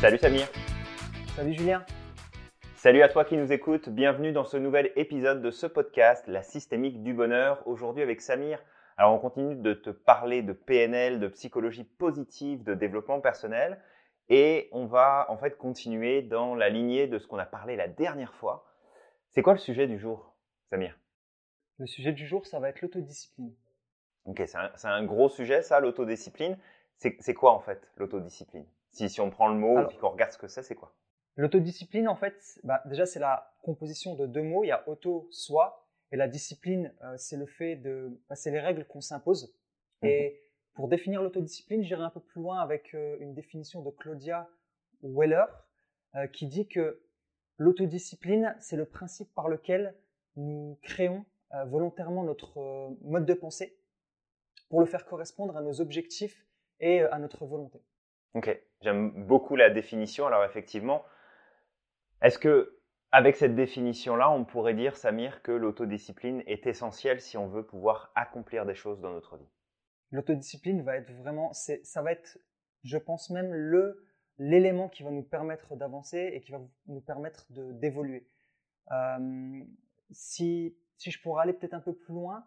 Salut 0.00 0.18
Samir. 0.18 0.46
Salut 1.34 1.54
Julien. 1.54 1.82
Salut 2.74 3.00
à 3.00 3.08
toi 3.08 3.24
qui 3.24 3.38
nous 3.38 3.50
écoutes. 3.50 3.88
Bienvenue 3.88 4.30
dans 4.30 4.44
ce 4.44 4.58
nouvel 4.58 4.92
épisode 4.94 5.40
de 5.40 5.50
ce 5.50 5.66
podcast, 5.66 6.26
La 6.26 6.42
systémique 6.42 7.02
du 7.02 7.14
bonheur. 7.14 7.66
Aujourd'hui 7.66 8.02
avec 8.02 8.20
Samir. 8.20 8.62
Alors 8.98 9.14
on 9.14 9.18
continue 9.18 9.54
de 9.56 9.72
te 9.72 9.88
parler 9.88 10.42
de 10.42 10.52
PNL, 10.52 11.18
de 11.18 11.28
psychologie 11.28 11.84
positive, 11.84 12.62
de 12.62 12.74
développement 12.74 13.22
personnel. 13.22 13.80
Et 14.28 14.68
on 14.70 14.84
va 14.84 15.24
en 15.30 15.38
fait 15.38 15.56
continuer 15.56 16.20
dans 16.20 16.54
la 16.54 16.68
lignée 16.68 17.06
de 17.06 17.18
ce 17.18 17.26
qu'on 17.26 17.38
a 17.38 17.46
parlé 17.46 17.74
la 17.74 17.88
dernière 17.88 18.34
fois. 18.34 18.66
C'est 19.30 19.40
quoi 19.40 19.54
le 19.54 19.58
sujet 19.58 19.86
du 19.86 19.98
jour, 19.98 20.36
Samir? 20.68 20.98
Le 21.78 21.86
sujet 21.86 22.12
du 22.12 22.26
jour, 22.26 22.46
ça 22.46 22.60
va 22.60 22.68
être 22.68 22.82
l'autodiscipline. 22.82 23.54
Ok, 24.26 24.42
c'est 24.44 24.88
un, 24.88 25.04
gros 25.04 25.30
sujet 25.30 25.62
ça, 25.62 25.80
l'autodiscipline. 25.80 26.58
C'est 26.98 27.34
quoi 27.34 27.52
en 27.54 27.60
fait 27.60 27.80
l'autodiscipline? 27.96 28.66
Si, 28.96 29.10
si 29.10 29.20
on 29.20 29.30
prend 29.30 29.48
le 29.48 29.56
mot 29.56 29.88
et 29.88 29.96
qu'on 29.96 30.08
regarde 30.08 30.32
ce 30.32 30.38
que 30.38 30.48
c'est, 30.48 30.62
c'est 30.62 30.74
quoi? 30.74 30.94
L'autodiscipline, 31.36 32.08
en 32.08 32.16
fait, 32.16 32.58
bah, 32.64 32.82
déjà, 32.86 33.04
c'est 33.04 33.18
la 33.18 33.52
composition 33.62 34.14
de 34.14 34.26
deux 34.26 34.42
mots. 34.42 34.64
Il 34.64 34.68
y 34.68 34.72
a 34.72 34.88
auto, 34.88 35.28
soi, 35.30 35.86
et 36.12 36.16
la 36.16 36.28
discipline, 36.28 36.94
euh, 37.02 37.14
c'est 37.18 37.36
le 37.36 37.44
fait 37.44 37.76
de, 37.76 38.18
bah, 38.28 38.36
c'est 38.36 38.50
les 38.50 38.60
règles 38.60 38.86
qu'on 38.86 39.02
s'impose. 39.02 39.54
Mhm. 40.02 40.08
Et 40.08 40.40
pour 40.74 40.88
définir 40.88 41.22
l'autodiscipline, 41.22 41.82
j'irai 41.82 42.02
un 42.02 42.10
peu 42.10 42.20
plus 42.20 42.40
loin 42.40 42.60
avec 42.60 42.94
euh, 42.94 43.18
une 43.20 43.34
définition 43.34 43.82
de 43.82 43.90
Claudia 43.90 44.48
Weller, 45.02 45.44
euh, 46.14 46.26
qui 46.26 46.46
dit 46.46 46.66
que 46.66 47.02
l'autodiscipline, 47.58 48.56
c'est 48.58 48.76
le 48.76 48.86
principe 48.86 49.32
par 49.34 49.48
lequel 49.48 49.94
nous 50.36 50.78
créons 50.82 51.24
volontairement 51.68 52.22
notre 52.22 52.94
mode 53.00 53.24
de 53.24 53.32
pensée 53.32 53.78
pour 54.68 54.80
le 54.80 54.86
faire 54.86 55.06
correspondre 55.06 55.56
à 55.56 55.62
nos 55.62 55.80
objectifs 55.80 56.44
et 56.80 57.00
à 57.00 57.18
notre 57.18 57.46
volonté. 57.46 57.80
Ok, 58.36 58.54
j'aime 58.82 59.24
beaucoup 59.24 59.56
la 59.56 59.70
définition. 59.70 60.26
Alors 60.26 60.44
effectivement, 60.44 61.02
est-ce 62.20 62.38
que 62.38 62.78
avec 63.10 63.34
cette 63.34 63.54
définition-là, 63.54 64.30
on 64.30 64.44
pourrait 64.44 64.74
dire, 64.74 64.94
Samir, 64.94 65.42
que 65.42 65.52
l'autodiscipline 65.52 66.42
est 66.46 66.66
essentielle 66.66 67.22
si 67.22 67.38
on 67.38 67.48
veut 67.48 67.64
pouvoir 67.64 68.12
accomplir 68.14 68.66
des 68.66 68.74
choses 68.74 69.00
dans 69.00 69.10
notre 69.10 69.38
vie? 69.38 69.48
L'autodiscipline 70.10 70.82
va 70.82 70.96
être 70.96 71.10
vraiment, 71.12 71.54
ça 71.54 72.02
va 72.02 72.12
être, 72.12 72.38
je 72.84 72.98
pense 72.98 73.30
même, 73.30 73.54
le 73.54 74.04
l'élément 74.38 74.90
qui 74.90 75.02
va 75.02 75.10
nous 75.10 75.22
permettre 75.22 75.74
d'avancer 75.74 76.30
et 76.34 76.42
qui 76.42 76.52
va 76.52 76.60
nous 76.88 77.00
permettre 77.00 77.46
d'évoluer. 77.48 78.28
Euh, 78.92 79.64
si, 80.10 80.76
si 80.98 81.10
je 81.10 81.22
pourrais 81.22 81.44
aller 81.44 81.54
peut-être 81.54 81.72
un 81.72 81.80
peu 81.80 81.94
plus 81.94 82.12
loin, 82.12 82.46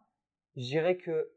je 0.55 0.61
dirais 0.61 0.97
que 0.97 1.31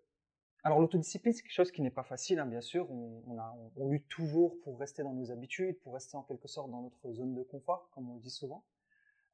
alors 0.64 0.80
l'autodiscipline, 0.80 1.32
c'est 1.32 1.42
quelque 1.42 1.52
chose 1.52 1.72
qui 1.72 1.82
n'est 1.82 1.90
pas 1.90 2.04
facile, 2.04 2.38
hein, 2.38 2.46
bien 2.46 2.60
sûr. 2.60 2.88
On, 2.90 3.36
a, 3.38 3.56
on, 3.76 3.88
lutte 3.88 4.08
toujours 4.08 4.60
pour 4.62 4.78
rester 4.78 5.02
dans 5.02 5.12
nos 5.12 5.32
habitudes, 5.32 5.80
pour 5.80 5.94
rester 5.94 6.16
en 6.16 6.22
quelque 6.22 6.46
sorte 6.46 6.70
dans 6.70 6.82
notre 6.82 7.12
zone 7.12 7.34
de 7.34 7.42
confort, 7.42 7.90
comme 7.92 8.08
on 8.08 8.14
le 8.14 8.20
dit 8.20 8.30
souvent. 8.30 8.64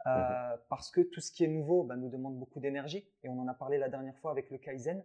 Euh, 0.07 0.11
mhm. 0.11 0.61
Parce 0.71 0.91
que 0.91 1.03
tout 1.03 1.21
ce 1.21 1.31
qui 1.31 1.45
est 1.45 1.49
nouveau 1.49 1.85
bah, 1.85 1.97
nous 1.97 2.09
demande 2.09 2.39
beaucoup 2.39 2.61
d'énergie. 2.61 3.07
Et 3.23 3.29
on 3.29 3.39
en 3.39 3.47
a 3.47 3.53
parlé 3.53 3.77
la 3.77 3.91
dernière 3.91 4.17
fois 4.19 4.31
avec 4.31 4.51
le 4.51 4.57
Kaizen, 4.57 5.05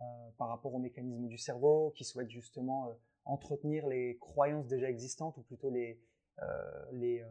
euh, 0.00 0.02
par 0.36 0.48
rapport 0.48 0.74
au 0.74 0.80
mécanisme 0.80 1.28
du 1.28 1.38
cerveau 1.38 1.92
qui 1.94 2.04
souhaite 2.04 2.30
justement 2.30 2.88
euh, 2.88 2.92
entretenir 3.24 3.86
les 3.86 4.18
croyances 4.18 4.66
déjà 4.66 4.90
existantes, 4.90 5.36
ou 5.36 5.42
plutôt 5.42 5.70
les, 5.70 6.02
les, 6.90 7.24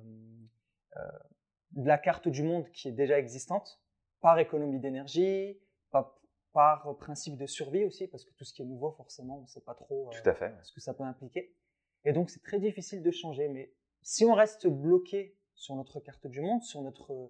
la 1.76 1.98
carte 1.98 2.30
du 2.30 2.44
monde 2.44 2.70
qui 2.72 2.88
est 2.88 2.94
déjà 2.94 3.20
existante, 3.20 3.82
par 4.22 4.40
économie 4.40 4.80
d'énergie, 4.80 5.60
pas 5.92 6.21
par 6.54 6.98
principe 6.98 7.38
de 7.38 7.46
survie 7.46 7.86
aussi, 7.86 8.08
parce 8.08 8.26
que 8.26 8.34
tout 8.34 8.44
ce 8.44 8.54
qui 8.54 8.62
est 8.62 8.66
nouveau, 8.66 8.92
forcément, 8.92 9.40
on 9.40 9.42
ne 9.42 9.48
sait 9.48 9.62
pas 9.62 9.74
trop 9.74 10.10
euh, 10.10 10.58
ce 10.64 10.74
que 10.74 10.82
ça 10.82 10.94
peut 10.94 11.04
impliquer. 11.04 11.56
Et 12.04 12.14
donc, 12.14 12.30
c'est 12.30 12.42
très 12.44 12.60
difficile 12.60 13.04
de 13.04 13.12
changer. 13.12 13.48
Mais 13.48 13.74
si 14.02 14.26
on 14.26 14.34
reste 14.34 14.68
bloqué 14.68 15.38
sur 15.54 15.76
notre 15.76 16.00
carte 16.00 16.28
du 16.28 16.42
monde, 16.42 16.62
sur, 16.64 16.82
notre, 16.82 17.14
euh, 17.14 17.30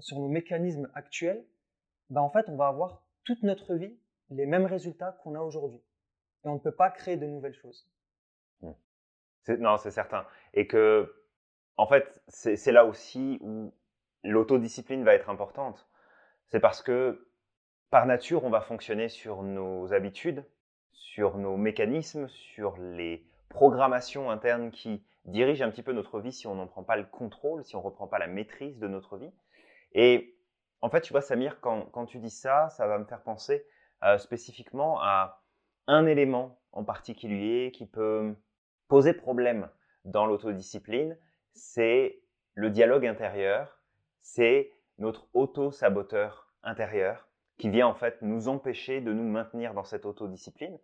sur 0.00 0.18
nos 0.18 0.28
mécanismes 0.28 0.90
actuels, 0.94 1.44
bah, 2.10 2.22
en 2.22 2.30
fait, 2.30 2.48
on 2.48 2.56
va 2.56 2.68
avoir 2.68 3.04
toute 3.24 3.42
notre 3.42 3.74
vie 3.74 3.98
les 4.30 4.46
mêmes 4.46 4.66
résultats 4.66 5.18
qu'on 5.22 5.34
a 5.34 5.40
aujourd'hui. 5.40 5.82
Et 6.44 6.48
on 6.48 6.54
ne 6.54 6.60
peut 6.60 6.74
pas 6.74 6.90
créer 6.90 7.16
de 7.16 7.26
nouvelles 7.26 7.54
choses. 7.54 7.88
Mmh. 8.60 8.72
Non, 9.58 9.76
c'est 9.76 9.90
certain. 9.90 10.26
Et 10.54 10.66
que, 10.66 11.12
en 11.76 11.86
fait, 11.86 12.22
c'est 12.28 12.72
là 12.72 12.84
aussi 12.84 13.38
où 13.40 13.72
l'autodiscipline 14.22 15.04
va 15.04 15.14
être 15.14 15.30
importante. 15.30 15.88
C'est 16.46 16.60
parce 16.60 16.82
que 16.82 17.31
par 17.92 18.06
nature, 18.06 18.42
on 18.42 18.48
va 18.48 18.62
fonctionner 18.62 19.10
sur 19.10 19.42
nos 19.42 19.92
habitudes, 19.92 20.46
sur 20.94 21.36
nos 21.36 21.58
mécanismes, 21.58 22.26
sur 22.26 22.74
les 22.78 23.22
programmations 23.50 24.30
internes 24.30 24.70
qui 24.70 25.04
dirigent 25.26 25.62
un 25.62 25.70
petit 25.70 25.82
peu 25.82 25.92
notre 25.92 26.18
vie 26.18 26.32
si 26.32 26.46
on 26.46 26.54
n'en 26.54 26.66
prend 26.66 26.84
pas 26.84 26.96
le 26.96 27.04
contrôle, 27.04 27.62
si 27.64 27.76
on 27.76 27.80
ne 27.80 27.84
reprend 27.84 28.06
pas 28.06 28.18
la 28.18 28.28
maîtrise 28.28 28.78
de 28.78 28.88
notre 28.88 29.18
vie. 29.18 29.30
Et 29.92 30.34
en 30.80 30.88
fait, 30.88 31.02
tu 31.02 31.12
vois, 31.12 31.20
Samir, 31.20 31.60
quand, 31.60 32.06
tu 32.06 32.18
dis 32.18 32.30
ça, 32.30 32.70
ça 32.70 32.86
va 32.86 32.96
me 32.96 33.04
faire 33.04 33.20
penser 33.20 33.66
euh, 34.04 34.16
spécifiquement 34.16 34.98
à 35.02 35.42
un 35.86 36.06
élément 36.06 36.58
en 36.72 36.84
particulier 36.84 37.72
qui 37.74 37.84
peut 37.84 38.34
poser 38.88 39.12
problème 39.12 39.68
dans 40.06 40.24
l'autodiscipline, 40.24 41.18
c'est 41.52 42.22
le 42.54 42.70
dialogue 42.70 43.04
intérieur, 43.04 43.82
c'est 44.22 44.72
notre 44.96 45.28
auto-saboteur 45.34 46.48
intérieur 46.62 47.28
qui 47.62 47.70
vient 47.70 47.86
en 47.86 47.94
fait 47.94 48.20
nous 48.22 48.48
empêcher 48.48 49.00
de 49.00 49.12
nous 49.12 49.22
maintenir 49.22 49.72
dans 49.72 49.84
cette 49.84 50.04
autodiscipline 50.04 50.76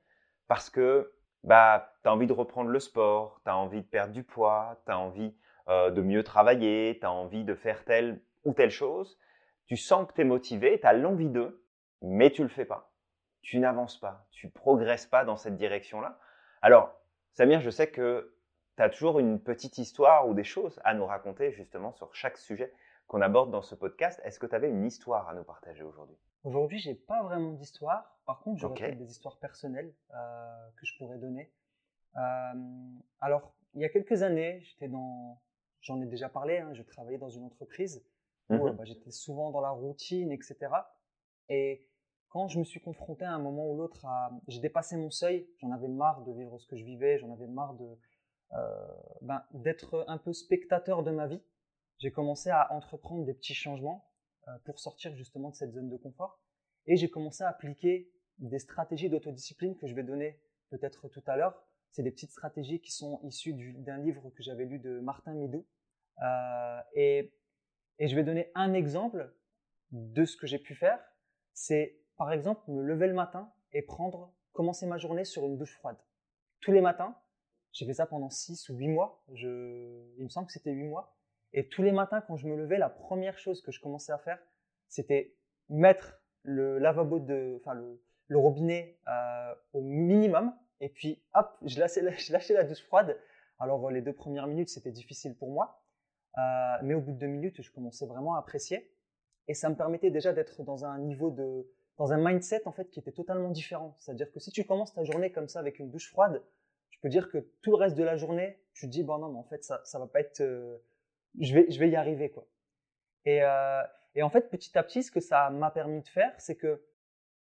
parce 0.47 0.71
que 0.71 1.13
bah, 1.43 1.93
tu 2.05 2.09
as 2.09 2.13
envie 2.13 2.29
de 2.29 2.33
reprendre 2.33 2.71
le 2.71 2.79
sport, 2.79 3.41
tu 3.43 3.51
as 3.51 3.57
envie 3.57 3.83
de 3.83 3.87
perdre 3.87 4.13
du 4.13 4.23
poids, 4.23 4.81
tu 4.87 4.93
as 4.93 4.97
envie 4.97 5.35
euh, 5.69 5.91
de 5.91 6.03
mieux 6.03 6.23
travailler, 6.23 6.97
tu 7.01 7.05
as 7.05 7.11
envie 7.11 7.43
de 7.43 7.57
faire 7.57 7.85
telle 7.85 8.23
ou 8.45 8.53
telle 8.53 8.71
chose. 8.71 9.19
Tu 9.67 9.77
sens 9.77 10.07
que 10.07 10.13
tu 10.13 10.21
es 10.21 10.25
motivé, 10.25 10.79
tu 10.79 10.87
as 10.87 10.93
l'envie 10.93 11.29
d'eux, 11.29 11.65
mais 12.01 12.31
tu 12.31 12.45
le 12.45 12.49
fais 12.49 12.65
pas. 12.65 12.93
Tu 13.43 13.59
n'avances 13.59 13.99
pas, 13.99 14.29
tu 14.31 14.49
progresses 14.49 15.07
pas 15.07 15.25
dans 15.25 15.37
cette 15.37 15.57
direction-là. 15.57 16.21
Alors, 16.63 16.95
Samir, 17.33 17.61
je 17.61 17.71
sais 17.71 17.91
que 17.91 18.37
tu 18.77 18.85
as 18.85 18.89
toujours 18.89 19.19
une 19.19 19.41
petite 19.41 19.79
histoire 19.79 20.29
ou 20.29 20.35
des 20.35 20.45
choses 20.45 20.79
à 20.85 20.95
nous 20.95 21.07
raconter 21.07 21.51
justement 21.51 21.91
sur 21.91 22.15
chaque 22.15 22.37
sujet 22.37 22.73
qu'on 23.09 23.23
aborde 23.23 23.51
dans 23.51 23.63
ce 23.63 23.75
podcast. 23.75 24.21
Est-ce 24.25 24.39
que 24.39 24.47
tu 24.47 24.55
avais 24.55 24.69
une 24.69 24.85
histoire 24.85 25.29
à 25.29 25.35
nous 25.35 25.43
partager 25.43 25.83
aujourd'hui? 25.83 26.17
Aujourd'hui, 26.45 26.79
j'ai 26.79 26.95
pas 26.95 27.23
vraiment 27.23 27.53
d'histoire. 27.53 28.19
Par 28.27 28.41
contre, 28.41 28.61
j'aurais 28.61 28.75
peut-être 28.75 28.99
des 28.99 29.11
histoires 29.11 29.39
personnelles 29.39 29.93
euh, 30.15 30.71
que 30.77 30.87
je 30.87 30.97
pourrais 30.99 31.19
donner. 31.19 31.51
Euh, 32.17 32.21
alors, 33.21 33.55
il 33.75 33.81
y 33.81 33.85
a 33.85 33.89
quelques 33.89 34.23
années, 34.23 34.61
j'étais 34.63 34.89
dans, 34.89 35.41
j'en 35.81 36.01
ai 36.01 36.07
déjà 36.07 36.29
parlé, 36.29 36.59
hein, 36.59 36.73
je 36.75 36.83
travaillais 36.83 37.19
dans 37.19 37.31
une 37.31 37.45
entreprise 37.45 38.05
où 38.51 38.55
mmh 38.55 38.77
bah, 38.77 38.85
j'étais 38.85 39.11
souvent 39.11 39.51
dans 39.51 39.61
la 39.61 39.71
routine, 39.71 40.31
etc. 40.33 40.57
Et 41.49 41.87
quand 42.29 42.49
je 42.49 42.59
me 42.59 42.65
suis 42.65 42.81
confronté 42.81 43.25
à 43.25 43.33
un 43.33 43.39
moment 43.39 43.71
ou 43.71 43.77
l'autre 43.77 44.05
à, 44.07 44.31
j'ai 44.49 44.61
dépassé 44.61 44.97
mon 44.97 45.11
seuil, 45.11 45.49
j'en 45.59 45.71
avais 45.71 45.89
marre 45.89 46.23
de 46.23 46.33
vivre 46.33 46.59
ce 46.59 46.67
que 46.67 46.77
je 46.77 46.85
vivais, 46.85 47.19
j'en 47.19 47.33
avais 47.33 47.47
marre 47.47 47.75
de, 47.75 47.99
euh, 48.53 48.89
ben, 49.23 49.43
d'être 49.53 50.05
un 50.09 50.19
peu 50.19 50.33
spectateur 50.33 51.03
de 51.03 51.11
ma 51.11 51.27
vie. 51.27 51.43
J'ai 51.99 52.13
commencé 52.13 52.51
à 52.51 52.73
entreprendre 52.73 53.25
des 53.25 53.35
petits 53.35 53.55
changements 53.55 54.09
euh, 54.47 54.53
pour 54.65 54.79
sortir 54.79 55.15
justement 55.17 55.51
de 55.51 55.57
cette 55.57 55.73
zone 55.73 55.89
de 55.89 55.97
confort. 55.97 56.41
Et 56.87 56.97
j'ai 56.97 57.11
commencé 57.11 57.43
à 57.43 57.49
appliquer 57.49 58.11
des 58.39 58.61
stratégies 58.61 59.11
d'autodiscipline 59.11 59.77
que 59.77 59.87
je 59.87 59.95
vais 59.95 60.05
donner 60.05 60.41
peut-être 60.71 61.09
tout 61.09 61.23
à 61.27 61.37
l'heure. 61.37 61.61
C'est 61.91 62.03
des 62.03 62.13
petites 62.13 62.31
stratégies 62.31 62.81
qui 62.81 62.93
sont 62.93 63.21
issues 63.25 63.53
d'un 63.53 63.99
livre 63.99 64.31
que 64.31 64.43
j'avais 64.43 64.65
lu 64.65 64.79
de 64.79 65.01
Martin 65.01 65.35
Midou. 65.35 65.67
Euh, 66.23 66.81
et, 66.95 67.33
je 67.99 68.15
vais 68.15 68.23
donner 68.23 68.53
un 68.55 68.75
exemple 68.75 69.35
de 69.91 70.25
ce 70.25 70.37
que 70.37 70.47
j'ai 70.47 70.59
pu 70.59 70.77
faire. 70.77 71.01
C'est 71.53 71.99
par 72.17 72.33
exemple 72.33 72.71
me 72.71 72.83
lever 72.83 73.09
le 73.09 73.15
matin 73.15 73.53
et 73.73 73.83
prendre, 73.83 74.33
commencer 74.53 74.87
ma 74.87 74.99
journée 74.99 75.25
sur 75.25 75.45
une 75.45 75.57
douche 75.57 75.75
froide. 75.75 75.97
Tous 76.61 76.71
les 76.71 76.81
matins, 76.81 77.17
j'ai 77.73 77.87
fait 77.87 77.95
ça 77.95 78.07
pendant 78.07 78.31
6 78.31 78.69
ou 78.69 78.77
8 78.77 78.89
mois. 78.89 79.25
Il 79.35 80.23
me 80.23 80.29
semble 80.29 80.47
que 80.47 80.53
c'était 80.53 80.71
8 80.71 80.85
mois. 80.85 81.18
Et 81.53 81.69
tous 81.69 81.83
les 81.83 81.93
matins, 81.93 82.21
quand 82.21 82.37
je 82.37 82.47
me 82.47 82.57
levais, 82.57 82.79
la 82.79 82.91
première 82.91 83.39
chose 83.39 83.63
que 83.63 83.73
je 83.73 83.81
commençais 83.81 84.13
à 84.13 84.19
faire, 84.19 84.39
c'était 84.89 85.35
mettre 85.69 86.21
le 86.43 86.79
lavabo 86.79 87.19
de, 87.19 87.57
enfin 87.61 87.75
le, 87.75 88.39
robinet 88.39 88.99
euh, 89.09 89.55
au 89.73 89.81
minimum. 89.81 90.55
Et 90.81 90.89
puis, 90.89 91.23
hop, 91.35 91.51
je 91.65 91.79
lâchais, 91.81 92.03
la, 92.55 92.65
douche 92.65 92.83
froide. 92.85 93.19
Alors, 93.59 93.91
les 93.91 94.03
deux 94.03 94.13
premières 94.13 94.47
minutes, 94.47 94.69
c'était 94.69 94.93
difficile 94.93 95.37
pour 95.37 95.51
moi. 95.51 95.83
Euh, 96.37 96.77
mais 96.83 96.95
au 96.95 97.01
bout 97.01 97.13
de 97.13 97.19
deux 97.19 97.27
minutes, 97.27 97.63
je 97.63 97.73
commençais 97.73 98.07
vraiment 98.07 98.35
à 98.35 98.39
apprécier. 98.39 98.93
Et 99.49 99.55
ça 99.55 99.69
me 99.71 99.75
permettait 99.75 100.11
déjà 100.11 100.33
d'être 100.33 100.63
dans 100.63 100.85
un 100.85 100.99
niveau 100.99 101.31
de, 101.31 101.67
dans 101.97 102.13
un 102.13 102.19
mindset, 102.19 102.67
en 102.67 102.73
fait, 102.73 102.91
qui 102.91 103.01
était 103.01 103.13
totalement 103.13 103.51
différent. 103.51 103.97
C'est-à-dire 103.99 104.31
que 104.31 104.39
si 104.39 104.51
tu 104.51 104.65
commences 104.65 104.95
ta 104.95 105.05
journée 105.05 105.33
comme 105.33 105.49
ça 105.49 105.59
avec 105.59 105.79
une 105.79 105.91
douche 105.91 106.11
froide, 106.11 106.43
je 106.91 106.99
peux 107.01 107.09
dire 107.09 107.31
que 107.31 107.39
tout 107.63 107.71
le 107.71 107.77
reste 107.77 107.97
de 107.97 108.05
la 108.05 108.17
journée, 108.17 108.59
tu 108.73 108.87
te 108.87 108.91
dis, 108.93 109.03
bon 109.03 109.19
non, 109.19 109.33
mais 109.33 109.39
en 109.39 109.45
fait, 109.45 109.65
ça, 109.65 109.81
ça 109.85 109.99
va 109.99 110.07
pas 110.07 110.21
être, 110.21 110.41
euh, 110.41 110.79
je 111.41 111.55
vais, 111.55 111.71
je 111.71 111.79
vais 111.79 111.91
y 111.91 111.97
arriver, 111.97 112.31
quoi. 112.31 112.47
Et, 113.25 113.43
euh, 113.43 113.83
et 114.15 114.23
en 114.23 114.31
fait, 114.31 114.51
petit 114.51 114.77
à 114.79 114.83
petit, 114.83 115.03
ce 115.03 115.11
que 115.11 115.21
ça 115.21 115.51
m'a 115.51 115.71
permis 115.71 116.01
de 116.01 116.09
faire, 116.09 116.35
c'est 116.39 116.57
que 116.57 116.83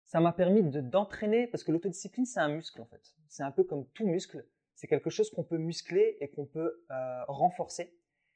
ça 0.06 0.20
m'a 0.20 0.32
permis 0.32 0.64
de, 0.64 0.82
d'entraîner, 0.82 1.48
parce 1.48 1.64
que 1.64 1.72
l'autodiscipline, 1.72 2.26
c'est 2.26 2.40
un 2.40 2.50
muscle, 2.50 2.82
en 2.82 2.86
fait. 2.86 3.02
C'est 3.28 3.44
un 3.44 3.52
peu 3.52 3.64
comme 3.64 3.86
tout 3.90 4.08
muscle. 4.08 4.46
c'est 4.76 4.88
quelque 4.88 5.10
chose 5.10 5.30
qu'on 5.32 5.44
peut 5.44 5.58
muscler 5.58 6.18
et 6.22 6.30
qu'on 6.30 6.46
peut 6.46 6.86
euh, 6.92 7.24
renforcer. 7.28 7.94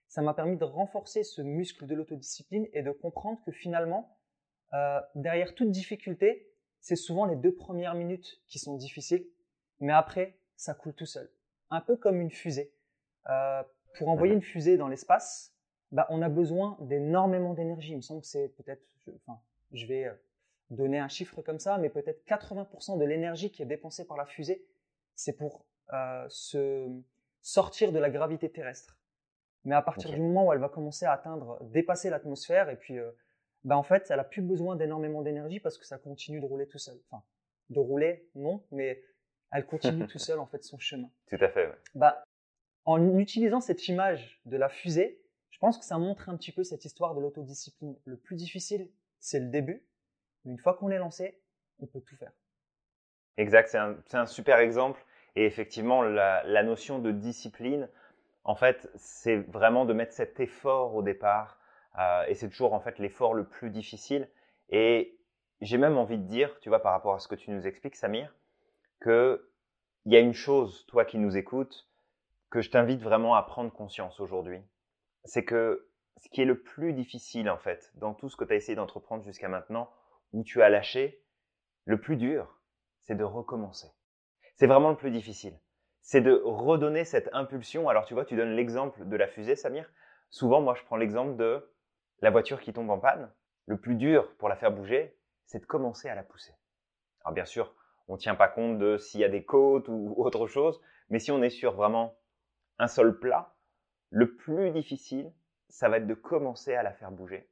Ça 0.08 0.22
m'a 0.22 0.34
permis 0.34 0.58
de 0.58 0.66
renforcer 0.66 1.24
ce 1.24 1.42
muscle 1.42 1.88
de 1.88 1.96
l'autodiscipline 1.96 2.68
et 2.74 2.84
de 2.84 2.92
comprendre 2.92 3.42
que 3.46 3.52
finalement, 3.52 4.18
euh, 4.74 5.00
derrière 5.16 5.56
toute 5.56 5.72
difficulté, 5.72 6.52
c'est 6.81 6.96
souvent 6.96 7.25
les 7.25 7.36
deux 7.36 7.54
premières 7.54 7.96
minutes 7.96 8.42
qui 8.48 8.60
sont 8.60 8.75
difficiles, 8.75 9.25
mais 9.80 9.94
après, 9.94 10.38
ça 10.56 10.74
coule 10.74 10.94
tout 10.94 11.06
seul. 11.06 11.31
Un 11.69 11.80
peu 11.80 11.96
comme 11.96 12.19
une 12.19 12.31
fusée. 12.31 12.74
Euh, 13.30 13.63
pour 13.98 14.10
envoyer 14.10 14.34
une 14.34 14.42
fusée 14.42 14.78
dans 14.78 14.88
l'espace, 14.88 15.50
bah, 15.91 16.07
on 16.09 16.21
a 16.21 16.29
besoin 16.29 16.77
d'énormément 16.81 17.53
d'énergie. 17.53 17.91
Il 17.91 17.97
me 17.97 18.01
semble 18.01 18.21
que 18.21 18.27
c'est 18.27 18.49
peut-être, 18.49 18.83
enfin, 19.15 19.39
je 19.71 19.85
vais 19.85 20.05
euh, 20.05 20.13
donner 20.69 20.99
un 20.99 21.07
chiffre 21.07 21.41
comme 21.41 21.59
ça, 21.59 21.77
mais 21.77 21.89
peut-être 21.89 22.25
80% 22.25 22.97
de 22.97 23.05
l'énergie 23.05 23.51
qui 23.51 23.61
est 23.61 23.65
dépensée 23.65 24.05
par 24.05 24.17
la 24.17 24.25
fusée, 24.25 24.65
c'est 25.15 25.33
pour 25.33 25.65
euh, 25.93 26.25
se 26.29 26.88
sortir 27.41 27.91
de 27.91 27.99
la 27.99 28.09
gravité 28.09 28.49
terrestre. 28.49 28.97
Mais 29.63 29.75
à 29.75 29.81
partir 29.81 30.09
du 30.09 30.19
moment 30.19 30.47
où 30.47 30.53
elle 30.53 30.59
va 30.59 30.69
commencer 30.69 31.05
à 31.05 31.11
atteindre, 31.11 31.59
dépasser 31.65 32.09
l'atmosphère, 32.09 32.69
et 32.69 32.77
puis, 32.77 32.97
euh, 32.97 33.11
bah, 33.63 33.77
en 33.77 33.83
fait, 33.83 34.09
elle 34.09 34.19
a 34.19 34.23
plus 34.23 34.41
besoin 34.41 34.75
d'énormément 34.75 35.21
d'énergie 35.21 35.59
parce 35.59 35.77
que 35.77 35.85
ça 35.85 35.97
continue 35.97 36.39
de 36.39 36.45
rouler 36.45 36.67
tout 36.67 36.79
seul. 36.79 36.97
Enfin, 37.09 37.23
de 37.69 37.79
rouler, 37.79 38.29
non, 38.33 38.63
mais 38.71 39.03
elle 39.51 39.65
continue 39.65 40.07
tout 40.07 40.19
seul 40.19 40.39
en 40.39 40.47
fait 40.47 40.63
son 40.63 40.79
chemin. 40.79 41.09
Tout 41.27 41.38
à 41.39 41.49
fait. 41.49 41.69
Bah, 41.93 42.23
en 42.85 43.17
utilisant 43.19 43.61
cette 43.61 43.88
image 43.88 44.41
de 44.45 44.57
la 44.57 44.69
fusée, 44.69 45.20
je 45.20 45.20
pense 45.62 45.78
que 45.78 45.86
ça 45.86 45.98
montre 45.98 46.28
un 46.28 46.36
petit 46.36 46.52
peu 46.52 46.63
cette 46.63 46.84
histoire 46.86 47.13
de 47.16 47.22
l'autodiscipline. 47.22 47.96
Le 48.06 48.18
plus 48.18 48.36
difficile, 48.36 48.90
c'est 49.19 49.40
le 49.40 49.48
début. 49.48 49.86
Mais 50.44 50.52
une 50.54 50.58
fois 50.58 50.74
qu'on 50.74 50.90
est 50.90 50.98
lancé, 50.98 51.40
on 51.80 51.86
peut 51.86 52.02
tout 52.02 52.16
faire. 52.16 52.31
Exact, 53.38 53.69
c'est 53.69 54.18
un, 54.18 54.25
super 54.25 54.58
exemple. 54.58 55.06
Et 55.36 55.46
effectivement, 55.46 56.02
la, 56.02 56.44
la, 56.44 56.63
notion 56.63 57.00
de 57.00 57.12
discipline, 57.12 57.88
en 58.44 58.56
fait, 58.56 58.90
c'est 58.96 59.38
vraiment 59.38 59.86
de 59.86 59.94
mettre 59.94 60.13
cet 60.13 60.40
effort 60.40 60.96
au 60.96 61.04
départ. 61.04 61.60
Euh, 62.00 62.25
et 62.28 62.34
c'est 62.34 62.50
toujours 62.50 62.74
en 62.74 62.80
fait 62.80 62.98
l'effort 62.98 63.36
le 63.36 63.46
plus 63.46 63.69
difficile. 63.69 64.28
Et 64.69 65.18
j'ai 65.62 65.78
même 65.78 65.98
envie 65.98 66.18
de 66.18 66.28
dire, 66.28 66.60
tu 66.60 66.69
vois, 66.69 66.81
par 66.81 66.92
rapport 66.92 67.13
à 67.13 67.19
ce 67.19 67.28
que 67.28 67.36
tu 67.36 67.52
nous 67.52 67.68
expliques, 67.68 67.96
Samir, 67.96 68.36
que 69.00 69.48
il 70.06 70.13
y 70.13 70.16
a 70.16 70.19
une 70.19 70.34
chose, 70.34 70.86
toi 70.88 71.06
qui 71.06 71.19
nous 71.19 71.38
écoutes, 71.38 71.88
que 72.50 72.62
je 72.62 72.72
t'invite 72.72 73.02
vraiment 73.02 73.36
à 73.36 73.44
prendre 73.44 73.72
conscience 73.72 74.19
aujourd'hui. 74.19 74.60
C'est 75.25 75.45
que 75.45 75.88
ce 76.18 76.29
qui 76.29 76.41
est 76.41 76.45
le 76.45 76.62
plus 76.62 76.94
difficile, 76.94 77.50
en 77.50 77.57
fait, 77.57 77.91
dans 77.95 78.13
tout 78.13 78.29
ce 78.29 78.38
que 78.38 78.45
tu 78.45 78.53
as 78.53 78.56
essayé 78.56 78.75
d'entreprendre 78.75 79.23
jusqu'à 79.23 79.50
maintenant, 79.50 79.91
où 80.33 80.44
tu 80.44 80.62
as 80.62 80.69
lâché, 80.69 81.23
le 81.85 82.00
plus 82.00 82.15
dur, 82.15 82.59
c'est 83.01 83.15
de 83.15 83.23
recommencer. 83.23 83.88
C'est 84.56 84.68
vraiment 84.68 84.91
le 84.91 84.97
plus 84.97 85.12
difficile. 85.12 85.59
C'est 86.01 86.21
de 86.21 86.41
redonner 86.44 87.06
cette 87.06 87.29
impulsion. 87.33 87.89
Alors, 87.89 88.06
tu 88.06 88.13
vois, 88.13 88.25
tu 88.25 88.35
donnes 88.35 88.56
l'exemple 88.56 89.07
de 89.07 89.15
la 89.15 89.27
fusée, 89.27 89.56
Samir. 89.56 89.91
Souvent, 90.29 90.62
moi, 90.62 90.75
je 90.75 90.83
prends 90.83 90.97
l'exemple 90.97 91.35
de 91.35 91.71
la 92.21 92.29
voiture 92.29 92.62
qui 92.62 92.74
tombe 92.74 92.89
en 92.89 93.00
panne. 93.00 93.31
Le 93.65 93.77
plus 93.77 93.95
dur 93.95 94.35
pour 94.38 94.50
la 94.50 94.56
faire 94.56 94.71
bouger, 94.71 95.17
c'est 95.45 95.59
de 95.59 95.65
commencer 95.65 96.09
à 96.09 96.15
la 96.15 96.24
pousser. 96.24 96.53
Alors, 97.24 97.33
bien 97.33 97.45
sûr, 97.45 97.74
on 98.07 98.13
ne 98.13 98.19
tient 98.19 98.35
pas 98.35 98.47
compte 98.47 98.77
de 98.77 98.97
s'il 98.97 99.19
y 99.19 99.24
a 99.24 99.29
des 99.29 99.44
côtes 99.44 99.88
ou 99.88 100.13
autre 100.17 100.47
chose, 100.47 100.81
mais 101.09 101.19
si 101.19 101.31
on 101.31 101.41
est 101.41 101.50
sur 101.50 101.74
vraiment 101.74 102.15
un 102.77 102.88
sol 102.88 103.19
plat, 103.19 103.56
le 104.12 104.36
plus 104.36 104.72
difficile, 104.72 105.31
ça 105.69 105.90
va 105.90 105.98
être 105.98 106.08
de 106.08 106.13
commencer 106.13 106.75
à 106.75 106.84
la 106.84 106.92
faire 106.92 107.12
bouger. 107.12 107.50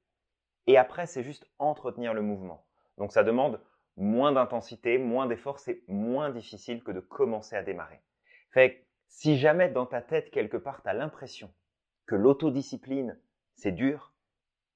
Et 0.67 0.77
après, 0.77 1.07
c'est 1.07 1.23
juste 1.23 1.49
entretenir 1.57 2.13
le 2.13 2.21
mouvement. 2.21 2.65
Donc 2.97 3.11
ça 3.11 3.23
demande 3.23 3.61
moins 3.95 4.33
d'intensité, 4.33 4.97
moins 4.97 5.25
d'effort, 5.25 5.59
c'est 5.59 5.81
moins 5.87 6.29
difficile 6.29 6.83
que 6.83 6.91
de 6.91 6.99
commencer 6.99 7.55
à 7.55 7.63
démarrer. 7.63 8.01
Fait 8.51 8.85
si 9.07 9.37
jamais 9.37 9.69
dans 9.69 9.85
ta 9.85 10.01
tête, 10.01 10.31
quelque 10.31 10.57
part, 10.57 10.83
tu 10.83 10.89
as 10.89 10.93
l'impression 10.93 11.51
que 12.05 12.15
l'autodiscipline, 12.15 13.19
c'est 13.55 13.71
dur, 13.71 14.13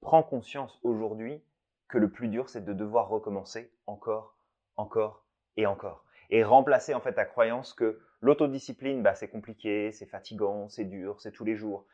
prends 0.01 0.23
conscience 0.23 0.79
aujourd'hui 0.83 1.43
que 1.89 1.97
le 1.97 2.09
plus 2.09 2.29
dur, 2.29 2.49
c'est 2.49 2.65
de 2.65 2.73
devoir 2.73 3.09
recommencer 3.09 3.71
encore, 3.85 4.37
encore 4.77 5.25
et 5.57 5.67
encore. 5.67 6.05
Et 6.29 6.43
remplacer 6.43 6.93
en 6.93 7.01
fait 7.01 7.13
ta 7.13 7.25
croyance 7.25 7.73
que 7.73 8.01
l'autodiscipline, 8.23 9.03
bah, 9.03 9.15
c'est 9.15 9.27
compliqué, 9.27 9.91
c'est 9.91 10.05
fatigant, 10.05 10.69
c'est 10.69 10.85
dur, 10.85 11.19
c'est 11.19 11.31
tous 11.31 11.43
les 11.43 11.57
jours. 11.57 11.85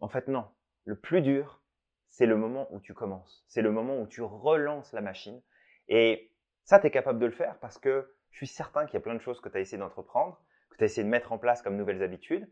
En 0.00 0.08
fait, 0.08 0.26
non. 0.26 0.44
Le 0.84 0.96
plus 0.96 1.20
dur, 1.20 1.62
c'est 2.08 2.26
le 2.26 2.36
moment 2.36 2.66
où 2.72 2.80
tu 2.80 2.94
commences. 2.94 3.44
C'est 3.46 3.62
le 3.62 3.70
moment 3.70 4.00
où 4.00 4.06
tu 4.06 4.20
relances 4.20 4.92
la 4.92 5.00
machine. 5.00 5.40
Et 5.88 6.32
ça, 6.64 6.80
tu 6.80 6.88
es 6.88 6.90
capable 6.90 7.20
de 7.20 7.26
le 7.26 7.32
faire 7.32 7.58
parce 7.60 7.78
que 7.78 8.12
je 8.30 8.38
suis 8.38 8.48
certain 8.48 8.86
qu'il 8.86 8.94
y 8.94 8.96
a 8.96 9.00
plein 9.00 9.14
de 9.14 9.20
choses 9.20 9.40
que 9.40 9.48
tu 9.48 9.56
as 9.56 9.60
essayé 9.60 9.78
d'entreprendre, 9.78 10.42
que 10.70 10.76
tu 10.76 10.82
as 10.82 10.86
essayé 10.86 11.04
de 11.04 11.08
mettre 11.08 11.30
en 11.30 11.38
place 11.38 11.62
comme 11.62 11.76
nouvelles 11.76 12.02
habitudes. 12.02 12.50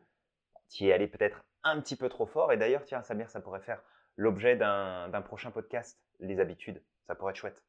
Tu 0.70 0.86
es 0.86 0.92
allé 0.92 1.08
peut-être 1.08 1.44
un 1.64 1.80
petit 1.80 1.96
peu 1.96 2.08
trop 2.08 2.26
fort. 2.26 2.52
Et 2.52 2.56
d'ailleurs, 2.56 2.84
tiens, 2.84 3.02
Samir, 3.02 3.28
ça 3.28 3.40
pourrait 3.40 3.60
faire 3.60 3.82
l'objet 4.16 4.54
d'un 4.56 5.22
prochain 5.24 5.50
podcast, 5.50 6.00
les 6.20 6.38
habitudes. 6.38 6.80
Ça 7.08 7.16
pourrait 7.16 7.32
être 7.32 7.38
chouette. 7.38 7.60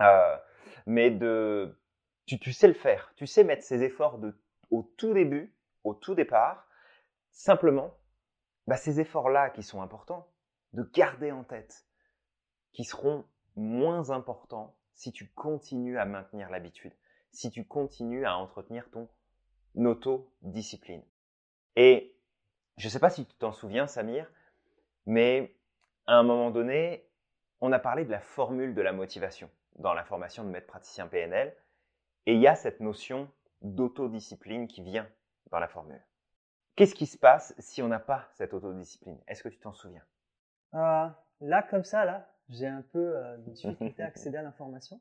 Euh, 0.00 0.36
mais 0.86 1.10
de, 1.10 1.76
tu, 2.26 2.38
tu, 2.38 2.52
sais 2.52 2.68
le 2.68 2.74
faire. 2.74 3.12
Tu 3.16 3.26
sais 3.26 3.42
mettre 3.42 3.64
ces 3.64 3.82
efforts 3.82 4.18
de, 4.18 4.34
au 4.70 4.82
tout 4.96 5.14
début, 5.14 5.54
au 5.84 5.94
tout 5.94 6.14
départ. 6.14 6.66
Simplement, 7.30 7.94
bah, 8.66 8.76
ces 8.76 9.00
efforts-là 9.00 9.50
qui 9.50 9.62
sont 9.62 9.82
importants, 9.82 10.28
de 10.72 10.82
garder 10.82 11.32
en 11.32 11.44
tête, 11.44 11.86
qui 12.72 12.84
seront 12.84 13.24
moins 13.54 14.10
importants 14.10 14.76
si 14.94 15.12
tu 15.12 15.28
continues 15.32 15.98
à 15.98 16.04
maintenir 16.04 16.50
l'habitude, 16.50 16.92
si 17.30 17.50
tu 17.50 17.66
continues 17.66 18.26
à 18.26 18.36
entretenir 18.36 18.90
ton 18.90 19.08
autodiscipline. 19.76 21.04
Et 21.76 22.16
je 22.78 22.86
ne 22.86 22.90
sais 22.90 22.98
pas 22.98 23.10
si 23.10 23.26
tu 23.26 23.34
t'en 23.36 23.52
souviens, 23.52 23.86
Samir, 23.86 24.30
mais 25.06 25.56
à 26.06 26.16
un 26.16 26.22
moment 26.22 26.50
donné, 26.50 27.08
on 27.60 27.72
a 27.72 27.78
parlé 27.78 28.04
de 28.04 28.10
la 28.10 28.20
formule 28.20 28.74
de 28.74 28.82
la 28.82 28.92
motivation 28.92 29.50
dans 29.76 29.94
la 29.94 30.04
formation 30.04 30.44
de 30.44 30.48
maître 30.48 30.66
praticien 30.66 31.06
PNL, 31.06 31.54
et 32.24 32.34
il 32.34 32.40
y 32.40 32.46
a 32.46 32.56
cette 32.56 32.80
notion 32.80 33.30
d'autodiscipline 33.62 34.68
qui 34.68 34.82
vient 34.82 35.08
dans 35.50 35.58
la 35.58 35.68
formule. 35.68 36.02
Qu'est-ce 36.74 36.94
qui 36.94 37.06
se 37.06 37.16
passe 37.16 37.54
si 37.58 37.82
on 37.82 37.88
n'a 37.88 38.00
pas 38.00 38.28
cette 38.34 38.52
autodiscipline? 38.54 39.18
Est-ce 39.26 39.42
que 39.42 39.48
tu 39.48 39.58
t'en 39.58 39.72
souviens? 39.72 40.04
Euh, 40.74 41.08
Là, 41.40 41.62
comme 41.62 41.84
ça, 41.84 42.04
là, 42.04 42.28
j'ai 42.48 42.66
un 42.66 42.82
peu 42.82 43.16
euh, 43.16 43.36
de 43.38 43.50
difficulté 43.50 44.02
à 44.02 44.06
accéder 44.06 44.38
à 44.38 44.42
l'information. 44.42 45.00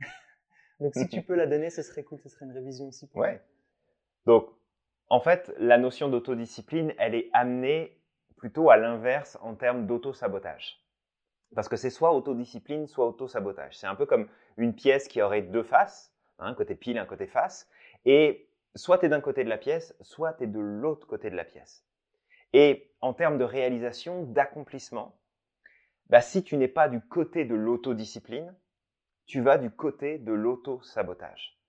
Donc, 0.80 0.94
si 0.94 1.08
tu 1.08 1.22
peux 1.22 1.34
la 1.34 1.46
donner, 1.46 1.70
ce 1.70 1.82
serait 1.82 2.02
cool. 2.02 2.18
Ce 2.20 2.28
serait 2.28 2.46
une 2.46 2.52
révision 2.52 2.88
aussi. 2.88 3.06
Pour 3.08 3.20
ouais. 3.20 3.42
Donc, 4.26 4.48
en 5.08 5.20
fait, 5.20 5.52
la 5.58 5.78
notion 5.78 6.08
d'autodiscipline, 6.08 6.92
elle 6.98 7.14
est 7.14 7.30
amenée 7.32 8.00
plutôt 8.36 8.70
à 8.70 8.76
l'inverse 8.76 9.38
en 9.40 9.54
termes 9.54 9.86
d'auto-sabotage. 9.86 10.84
Parce 11.54 11.68
que 11.68 11.76
c'est 11.76 11.90
soit 11.90 12.12
autodiscipline, 12.12 12.86
soit 12.86 13.06
auto-sabotage. 13.06 13.76
C'est 13.76 13.86
un 13.86 13.94
peu 13.94 14.06
comme 14.06 14.28
une 14.56 14.74
pièce 14.74 15.08
qui 15.08 15.22
aurait 15.22 15.42
deux 15.42 15.62
faces, 15.62 16.14
un 16.38 16.54
côté 16.54 16.74
pile, 16.74 16.98
un 16.98 17.06
côté 17.06 17.26
face. 17.26 17.68
Et 18.10 18.48
soit 18.74 18.96
tu 18.96 19.04
es 19.04 19.08
d'un 19.10 19.20
côté 19.20 19.44
de 19.44 19.50
la 19.50 19.58
pièce, 19.58 19.94
soit 20.00 20.32
tu 20.32 20.44
es 20.44 20.46
de 20.46 20.58
l'autre 20.58 21.06
côté 21.06 21.28
de 21.28 21.36
la 21.36 21.44
pièce. 21.44 21.84
Et 22.54 22.90
en 23.02 23.12
termes 23.12 23.36
de 23.36 23.44
réalisation, 23.44 24.22
d'accomplissement, 24.22 25.20
bah, 26.08 26.22
si 26.22 26.42
tu 26.42 26.56
n'es 26.56 26.68
pas 26.68 26.88
du 26.88 27.02
côté 27.02 27.44
de 27.44 27.54
l'autodiscipline, 27.54 28.56
tu 29.26 29.42
vas 29.42 29.58
du 29.58 29.70
côté 29.70 30.16
de 30.16 30.32
l'auto-sabotage. 30.32 31.60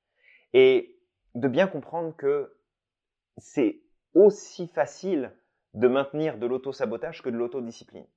Et 0.53 0.98
de 1.36 1.50
bien 1.50 1.67
comprendre 1.67 2.15
que 2.15 2.58
c'est 3.36 3.81
aussi 4.13 4.69
facile 4.69 5.36
de 5.74 5.89
maintenir 5.89 6.38
de 6.38 6.48
l'auto-sabotage 6.48 7.22
que 7.22 7.27
de 7.27 7.36
l'autodiscipline. 7.36 8.08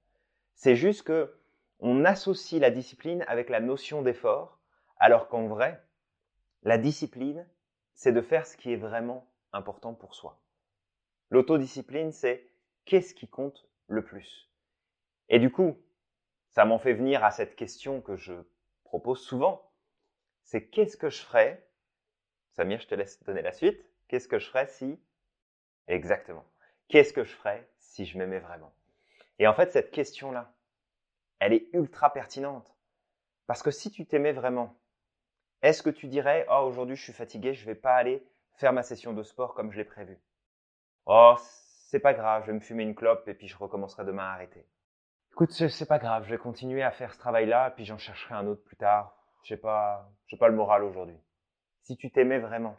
C'est 0.54 0.76
juste 0.76 1.02
que 1.02 1.34
on 1.80 2.04
associe 2.04 2.60
la 2.60 2.70
discipline 2.70 3.24
avec 3.26 3.50
la 3.50 3.58
notion 3.58 4.00
d'effort, 4.00 4.60
alors 5.00 5.26
qu'en 5.26 5.48
vrai, 5.48 5.82
la 6.62 6.78
discipline, 6.78 7.44
c'est 7.94 8.12
de 8.12 8.20
faire 8.20 8.46
ce 8.46 8.56
qui 8.56 8.72
est 8.72 8.76
vraiment 8.76 9.26
important 9.52 9.94
pour 9.94 10.14
soi. 10.14 10.40
L'autodiscipline, 11.30 12.12
c'est 12.12 12.50
qu'est-ce 12.84 13.14
qui 13.14 13.28
compte 13.28 13.66
le 13.88 14.04
plus. 14.04 14.50
Et 15.28 15.38
du 15.38 15.50
coup, 15.50 15.76
ça 16.50 16.64
m'en 16.64 16.78
fait 16.78 16.92
venir 16.92 17.24
à 17.24 17.30
cette 17.30 17.56
question 17.56 18.00
que 18.00 18.16
je 18.16 18.34
propose 18.84 19.20
souvent. 19.20 19.70
C'est 20.44 20.68
qu'est-ce 20.68 20.96
que 20.96 21.10
je 21.10 21.22
ferais 21.22 21.66
Samir, 22.52 22.80
je 22.80 22.86
te 22.86 22.94
laisse 22.94 23.22
donner 23.22 23.40
la 23.40 23.52
suite. 23.52 23.82
Qu'est-ce 24.08 24.28
que 24.28 24.38
je 24.38 24.46
ferais 24.48 24.66
si 24.66 25.00
Exactement. 25.88 26.44
Qu'est-ce 26.88 27.14
que 27.14 27.24
je 27.24 27.32
ferais 27.32 27.66
si 27.78 28.04
je 28.04 28.18
m'aimais 28.18 28.40
vraiment? 28.40 28.74
Et 29.38 29.46
en 29.46 29.54
fait, 29.54 29.72
cette 29.72 29.90
question-là, 29.90 30.54
elle 31.38 31.54
est 31.54 31.68
ultra 31.72 32.12
pertinente. 32.12 32.76
Parce 33.46 33.62
que 33.62 33.70
si 33.70 33.90
tu 33.90 34.06
t'aimais 34.06 34.32
vraiment, 34.32 34.78
est-ce 35.62 35.82
que 35.82 35.90
tu 35.90 36.08
dirais, 36.08 36.46
oh, 36.50 36.64
aujourd'hui, 36.66 36.96
je 36.96 37.02
suis 37.02 37.12
fatigué, 37.12 37.54
je 37.54 37.64
vais 37.64 37.74
pas 37.74 37.94
aller 37.94 38.26
faire 38.56 38.72
ma 38.72 38.82
session 38.82 39.12
de 39.12 39.22
sport 39.22 39.54
comme 39.54 39.72
je 39.72 39.78
l'ai 39.78 39.84
prévu? 39.84 40.18
Oh, 41.06 41.36
c'est 41.88 42.00
pas 42.00 42.14
grave, 42.14 42.42
je 42.42 42.48
vais 42.48 42.54
me 42.54 42.60
fumer 42.60 42.82
une 42.82 42.94
clope 42.94 43.26
et 43.28 43.34
puis 43.34 43.48
je 43.48 43.56
recommencerai 43.56 44.04
demain 44.04 44.24
à 44.24 44.32
arrêter. 44.32 44.66
Écoute, 45.32 45.52
c'est 45.52 45.86
pas 45.88 45.98
grave, 45.98 46.24
je 46.24 46.30
vais 46.30 46.38
continuer 46.38 46.82
à 46.82 46.90
faire 46.90 47.14
ce 47.14 47.18
travail-là, 47.18 47.70
puis 47.70 47.84
j'en 47.84 47.98
chercherai 47.98 48.34
un 48.34 48.46
autre 48.46 48.62
plus 48.64 48.76
tard. 48.76 49.16
J'ai 49.44 49.56
pas, 49.56 50.10
pas 50.38 50.48
le 50.48 50.54
moral 50.54 50.84
aujourd'hui. 50.84 51.18
Si 51.82 51.96
tu 51.96 52.10
t'aimais 52.10 52.38
vraiment, 52.38 52.76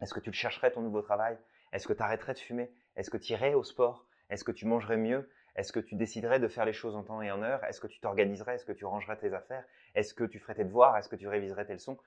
Est-ce 0.00 0.14
que 0.14 0.20
tu 0.20 0.30
le 0.30 0.34
chercherais 0.34 0.72
ton 0.72 0.82
nouveau 0.82 1.00
travail? 1.00 1.38
Est-ce 1.72 1.86
que 1.86 1.92
tu 1.92 2.02
arrêterais 2.02 2.34
de 2.34 2.38
fumer? 2.38 2.72
Est-ce 2.96 3.10
que 3.10 3.16
tu 3.16 3.32
irais 3.32 3.54
au 3.54 3.62
sport? 3.62 4.06
Est-ce 4.30 4.44
que 4.44 4.52
tu 4.52 4.66
mangerais 4.66 4.96
mieux? 4.96 5.30
Est-ce 5.54 5.72
que 5.72 5.80
tu 5.80 5.96
déciderais 5.96 6.40
de 6.40 6.48
faire 6.48 6.64
les 6.64 6.72
choses 6.72 6.96
en 6.96 7.02
temps 7.02 7.20
et 7.20 7.30
en 7.30 7.42
heure? 7.42 7.62
Est-ce 7.64 7.80
que 7.80 7.86
tu 7.86 8.00
t'organiserais? 8.00 8.54
Est-ce 8.54 8.64
que 8.64 8.72
tu 8.72 8.84
rangerais 8.84 9.18
tes 9.18 9.32
affaires? 9.34 9.64
Est-ce 9.94 10.14
que 10.14 10.24
tu 10.24 10.38
ferais 10.38 10.54
tes 10.54 10.64
devoirs? 10.64 10.96
Est-ce 10.96 11.08
que 11.08 11.16
tu 11.16 11.28
réviserais 11.28 11.66
tes 11.66 11.74
leçons? 11.74 11.98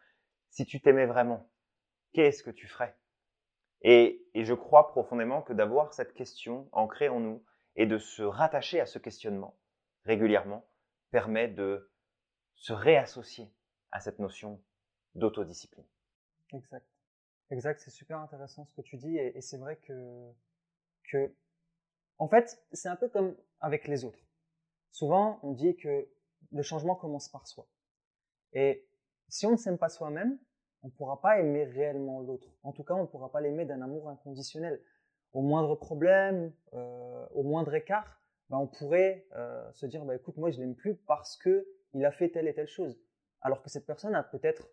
Si 0.50 0.66
tu 0.66 0.82
t'aimais 0.82 1.06
vraiment, 1.06 1.50
qu'est-ce 2.14 2.44
que 2.44 2.50
tu 2.50 2.68
ferais? 2.68 2.96
Et, 3.82 4.26
je 4.34 4.54
crois 4.54 4.88
profondément 4.88 5.42
que 5.44 5.54
d'avoir 5.54 5.94
cette 5.94 6.14
question 6.14 6.68
ancrée 6.72 7.10
en 7.10 7.20
nous 7.20 7.46
et 7.76 7.86
de 7.86 7.98
se 8.00 8.24
rattacher 8.24 8.80
à 8.80 8.86
ce 8.86 8.98
questionnement 8.98 9.58
régulièrement 10.06 10.68
permet 11.12 11.48
de 11.48 11.92
se 12.56 12.74
réassocier 12.74 13.52
à 13.92 14.00
cette 14.00 14.20
notion 14.20 14.62
d'autodiscipline. 15.14 15.86
Exact. 16.54 16.86
Exact, 17.52 17.80
c'est 17.80 17.92
super 17.92 18.18
intéressant 18.20 18.66
ce 18.66 18.74
que 18.74 18.82
tu 18.82 18.98
dis 18.98 19.18
et, 19.18 19.40
c'est 19.42 19.58
vrai 19.58 19.78
que, 19.78 20.32
en 22.18 22.28
fait, 22.28 22.60
c'est 22.72 22.90
un 22.90 22.96
peu 22.96 23.10
comme 23.10 23.36
avec 23.60 23.88
les 23.88 24.06
autres. 24.06 24.26
Souvent, 24.92 25.40
on 25.44 25.52
dit 25.52 25.76
que 25.76 26.08
le 26.52 26.62
changement 26.62 26.96
commence 26.96 27.30
par 27.30 27.48
soi. 27.48 27.68
Et 28.54 28.88
si 29.28 29.46
on 29.46 29.52
ne 29.52 29.58
s'aime 29.58 29.78
pas 29.78 29.90
soi-même, 29.90 30.40
on 30.84 30.88
ne 30.88 30.92
pourra 30.92 31.20
pas 31.20 31.40
aimer 31.40 31.66
réellement 31.66 32.22
l'autre. 32.22 32.48
En 32.64 32.72
tout 32.72 32.84
cas, 32.84 32.94
on 32.94 33.02
ne 33.02 33.08
pourra 33.08 33.32
pas 33.32 33.42
l'aimer 33.42 33.66
d'un 33.66 33.82
amour 33.82 34.10
inconditionnel. 34.10 34.82
Au 35.34 35.42
moindre 35.42 35.76
problème, 35.76 36.54
euh, 36.74 37.26
au 37.32 37.44
moindre 37.44 37.74
écart, 37.74 38.22
ben, 38.50 38.58
on 38.58 38.68
pourrait 38.68 39.28
euh, 39.36 39.72
se 39.74 39.86
dire, 39.86 40.06
bah, 40.06 40.16
écoute, 40.16 40.38
moi 40.38 40.52
je 40.52 40.60
l'aime 40.60 40.76
plus 40.76 40.96
parce 40.96 41.36
que 41.38 41.68
il 41.94 42.06
a 42.06 42.12
fait 42.12 42.30
telle 42.30 42.48
et 42.48 42.54
telle 42.54 42.68
chose. 42.68 42.98
Alors 43.42 43.62
que 43.62 43.70
cette 43.70 43.86
personne 43.86 44.16
a 44.16 44.24
peut-être, 44.24 44.70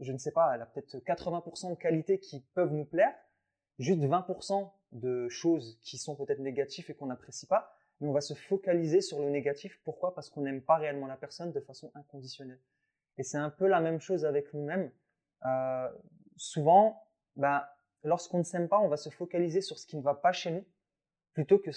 je 0.00 0.12
ne 0.12 0.18
sais 0.18 0.32
pas, 0.32 0.54
elle 0.54 0.62
a 0.62 0.66
peut-être 0.66 0.96
80% 0.96 1.70
de 1.70 1.74
qualités 1.76 2.18
qui 2.18 2.40
peuvent 2.54 2.72
nous 2.72 2.84
plaire, 2.84 3.14
juste 3.78 4.02
20% 4.02 4.72
de 4.92 5.28
choses 5.28 5.78
qui 5.82 5.98
sont 5.98 6.16
peut-être 6.16 6.40
négatives 6.40 6.90
et 6.90 6.94
qu'on 6.94 7.06
n'apprécie 7.06 7.46
pas, 7.46 7.74
mais 8.00 8.08
on 8.08 8.12
va 8.12 8.20
se 8.20 8.34
focaliser 8.34 9.00
sur 9.00 9.20
le 9.20 9.30
négatif. 9.30 9.80
Pourquoi? 9.84 10.14
Parce 10.14 10.30
qu'on 10.30 10.42
n'aime 10.42 10.62
pas 10.62 10.76
réellement 10.76 11.06
la 11.06 11.16
personne 11.16 11.52
de 11.52 11.60
façon 11.60 11.90
inconditionnelle. 11.94 12.60
Et 13.18 13.22
c'est 13.22 13.38
un 13.38 13.50
peu 13.50 13.66
la 13.66 13.80
même 13.80 14.00
chose 14.00 14.24
avec 14.24 14.52
nous-mêmes. 14.54 14.90
Euh, 15.44 15.88
souvent, 16.36 17.02
ben, 17.36 17.64
lorsqu'on 18.02 18.38
ne 18.38 18.44
s'aime 18.44 18.68
pas, 18.68 18.78
on 18.78 18.88
va 18.88 18.96
se 18.96 19.10
focaliser 19.10 19.60
sur 19.60 19.78
ce 19.78 19.86
qui 19.86 19.96
ne 19.96 20.02
va 20.02 20.14
pas 20.14 20.32
chez 20.32 20.50
nous 20.50 20.64
plutôt 21.34 21.58
que 21.58 21.70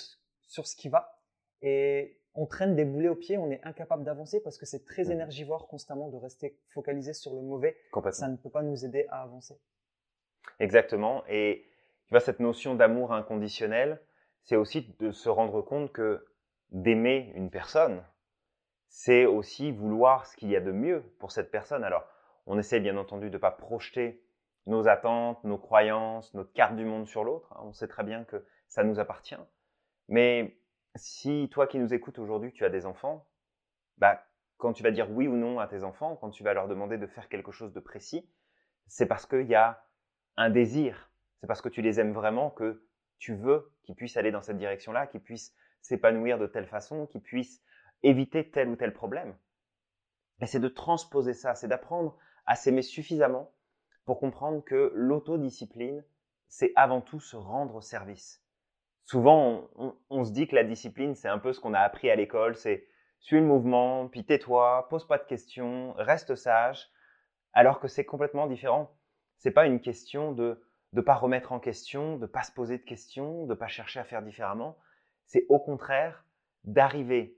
sur 0.48 0.68
ce 0.68 0.76
qui 0.76 0.90
va. 0.90 1.22
Et 1.62 2.20
on 2.36 2.46
traîne 2.46 2.76
des 2.76 2.86
boulets 2.86 3.10
aux 3.10 3.16
pieds, 3.16 3.38
on 3.38 3.52
est 3.52 3.62
incapable 3.64 4.04
d'avancer 4.04 4.42
parce 4.42 4.58
que 4.58 4.66
c'est 4.66 4.86
très 4.86 5.12
énergivore 5.12 5.68
constamment 5.68 6.10
de 6.10 6.18
rester 6.18 6.58
focalisé 6.70 7.14
sur 7.14 7.34
le 7.34 7.42
mauvais. 7.42 7.78
Ça 8.12 8.28
ne 8.28 8.38
peut 8.38 8.50
pas 8.50 8.64
nous 8.64 8.86
aider 8.86 9.06
à 9.10 9.22
avancer. 9.22 9.60
Exactement. 10.60 11.24
Et 11.28 11.66
tu 12.08 12.12
vois, 12.12 12.20
cette 12.20 12.40
notion 12.40 12.76
d'amour 12.76 13.14
inconditionnel, 13.14 14.02
c'est 14.44 14.56
aussi 14.56 14.96
de 15.00 15.12
se 15.12 15.30
rendre 15.30 15.62
compte 15.62 15.92
que 15.92 16.26
d'aimer 16.72 17.32
une 17.36 17.50
personne, 17.50 18.04
c'est 18.88 19.26
aussi 19.26 19.72
vouloir 19.72 20.26
ce 20.26 20.36
qu'il 20.36 20.50
y 20.50 20.56
a 20.56 20.62
de 20.62 20.72
mieux 20.72 21.02
pour 21.20 21.32
cette 21.32 21.52
personne. 21.52 21.84
Alors, 21.84 22.06
on 22.46 22.60
essaie 22.60 22.80
bien 22.80 22.98
entendu 22.98 23.30
de 23.30 23.36
ne 23.36 23.42
pas 23.42 23.52
projeter 23.52 24.24
nos 24.66 24.88
attentes, 24.88 25.44
nos 25.44 25.58
croyances, 25.58 26.34
notre 26.34 26.54
carte 26.54 26.76
du 26.76 26.86
monde 26.86 27.08
sur 27.08 27.24
l'autre. 27.24 27.52
Hein. 27.54 27.64
On 27.64 27.74
sait 27.74 27.88
très 27.88 28.04
bien 28.04 28.24
que 28.24 28.46
ça 28.68 28.84
nous 28.84 29.00
appartient. 29.00 29.36
Mais 30.10 30.58
si 30.96 31.50
toi 31.52 31.68
qui 31.68 31.80
nous 31.80 31.94
écoutes 31.94 32.20
aujourd'hui, 32.20 32.54
tu 32.54 32.66
as 32.66 32.70
des 32.70 32.86
enfants, 32.86 33.28
bah, 33.98 34.24
quand 34.58 34.74
tu 34.74 34.84
vas 34.84 34.92
dire 34.92 35.10
oui 35.12 35.28
ou 35.28 35.36
non 35.36 35.60
à 35.60 35.68
tes 35.68 35.84
enfants, 35.84 36.16
quand 36.16 36.30
tu 36.30 36.44
vas 36.44 36.54
leur 36.54 36.68
demander 36.68 36.98
de 36.98 37.08
faire 37.08 37.30
quelque 37.30 37.52
chose 37.52 37.74
de 37.74 37.80
précis, 37.80 38.30
c'est 38.88 39.08
parce 39.08 39.26
qu'il 39.26 39.48
y 39.48 39.56
a 39.56 39.84
un 40.38 40.50
désir, 40.50 41.12
c'est 41.44 41.48
parce 41.48 41.62
que 41.62 41.68
tu 41.68 41.82
les 41.82 42.00
aimes 42.00 42.14
vraiment 42.14 42.50
que 42.50 42.86
tu 43.20 43.36
veux 43.36 43.70
qu'ils 43.84 43.96
puissent 43.96 44.16
aller 44.16 44.32
dans 44.32 44.42
cette 44.42 44.58
direction-là, 44.58 45.08
qu'ils 45.08 45.20
puissent 45.20 45.54
s'épanouir 45.82 46.40
de 46.40 46.48
telle 46.48 46.68
façon, 46.68 47.06
qu'ils 47.06 47.22
puissent 47.22 47.62
éviter 48.02 48.50
tel 48.50 48.70
ou 48.70 48.78
tel 48.78 48.94
problème. 48.94 49.36
Et 50.40 50.46
c'est 50.46 50.62
de 50.62 50.70
transposer 50.70 51.34
ça, 51.34 51.54
c'est 51.54 51.68
d'apprendre 51.68 52.18
à 52.46 52.56
s'aimer 52.56 52.82
suffisamment 52.82 53.52
pour 54.06 54.22
comprendre 54.22 54.64
que 54.64 54.94
l'autodiscipline, 54.96 56.06
c'est 56.48 56.72
avant 56.78 57.02
tout 57.02 57.20
se 57.20 57.36
rendre 57.36 57.84
service 57.84 58.40
souvent, 59.06 59.70
on, 60.10 60.24
se 60.24 60.32
dit 60.32 60.48
que 60.48 60.56
la 60.56 60.64
discipline, 60.64 61.14
c'est 61.14 61.28
un 61.28 61.40
peu 61.40 61.54
ce 61.54 61.60
qu'on 61.60 61.74
a 61.74 61.80
appris 61.80 62.10
à 62.10 62.16
l'école, 62.16 62.56
c'est 62.56 62.88
suis 63.20 63.38
le 63.38 63.46
mouvement, 63.46 64.08
puis 64.08 64.26
tais-toi, 64.26 64.88
pose 64.90 65.06
pas 65.08 65.18
de 65.18 65.26
questions, 65.26 65.94
reste 65.98 66.36
sage, 66.36 66.90
alors 67.54 67.80
que 67.80 67.88
c'est 67.88 68.06
complètement 68.06 68.48
différent. 68.48 68.92
C'est 69.38 69.52
pas 69.52 69.66
une 69.66 69.82
question 69.82 70.32
de 70.32 70.62
ne 70.94 71.02
pas 71.02 71.16
remettre 71.16 71.52
en 71.52 71.60
question, 71.60 72.18
de 72.18 72.26
pas 72.26 72.44
se 72.44 72.52
poser 72.52 72.78
de 72.78 72.84
questions, 72.84 73.46
de 73.46 73.54
pas 73.54 73.68
chercher 73.68 74.00
à 74.00 74.04
faire 74.04 74.22
différemment. 74.22 74.78
C'est 75.26 75.46
au 75.50 75.60
contraire 75.60 76.26
d'arriver 76.64 77.38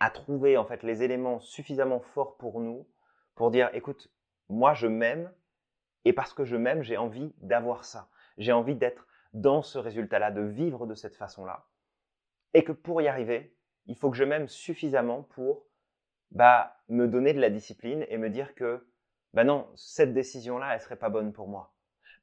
à 0.00 0.10
trouver 0.10 0.56
en 0.56 0.66
fait 0.66 0.82
les 0.82 1.02
éléments 1.02 1.40
suffisamment 1.40 2.00
forts 2.00 2.36
pour 2.36 2.60
nous 2.60 2.86
pour 3.34 3.50
dire 3.50 3.70
écoute, 3.74 4.12
moi 4.48 4.74
je 4.74 4.86
m'aime 4.86 5.32
et 6.04 6.12
parce 6.12 6.34
que 6.34 6.44
je 6.44 6.56
m'aime, 6.56 6.82
j'ai 6.82 6.96
envie 6.96 7.32
d'avoir 7.38 7.84
ça. 7.84 8.08
J'ai 8.36 8.52
envie 8.52 8.74
d'être 8.74 9.06
dans 9.32 9.62
ce 9.62 9.78
résultat-là, 9.78 10.30
de 10.30 10.42
vivre 10.42 10.86
de 10.86 10.94
cette 10.94 11.16
façon-là. 11.16 11.66
Et 12.52 12.64
que 12.64 12.72
pour 12.72 13.00
y 13.02 13.08
arriver, 13.08 13.56
il 13.86 13.96
faut 13.96 14.10
que 14.10 14.16
je 14.16 14.24
m'aime 14.24 14.48
suffisamment 14.48 15.22
pour 15.22 15.66
bah, 16.30 16.76
me 16.88 17.06
donner 17.06 17.32
de 17.32 17.40
la 17.40 17.50
discipline 17.50 18.04
et 18.08 18.18
me 18.18 18.30
dire 18.30 18.54
que 18.54 18.86
bah 19.32 19.44
non, 19.44 19.68
cette 19.74 20.12
décision-là, 20.12 20.74
elle 20.74 20.80
serait 20.80 20.96
pas 20.96 21.08
bonne 21.08 21.32
pour 21.32 21.48
moi. 21.48 21.73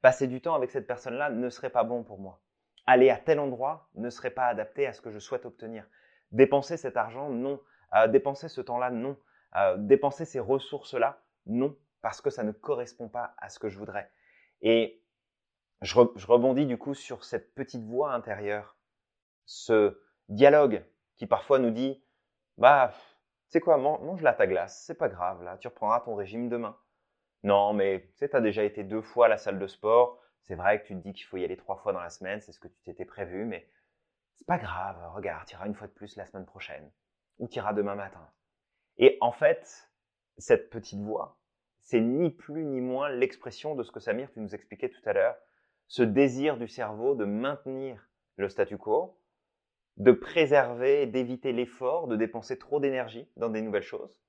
Passer 0.02 0.26
du 0.26 0.40
temps 0.40 0.54
avec 0.54 0.70
cette 0.70 0.86
personne-là 0.86 1.30
ne 1.30 1.48
serait 1.48 1.70
pas 1.70 1.84
bon 1.84 2.02
pour 2.02 2.18
moi. 2.18 2.40
Aller 2.86 3.08
à 3.08 3.16
tel 3.16 3.38
endroit 3.38 3.88
ne 3.94 4.10
serait 4.10 4.30
pas 4.30 4.46
adapté 4.46 4.86
à 4.86 4.92
ce 4.92 5.00
que 5.00 5.10
je 5.10 5.20
souhaite 5.20 5.46
obtenir. 5.46 5.86
Dépenser 6.32 6.76
cet 6.76 6.96
argent, 6.96 7.30
non. 7.30 7.60
Euh, 7.94 8.08
dépenser 8.08 8.48
ce 8.48 8.60
temps-là, 8.60 8.90
non. 8.90 9.16
Euh, 9.54 9.76
dépenser 9.78 10.24
ces 10.24 10.40
ressources-là, 10.40 11.22
non, 11.46 11.76
parce 12.00 12.20
que 12.20 12.30
ça 12.30 12.42
ne 12.42 12.52
correspond 12.52 13.08
pas 13.08 13.34
à 13.38 13.48
ce 13.48 13.58
que 13.58 13.68
je 13.68 13.78
voudrais. 13.78 14.10
Et 14.60 15.02
je, 15.82 15.94
rebondis 15.94 16.66
du 16.66 16.78
coup 16.78 16.94
sur 16.94 17.24
cette 17.24 17.54
petite 17.54 17.84
voix 17.84 18.12
intérieure, 18.12 18.76
ce 19.44 20.00
dialogue 20.28 20.84
qui 21.16 21.26
parfois 21.26 21.58
nous 21.58 21.70
dit, 21.70 22.02
bah, 22.56 22.92
c'est 23.48 23.60
quoi, 23.60 23.76
mange 23.76 24.22
là 24.22 24.32
ta 24.32 24.46
glace, 24.46 24.84
c'est 24.86 24.94
pas 24.94 25.08
grave, 25.08 25.42
là, 25.42 25.58
tu 25.58 25.68
reprendras 25.68 26.00
ton 26.00 26.14
régime 26.14 26.48
demain. 26.48 26.76
Non, 27.42 27.72
mais 27.72 28.08
tu 28.12 28.18
sais, 28.18 28.36
as 28.36 28.40
déjà 28.40 28.62
été 28.62 28.84
deux 28.84 29.02
fois 29.02 29.26
à 29.26 29.28
la 29.28 29.38
salle 29.38 29.58
de 29.58 29.66
sport, 29.66 30.20
c'est 30.42 30.54
vrai 30.54 30.80
que 30.80 30.86
tu 30.86 30.94
te 30.94 31.00
dis 31.00 31.12
qu'il 31.12 31.26
faut 31.26 31.36
y 31.36 31.44
aller 31.44 31.56
trois 31.56 31.76
fois 31.76 31.92
dans 31.92 32.00
la 32.00 32.10
semaine, 32.10 32.40
c'est 32.40 32.52
ce 32.52 32.60
que 32.60 32.68
tu 32.68 32.80
t'étais 32.84 33.04
prévu, 33.04 33.44
mais 33.44 33.68
c'est 34.34 34.46
pas 34.46 34.58
grave, 34.58 34.96
regarde, 35.14 35.46
tu 35.46 35.54
iras 35.54 35.66
une 35.66 35.74
fois 35.74 35.86
de 35.86 35.92
plus 35.92 36.16
la 36.16 36.26
semaine 36.26 36.46
prochaine, 36.46 36.90
ou 37.38 37.48
tu 37.48 37.58
iras 37.58 37.72
demain 37.72 37.94
matin. 37.94 38.28
Et 38.98 39.18
en 39.20 39.32
fait, 39.32 39.90
cette 40.38 40.70
petite 40.70 41.00
voix, 41.00 41.38
c'est 41.80 42.00
ni 42.00 42.30
plus 42.30 42.64
ni 42.64 42.80
moins 42.80 43.08
l'expression 43.08 43.74
de 43.74 43.82
ce 43.82 43.90
que 43.90 44.00
Samir, 44.00 44.30
tu 44.32 44.40
nous 44.40 44.54
expliquais 44.54 44.88
tout 44.88 45.02
à 45.04 45.12
l'heure, 45.12 45.36
ce 45.88 46.02
désir 46.02 46.56
du 46.56 46.68
cerveau 46.68 47.14
de 47.14 47.24
maintenir 47.24 48.08
le 48.36 48.48
statu 48.48 48.78
quo, 48.78 49.18
de 49.96 50.12
préserver, 50.12 51.06
d'éviter 51.06 51.52
l'effort, 51.52 52.06
de 52.06 52.16
dépenser 52.16 52.58
trop 52.58 52.80
d'énergie 52.80 53.28
dans 53.36 53.50
des 53.50 53.62
nouvelles 53.62 53.82
choses. 53.82 54.22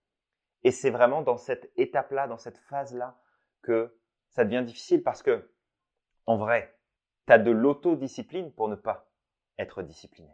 Et 0.64 0.72
c'est 0.72 0.90
vraiment 0.90 1.22
dans 1.22 1.38
cette 1.38 1.72
étape-là, 1.76 2.28
dans 2.28 2.38
cette 2.38 2.58
phase-là, 2.58 3.18
que 3.62 3.98
ça 4.30 4.46
devient 4.46 4.64
difficile 4.66 5.04
parce 5.04 5.22
que, 5.22 5.52
en 6.26 6.38
vrai, 6.38 6.78
tu 7.28 7.34
as 7.34 7.40
de 7.40 7.52
l'autodiscipline 7.52 8.52
pour 8.54 8.70
ne 8.70 8.76
pas 8.76 9.10
être 9.58 9.82
discipliné. 9.84 10.32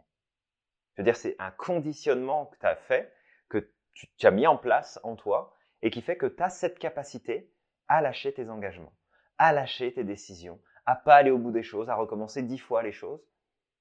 Je 0.94 1.02
veux 1.02 1.04
dire, 1.04 1.16
c'est 1.16 1.36
un 1.38 1.50
conditionnement 1.50 2.46
que 2.46 2.58
tu 2.58 2.66
as 2.66 2.76
fait, 2.76 3.12
que 3.48 3.70
tu, 3.92 4.26
as 4.26 4.30
mis 4.30 4.46
en 4.46 4.56
place 4.56 5.00
en 5.02 5.16
toi, 5.16 5.56
et 5.82 5.90
qui 5.90 6.02
fait 6.02 6.16
que 6.16 6.26
tu 6.26 6.42
as 6.42 6.50
cette 6.50 6.78
capacité 6.78 7.52
à 7.88 8.00
lâcher 8.00 8.32
tes 8.32 8.48
engagements, 8.50 8.94
à 9.38 9.52
lâcher 9.52 9.92
tes 9.92 10.04
décisions, 10.04 10.60
à 10.86 10.96
pas 10.96 11.16
aller 11.16 11.30
au 11.30 11.38
bout 11.38 11.52
des 11.52 11.62
choses, 11.62 11.88
à 11.88 11.94
recommencer 11.94 12.42
dix 12.42 12.58
fois 12.58 12.82
les 12.82 12.92
choses. 12.92 13.22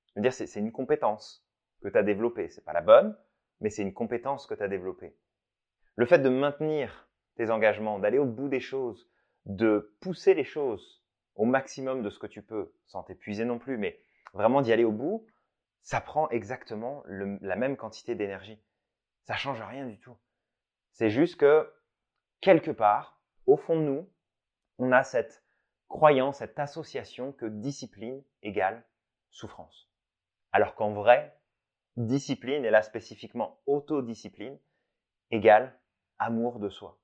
Je 0.10 0.14
veux 0.16 0.22
dire, 0.22 0.34
c'est 0.34 0.54
une 0.56 0.72
compétence 0.72 1.46
que 1.82 1.90
tu 1.90 1.98
as 1.98 2.04
développée. 2.04 2.50
C'est 2.50 2.66
pas 2.66 2.74
la 2.74 2.82
bonne, 2.82 3.18
mais 3.62 3.70
c'est 3.70 3.82
une 3.82 3.94
compétence 3.94 4.48
que 4.48 4.54
tu 4.54 4.64
as 4.64 4.68
développée. 4.68 5.16
Le 6.00 6.06
fait 6.06 6.20
de 6.20 6.30
maintenir 6.30 7.10
tes 7.36 7.52
engagements, 7.52 8.00
d'aller 8.00 8.20
au 8.20 8.26
bout 8.26 8.48
des 8.48 8.62
choses, 8.62 9.12
de 9.44 9.98
pousser 10.00 10.34
les 10.34 10.46
choses 10.46 11.04
au 11.36 11.44
maximum 11.44 12.04
de 12.04 12.10
ce 12.10 12.20
que 12.20 12.26
tu 12.26 12.42
peux, 12.42 12.74
sans 12.86 13.04
t'épuiser 13.04 13.44
non 13.44 13.60
plus, 13.60 13.78
mais 13.78 14.02
vraiment 14.32 14.62
d'y 14.62 14.72
aller 14.72 14.86
au 14.86 14.94
bout, 14.94 15.28
ça 15.82 16.00
prend 16.00 16.30
exactement 16.30 17.04
la 17.06 17.58
même 17.58 17.76
quantité 17.76 18.16
d'énergie. 18.16 18.64
Ça 19.24 19.36
change 19.36 19.62
rien 19.62 19.88
du 19.88 20.00
tout. 20.00 20.16
C'est 20.94 21.10
juste 21.10 21.36
que, 21.36 21.70
quelque 22.40 22.72
part, 22.72 23.22
au 23.46 23.58
fond 23.58 23.76
de 23.76 23.84
nous, 23.84 24.10
on 24.78 24.94
a 24.94 25.04
cette 25.04 25.44
croyant 25.90 26.32
cette 26.32 26.58
association 26.60 27.34
que 27.34 27.46
discipline 27.46 28.24
égale 28.42 28.86
souffrance. 29.32 29.92
Alors 30.54 30.76
qu'en 30.76 30.94
vrai, 30.94 31.38
discipline, 31.98 32.64
et 32.64 32.70
là 32.70 32.84
spécifiquement 32.84 33.60
autodiscipline, 33.66 34.58
égale 35.32 35.78
amour 36.20 36.60
de 36.60 36.70
soi. 36.70 37.00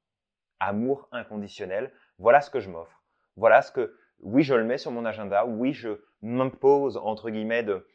Amour 0.59 1.07
inconditionnel. 1.11 1.91
Voilà 2.17 2.41
ce 2.41 2.49
que 2.49 2.59
je 2.59 2.69
m'offre. 2.69 3.03
Voilà 3.35 3.61
ce 3.61 3.71
que 3.71 3.97
oui, 4.19 4.43
je 4.43 4.53
le 4.53 4.63
mets 4.63 4.77
sur 4.77 4.91
mon 4.91 5.05
agenda, 5.05 5.45
oui, 5.45 5.73
je 5.73 6.01
m'impose, 6.21 6.97
entre 6.97 7.29
guillemets, 7.29 7.63
de, 7.63 7.87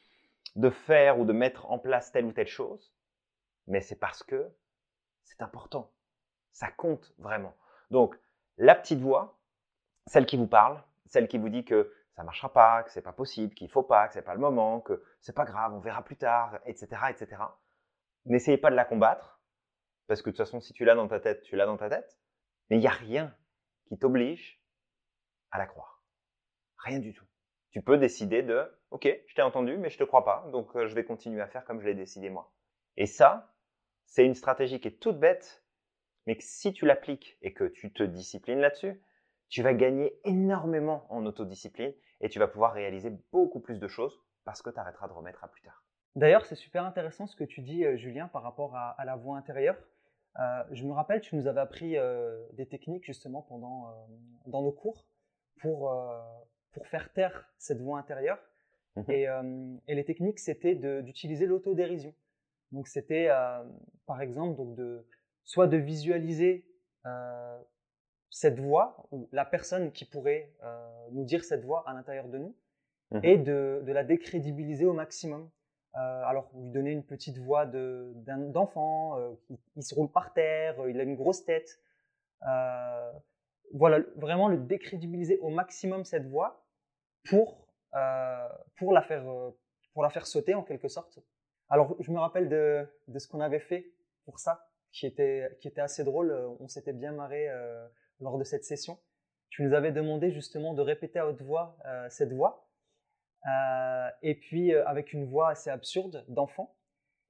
de 0.57 0.71
faire 0.71 1.19
ou 1.19 1.25
de 1.25 1.33
mettre 1.33 1.71
en 1.71 1.79
place 1.79 2.13
telle 2.13 2.27
ou 2.27 2.33
telle 2.33 2.47
chose, 2.47 2.95
mais 3.67 3.81
c'est 3.81 3.99
parce 3.99 4.23
que 4.23 4.49
c'est 5.25 5.43
important. 5.43 5.91
Ça 6.53 6.69
compte 6.71 7.15
vraiment. 7.19 7.55
Donc, 7.91 8.19
la 8.59 8.75
petite 8.75 9.01
voix, 9.01 9.39
celle 10.07 10.27
qui 10.27 10.37
vous 10.37 10.47
parle, 10.47 10.83
celle 11.07 11.29
qui 11.29 11.39
vous 11.39 11.49
dit 11.49 11.65
que 11.65 11.93
ça 12.17 12.23
marchera 12.23 12.53
pas, 12.53 12.83
que 12.83 12.91
c'est 12.91 13.03
pas 13.03 13.13
possible, 13.13 13.55
qu'il 13.55 13.71
faut 13.71 13.83
pas, 13.83 14.07
que 14.09 14.15
c'est 14.15 14.23
pas 14.23 14.35
le 14.35 14.41
moment, 14.41 14.81
que 14.81 15.03
c'est 15.21 15.35
pas 15.35 15.45
grave, 15.45 15.73
on 15.73 15.81
verra 15.81 16.03
plus 16.03 16.17
tard, 16.17 16.59
etc., 16.67 16.89
etc. 17.09 17.43
N'essayez 18.27 18.59
pas 18.59 18.71
de 18.71 18.77
la 18.77 18.85
combattre, 18.85 19.40
parce 20.11 20.23
que 20.23 20.31
de 20.31 20.35
toute 20.35 20.45
façon, 20.45 20.59
si 20.59 20.73
tu 20.73 20.85
l'as 20.85 20.97
dans 20.97 21.07
ta 21.07 21.21
tête, 21.21 21.43
tu 21.43 21.55
l'as 21.55 21.67
dans 21.67 21.77
ta 21.77 21.89
tête. 21.89 22.19
Mais 22.69 22.79
il 22.79 22.81
n'y 22.81 22.89
a 22.89 22.91
rien 22.91 23.33
qui 23.87 23.97
t'oblige 23.97 24.61
à 25.53 25.59
la 25.59 25.67
croire. 25.67 26.03
Rien 26.79 26.99
du 26.99 27.15
tout. 27.15 27.25
Tu 27.71 27.81
peux 27.81 27.97
décider 27.97 28.43
de, 28.43 28.69
ok, 28.91 29.09
je 29.25 29.35
t'ai 29.37 29.43
entendu, 29.43 29.79
mais 29.79 29.89
je 29.89 29.99
te 29.99 30.03
crois 30.03 30.25
pas, 30.25 30.49
donc 30.51 30.75
euh, 30.75 30.89
je 30.89 30.97
vais 30.97 31.05
continuer 31.05 31.41
à 31.41 31.47
faire 31.47 31.65
comme 31.65 31.81
je 31.81 31.87
l'ai 31.87 31.95
décidé 31.95 32.29
moi. 32.29 32.53
Et 32.97 33.07
ça, 33.07 33.55
c'est 34.05 34.27
une 34.27 34.35
stratégie 34.35 34.81
qui 34.81 34.89
est 34.89 34.99
toute 34.99 35.21
bête, 35.21 35.65
mais 36.27 36.37
que 36.37 36.43
si 36.43 36.73
tu 36.73 36.87
l'appliques 36.87 37.39
et 37.41 37.55
que 37.55 37.69
tu 37.69 37.93
te 37.93 38.03
disciplines 38.03 38.59
là-dessus, 38.59 39.01
tu 39.49 39.63
vas 39.63 39.75
gagner 39.75 40.19
énormément 40.25 41.07
en 41.09 41.25
autodiscipline 41.25 41.95
et 42.21 42.29
tu 42.29 42.41
vas 42.41 42.49
pouvoir 42.49 42.73
réaliser 42.73 43.11
beaucoup 43.31 43.61
plus 43.61 43.79
de 43.79 43.87
choses 43.87 44.21
parce 44.45 44.61
que 44.61 44.71
tu 44.71 44.79
arrêteras 44.81 45.07
de 45.07 45.13
remettre 45.13 45.45
à 45.45 45.49
plus 45.49 45.63
tard. 45.63 45.85
D'ailleurs, 46.17 46.45
c'est 46.47 46.57
super 46.57 46.85
intéressant 46.85 47.27
ce 47.27 47.37
que 47.37 47.45
tu 47.45 47.61
dis, 47.61 47.85
euh, 47.85 47.97
Julien, 47.97 48.27
par 48.27 48.43
rapport 48.43 48.75
à, 48.75 48.97
la 49.05 49.15
voix 49.15 49.37
intérieure. 49.37 49.77
Euh, 50.39 50.63
je 50.71 50.85
me 50.85 50.93
rappelle, 50.93 51.21
tu 51.21 51.37
nous 51.37 51.47
avais 51.47 51.61
appris 51.61 51.97
euh, 51.97 52.47
des 52.53 52.67
techniques 52.67 53.05
justement 53.05 53.43
pendant 53.43 53.93
dans 54.47 54.63
nos 54.63 54.73
cours 54.73 55.07
pour 55.61 55.93
pour 56.73 56.87
faire 56.87 57.13
taire 57.13 57.53
cette 57.59 57.81
voix 57.81 57.99
intérieure. 57.99 58.39
Mmh 58.97 59.03
et, 59.09 59.27
et, 59.87 59.95
les 59.95 60.05
techniques, 60.05 60.41
c'était 60.41 60.75
d'utiliser 60.75 61.47
l'autodérision. 61.47 62.13
Donc 62.73 62.89
c'était 62.89 63.29
par 64.07 64.21
exemple 64.21 64.57
donc 64.57 64.75
de 64.75 65.07
soit 65.45 65.67
de 65.67 65.77
visualiser 65.77 66.67
cette 68.31 68.59
voix 68.59 69.07
ou 69.11 69.29
la 69.33 69.45
personne 69.45 69.93
qui 69.93 70.05
pourrait 70.05 70.53
nous 71.13 71.25
dire 71.25 71.45
cette 71.45 71.65
voix 71.65 71.85
à 71.89 71.95
l'intérieur 71.95 72.29
de 72.29 72.39
nous 72.39 72.57
mmh 73.13 73.21
et 73.23 73.39
de, 73.39 73.83
de, 73.85 73.93
la 73.93 74.05
décrédibiliser 74.05 74.87
au 74.87 74.93
maximum. 74.93 75.51
Euh, 75.97 76.23
alors, 76.25 76.51
lui 76.55 76.71
donner 76.71 76.93
une 76.93 77.05
petite 77.05 77.39
voix 77.39 77.67
d'enfant, 77.67 79.19
euh, 79.19 79.35
il, 79.77 79.83
se 79.83 79.95
roule 79.95 80.11
par 80.11 80.33
terre, 80.33 80.77
il 80.89 81.01
a 81.01 81.03
une 81.03 81.17
grosse 81.17 81.45
tête. 81.45 81.81
Euh, 82.47 83.13
voilà, 83.73 84.01
vraiment 84.17 84.49
le 84.49 84.59
décrédibiliser 84.59 85.39
au 85.39 85.49
maximum 85.49 86.05
cette 86.05 86.27
voix 86.27 86.65
pour, 87.29 87.67
pour, 88.77 88.93
la 88.93 89.03
faire, 89.03 89.25
pour 89.93 90.03
la 90.03 90.11
faire 90.11 90.27
sauter 90.27 90.55
en 90.55 90.63
quelque 90.63 90.89
sorte. 90.89 91.19
Alors, 91.69 91.97
je 92.01 92.11
me 92.13 92.19
rappelle 92.19 92.49
de, 92.49 92.87
de 93.09 93.19
ce 93.19 93.29
qu'on 93.29 93.41
avait 93.41 93.61
fait 93.61 93.93
pour 94.25 94.39
ça, 94.39 94.69
qui 94.93 95.07
était, 95.07 95.57
qui 95.61 95.69
était 95.69 95.81
assez 95.81 96.05
drôle. 96.05 96.33
On 96.61 96.69
s'était 96.69 96.93
bien 96.93 97.13
marré 97.13 97.49
lors 98.21 98.39
de 98.39 98.45
cette 98.45 98.65
session. 98.65 98.99
Tu 99.51 99.63
nous 99.65 99.75
avais 99.75 99.93
demandé 99.93 100.31
justement 100.31 100.75
de 100.75 100.83
répéter 100.83 101.19
à 101.19 101.27
haute 101.29 101.43
voix 101.43 101.77
cette 102.09 102.33
voix. 102.33 102.70
Euh, 103.47 104.09
et 104.23 104.35
puis 104.35 104.75
euh, 104.75 104.87
avec 104.87 105.13
une 105.13 105.25
voix 105.25 105.51
assez 105.51 105.71
absurde 105.71 106.25
d'enfant, 106.29 106.77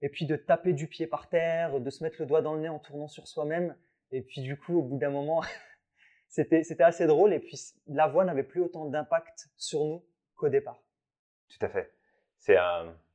et 0.02 0.09
puis 0.09 0.26
de 0.26 0.37
taper 0.37 0.73
du 0.73 0.87
pied 0.87 1.07
par 1.07 1.29
terre, 1.29 1.81
de 1.81 1.90
se 1.90 2.02
mettre 2.02 2.17
le 2.21 2.26
doigt 2.26 2.43
dans 2.43 2.55
le 2.55 2.61
nez 2.61 2.69
en 2.69 2.79
tournant 2.79 3.09
sur 3.09 3.29
soi-même, 3.29 3.76
et 4.11 4.23
puis 4.23 4.40
du 4.40 4.59
coup 4.59 4.79
au 4.79 4.83
bout 4.83 4.99
d'un 4.99 5.11
moment, 5.11 5.43
c'était 6.29 6.82
assez 6.82 7.06
drôle, 7.06 7.32
et 7.32 7.39
puis 7.39 7.61
la 7.87 8.08
voix 8.08 8.25
n'avait 8.25 8.43
plus 8.43 8.61
autant 8.61 8.87
d'impact 8.87 9.49
sur 9.56 9.85
nous 9.85 10.04
qu'au 10.37 10.49
départ. 10.49 10.82
Tout 11.49 11.65
à 11.65 11.69
fait. 11.69 11.93
C'est 12.39 12.56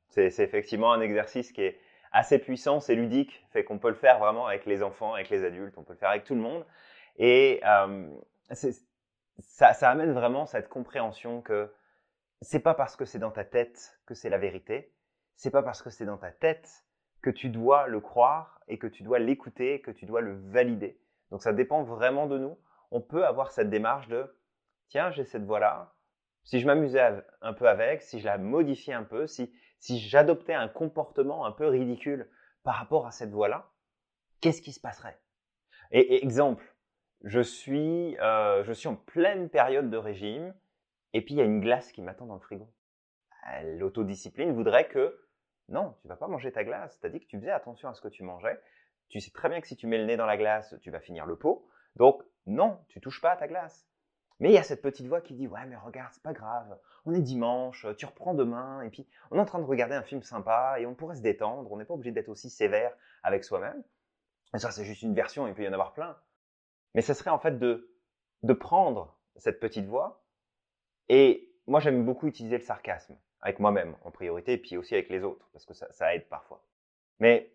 c'est 0.08 0.44
effectivement 0.44 0.92
un 0.92 1.02
exercice 1.02 1.52
qui 1.52 1.62
est 1.62 1.78
assez 2.12 2.38
puissant, 2.38 2.80
c'est 2.80 2.94
ludique, 2.94 3.44
fait 3.52 3.64
qu'on 3.64 3.78
peut 3.78 3.90
le 3.90 3.94
faire 3.94 4.18
vraiment 4.18 4.46
avec 4.46 4.64
les 4.64 4.82
enfants, 4.82 5.12
avec 5.12 5.28
les 5.28 5.44
adultes, 5.44 5.76
on 5.76 5.82
peut 5.82 5.92
le 5.92 5.98
faire 5.98 6.10
avec 6.10 6.24
tout 6.24 6.34
le 6.34 6.40
monde. 6.40 6.64
Et 7.18 7.60
euh, 7.66 8.08
ça, 8.50 9.74
ça, 9.74 9.90
amène 9.90 10.12
vraiment 10.12 10.46
cette 10.46 10.68
compréhension 10.68 11.42
que 11.42 11.70
c'est 12.42 12.60
pas 12.60 12.74
parce 12.74 12.96
que 12.96 13.04
c'est 13.04 13.18
dans 13.18 13.30
ta 13.30 13.44
tête 13.44 13.98
que 14.06 14.14
c'est 14.14 14.28
la 14.28 14.38
vérité. 14.38 14.92
C'est 15.36 15.50
pas 15.50 15.62
parce 15.62 15.82
que 15.82 15.90
c'est 15.90 16.06
dans 16.06 16.18
ta 16.18 16.30
tête 16.30 16.84
que 17.22 17.30
tu 17.30 17.48
dois 17.48 17.86
le 17.86 18.00
croire 18.00 18.60
et 18.68 18.78
que 18.78 18.86
tu 18.86 19.02
dois 19.02 19.18
l'écouter, 19.18 19.80
que 19.80 19.90
tu 19.90 20.06
dois 20.06 20.20
le 20.20 20.34
valider. 20.50 21.00
Donc 21.30 21.42
ça 21.42 21.52
dépend 21.52 21.82
vraiment 21.82 22.26
de 22.26 22.38
nous. 22.38 22.58
On 22.90 23.00
peut 23.00 23.26
avoir 23.26 23.50
cette 23.52 23.70
démarche 23.70 24.08
de 24.08 24.36
tiens, 24.88 25.10
j'ai 25.10 25.24
cette 25.24 25.44
voix-là. 25.44 25.94
Si 26.44 26.60
je 26.60 26.66
m'amusais 26.66 27.24
un 27.40 27.52
peu 27.52 27.68
avec, 27.68 28.02
si 28.02 28.20
je 28.20 28.24
la 28.24 28.38
modifiais 28.38 28.94
un 28.94 29.02
peu, 29.02 29.26
si, 29.26 29.52
si 29.80 29.98
j'adoptais 29.98 30.54
un 30.54 30.68
comportement 30.68 31.44
un 31.44 31.52
peu 31.52 31.66
ridicule 31.66 32.30
par 32.62 32.76
rapport 32.76 33.06
à 33.06 33.10
cette 33.10 33.30
voix-là, 33.30 33.68
qu'est-ce 34.40 34.62
qui 34.62 34.72
se 34.72 34.80
passerait? 34.80 35.18
Et, 35.90 36.22
exemple, 36.22 36.64
je 37.24 37.40
suis, 37.40 38.16
euh, 38.18 38.62
je 38.64 38.72
suis 38.72 38.88
en 38.88 38.96
pleine 38.96 39.48
période 39.48 39.90
de 39.90 39.96
régime 39.96 40.54
et 41.16 41.22
puis 41.22 41.32
il 41.32 41.38
y 41.38 41.40
a 41.40 41.44
une 41.44 41.62
glace 41.62 41.92
qui 41.92 42.02
m'attend 42.02 42.26
dans 42.26 42.34
le 42.34 42.40
frigo. 42.40 42.70
Euh, 43.48 43.78
l'autodiscipline 43.78 44.52
voudrait 44.52 44.86
que 44.86 45.18
non, 45.70 45.94
tu 46.02 46.08
vas 46.08 46.16
pas 46.16 46.28
manger 46.28 46.52
ta 46.52 46.62
glace. 46.62 47.00
Tu 47.00 47.06
as 47.06 47.08
dit 47.08 47.20
que 47.20 47.26
tu 47.26 47.38
faisais 47.38 47.50
attention 47.50 47.88
à 47.88 47.94
ce 47.94 48.02
que 48.02 48.08
tu 48.08 48.22
mangeais. 48.22 48.60
Tu 49.08 49.20
sais 49.20 49.30
très 49.30 49.48
bien 49.48 49.62
que 49.62 49.66
si 49.66 49.76
tu 49.76 49.86
mets 49.86 49.96
le 49.96 50.04
nez 50.04 50.18
dans 50.18 50.26
la 50.26 50.36
glace, 50.36 50.74
tu 50.82 50.90
vas 50.90 51.00
finir 51.00 51.24
le 51.24 51.36
pot. 51.36 51.66
Donc 51.96 52.22
non, 52.44 52.78
tu 52.88 53.00
touches 53.00 53.22
pas 53.22 53.30
à 53.30 53.36
ta 53.36 53.48
glace. 53.48 53.88
Mais 54.40 54.50
il 54.50 54.52
y 54.52 54.58
a 54.58 54.62
cette 54.62 54.82
petite 54.82 55.06
voix 55.06 55.22
qui 55.22 55.32
dit 55.32 55.46
ouais 55.46 55.64
mais 55.64 55.76
regarde 55.76 56.12
c'est 56.12 56.22
pas 56.22 56.34
grave, 56.34 56.78
on 57.06 57.14
est 57.14 57.22
dimanche, 57.22 57.86
tu 57.96 58.04
reprends 58.04 58.34
demain 58.34 58.82
et 58.82 58.90
puis 58.90 59.08
on 59.30 59.38
est 59.38 59.40
en 59.40 59.46
train 59.46 59.58
de 59.58 59.64
regarder 59.64 59.94
un 59.94 60.02
film 60.02 60.22
sympa 60.22 60.76
et 60.78 60.84
on 60.84 60.94
pourrait 60.94 61.16
se 61.16 61.22
détendre, 61.22 61.72
on 61.72 61.78
n'est 61.78 61.86
pas 61.86 61.94
obligé 61.94 62.12
d'être 62.12 62.28
aussi 62.28 62.50
sévère 62.50 62.94
avec 63.22 63.42
soi-même. 63.42 63.82
Ça 64.52 64.70
c'est 64.70 64.84
juste 64.84 65.00
une 65.00 65.14
version, 65.14 65.46
il 65.46 65.54
peut 65.54 65.62
y 65.62 65.68
en 65.68 65.72
avoir 65.72 65.94
plein. 65.94 66.18
Mais 66.94 67.00
ce 67.00 67.14
serait 67.14 67.30
en 67.30 67.38
fait 67.38 67.58
de 67.58 67.90
de 68.42 68.52
prendre 68.52 69.18
cette 69.36 69.58
petite 69.58 69.86
voix 69.86 70.25
et 71.08 71.52
moi, 71.66 71.80
j'aime 71.80 72.04
beaucoup 72.04 72.26
utiliser 72.26 72.58
le 72.58 72.64
sarcasme 72.64 73.16
avec 73.40 73.58
moi-même 73.60 73.96
en 74.04 74.10
priorité, 74.10 74.54
et 74.54 74.58
puis 74.58 74.76
aussi 74.76 74.94
avec 74.94 75.08
les 75.08 75.22
autres, 75.22 75.48
parce 75.52 75.64
que 75.64 75.74
ça, 75.74 76.14
aide 76.14 76.28
parfois. 76.28 76.62
Mais 77.20 77.52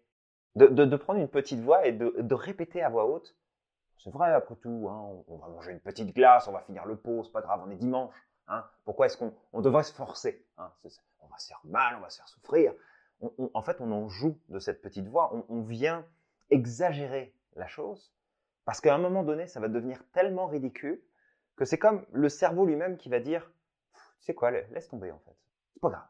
de, 0.55 0.95
prendre 0.95 1.19
une 1.19 1.27
petite 1.27 1.59
voix 1.59 1.85
et 1.85 1.91
de, 1.91 2.33
répéter 2.33 2.81
à 2.81 2.89
voix 2.89 3.05
haute, 3.05 3.35
c'est 3.97 4.11
vrai 4.11 4.31
après 4.33 4.55
tout, 4.55 4.87
hein, 4.89 5.23
on 5.27 5.37
va 5.37 5.47
manger 5.47 5.71
une 5.71 5.79
petite 5.79 6.15
glace, 6.15 6.47
on 6.47 6.51
va 6.51 6.61
finir 6.61 6.85
le 6.85 6.95
pot, 6.95 7.23
c'est 7.23 7.31
pas 7.31 7.41
grave, 7.41 7.61
on 7.65 7.69
est 7.69 7.75
dimanche. 7.75 8.15
Hein, 8.47 8.65
pourquoi 8.83 9.05
est-ce 9.05 9.17
qu'on 9.17 9.33
on 9.53 9.61
devrait 9.61 9.83
se 9.83 9.93
forcer 9.93 10.45
hein, 10.57 10.71
On 11.19 11.27
va 11.27 11.37
se 11.37 11.47
faire 11.47 11.61
mal, 11.63 11.95
on 11.97 12.01
va 12.01 12.09
se 12.09 12.17
faire 12.17 12.27
souffrir. 12.27 12.73
En 13.53 13.61
fait, 13.61 13.79
on 13.81 13.91
en 13.91 14.09
joue 14.09 14.39
de 14.49 14.57
cette 14.57 14.81
petite 14.81 15.07
voix, 15.07 15.31
on 15.47 15.61
vient 15.61 16.05
exagérer 16.49 17.35
la 17.55 17.67
chose, 17.67 18.11
parce 18.65 18.81
qu'à 18.81 18.95
un 18.95 18.97
moment 18.97 19.23
donné, 19.23 19.47
ça 19.47 19.59
va 19.59 19.67
devenir 19.67 20.03
tellement 20.11 20.47
ridicule 20.47 21.01
que 21.61 21.65
c'est 21.65 21.77
comme 21.77 22.07
le 22.11 22.27
cerveau 22.27 22.65
lui-même 22.65 22.97
qui 22.97 23.07
va 23.07 23.19
dire, 23.19 23.53
sais 24.19 24.33
quoi, 24.33 24.49
laisse 24.49 24.87
tomber 24.89 25.11
en 25.11 25.19
fait, 25.19 25.37
c'est 25.71 25.79
pas 25.79 25.91
grave. 25.91 26.07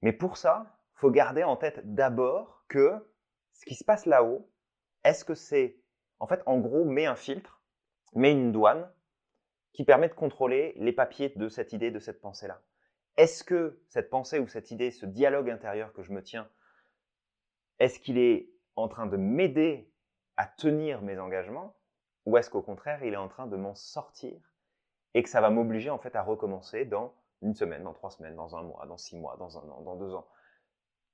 Mais 0.00 0.14
pour 0.14 0.38
ça, 0.38 0.80
faut 0.94 1.10
garder 1.10 1.44
en 1.44 1.54
tête 1.54 1.82
d'abord 1.94 2.64
que 2.66 3.06
ce 3.52 3.66
qui 3.66 3.74
se 3.74 3.84
passe 3.84 4.06
là-haut, 4.06 4.50
est-ce 5.04 5.26
que 5.26 5.34
c'est, 5.34 5.78
en 6.18 6.26
fait, 6.26 6.42
en 6.46 6.60
gros, 6.60 6.86
met 6.86 7.04
un 7.04 7.14
filtre, 7.14 7.60
met 8.14 8.32
une 8.32 8.52
douane 8.52 8.90
qui 9.74 9.84
permet 9.84 10.08
de 10.08 10.14
contrôler 10.14 10.72
les 10.78 10.94
papiers 10.94 11.28
de 11.36 11.50
cette 11.50 11.74
idée, 11.74 11.90
de 11.90 11.98
cette 11.98 12.22
pensée-là. 12.22 12.62
Est-ce 13.18 13.44
que 13.44 13.78
cette 13.88 14.08
pensée 14.08 14.38
ou 14.38 14.48
cette 14.48 14.70
idée, 14.70 14.90
ce 14.90 15.04
dialogue 15.04 15.50
intérieur 15.50 15.92
que 15.92 16.02
je 16.02 16.12
me 16.12 16.22
tiens, 16.22 16.48
est-ce 17.80 18.00
qu'il 18.00 18.16
est 18.16 18.50
en 18.76 18.88
train 18.88 19.04
de 19.04 19.18
m'aider 19.18 19.92
à 20.38 20.46
tenir 20.46 21.02
mes 21.02 21.18
engagements 21.18 21.76
ou 22.24 22.38
est-ce 22.38 22.48
qu'au 22.48 22.62
contraire, 22.62 23.04
il 23.04 23.12
est 23.12 23.18
en 23.18 23.28
train 23.28 23.46
de 23.46 23.56
m'en 23.56 23.74
sortir 23.74 24.40
et 25.16 25.22
que 25.22 25.30
ça 25.30 25.40
va 25.40 25.48
m'obliger 25.48 25.88
en 25.88 25.96
fait 25.96 26.14
à 26.14 26.22
recommencer 26.22 26.84
dans 26.84 27.14
une 27.40 27.54
semaine, 27.54 27.82
dans 27.82 27.94
trois 27.94 28.10
semaines, 28.10 28.36
dans 28.36 28.54
un 28.54 28.62
mois, 28.62 28.84
dans 28.84 28.98
six 28.98 29.16
mois, 29.16 29.38
dans 29.38 29.56
un 29.56 29.66
an, 29.70 29.80
dans 29.80 29.96
deux 29.96 30.14
ans. 30.14 30.28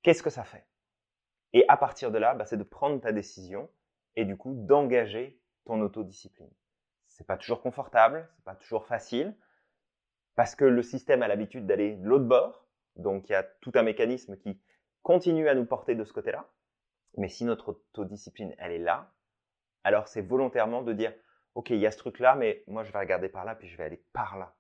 Qu'est-ce 0.03 0.25
que 0.25 0.29
ça 0.29 0.43
fait? 0.43 0.67
Et 1.53 1.65
à 1.69 1.77
partir 1.77 2.11
de 2.11 2.19
là, 2.19 2.35
bah, 2.35 2.45
c'est 2.45 2.57
de 2.57 2.65
prendre 2.65 3.01
ta 3.01 3.13
décision 3.13 3.71
et 4.17 4.25
du 4.25 4.37
coup 4.37 4.55
d'engager 4.57 5.41
ton 5.67 5.81
autodiscipline. 5.81 6.51
C'est 7.07 7.29
pas 7.29 7.37
toujours 7.37 7.63
confortable, 7.63 8.29
c'est 8.35 8.45
pas 8.45 8.57
toujours 8.57 8.87
facile, 8.87 9.37
parce 10.35 10.57
que 10.57 10.65
le 10.65 10.83
système 10.83 11.23
a 11.23 11.29
l'habitude 11.29 11.67
d'aller 11.67 11.95
de 11.95 12.05
l'autre 12.05 12.25
bord, 12.25 12.67
donc 12.97 13.29
il 13.29 13.33
y 13.33 13.37
a 13.37 13.45
tout 13.45 13.71
un 13.77 13.85
mécanisme 13.85 14.37
qui 14.37 14.61
continue 15.05 15.49
à 15.49 15.55
nous 15.55 15.65
porter 15.65 15.95
de 15.95 16.03
ce 16.03 16.13
côté-là. 16.13 16.49
Mais 17.19 17.29
si 17.29 17.45
notre 17.45 17.69
autodiscipline, 17.69 18.53
elle 18.59 18.73
est 18.73 18.79
là, 18.79 19.13
alors 19.85 20.09
c'est 20.09 20.23
volontairement 20.23 20.83
de 20.83 20.93
dire, 20.93 21.15
ok, 21.55 21.71
il 21.71 21.79
y 21.79 21.87
a 21.87 21.91
ce 21.91 21.99
truc-là, 21.99 22.35
mais 22.35 22.65
moi, 22.67 22.85
je 22.85 22.93
vais 22.93 22.99
regarder 22.99 23.29
par 23.29 23.45
là, 23.45 23.55
puis 23.55 23.69
je 23.69 23.77
vais 23.77 23.85
aller 23.85 24.05
par 24.13 24.39
là. 24.39 24.55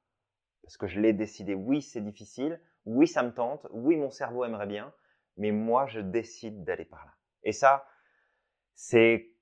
Parce 0.62 0.76
que 0.76 0.87
je 0.87 1.00
l'ai 1.00 1.12
décidé. 1.12 1.55
Oui, 1.55 1.83
c'est 1.83 2.00
difficile. 2.00 2.61
Oui, 2.85 3.07
ça 3.07 3.22
me 3.22 3.33
tente. 3.33 3.66
Oui, 3.70 3.96
mon 3.96 4.11
cerveau 4.11 4.44
aimerait 4.44 4.66
bien. 4.66 4.92
Mais 5.37 5.50
moi, 5.50 5.87
je 5.87 6.00
décide 6.00 6.64
d'aller 6.64 6.85
par 6.85 7.05
là. 7.05 7.12
Et 7.42 7.52
ça, 7.52 7.87
c'est, 8.74 9.33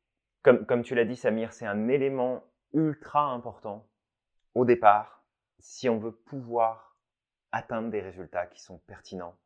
comme, 0.42 0.64
comme 0.66 0.82
tu 0.82 0.94
l'as 0.94 1.04
dit, 1.04 1.16
Samir, 1.16 1.52
c'est 1.52 1.66
un 1.66 1.88
élément 1.88 2.44
ultra 2.72 3.24
important 3.32 3.88
au 4.54 4.64
départ 4.64 5.24
si 5.58 5.88
on 5.88 5.98
veut 5.98 6.14
pouvoir 6.14 6.96
atteindre 7.52 7.90
des 7.90 8.00
résultats 8.00 8.46
qui 8.46 8.60
sont 8.60 8.78
pertinents, 8.78 9.36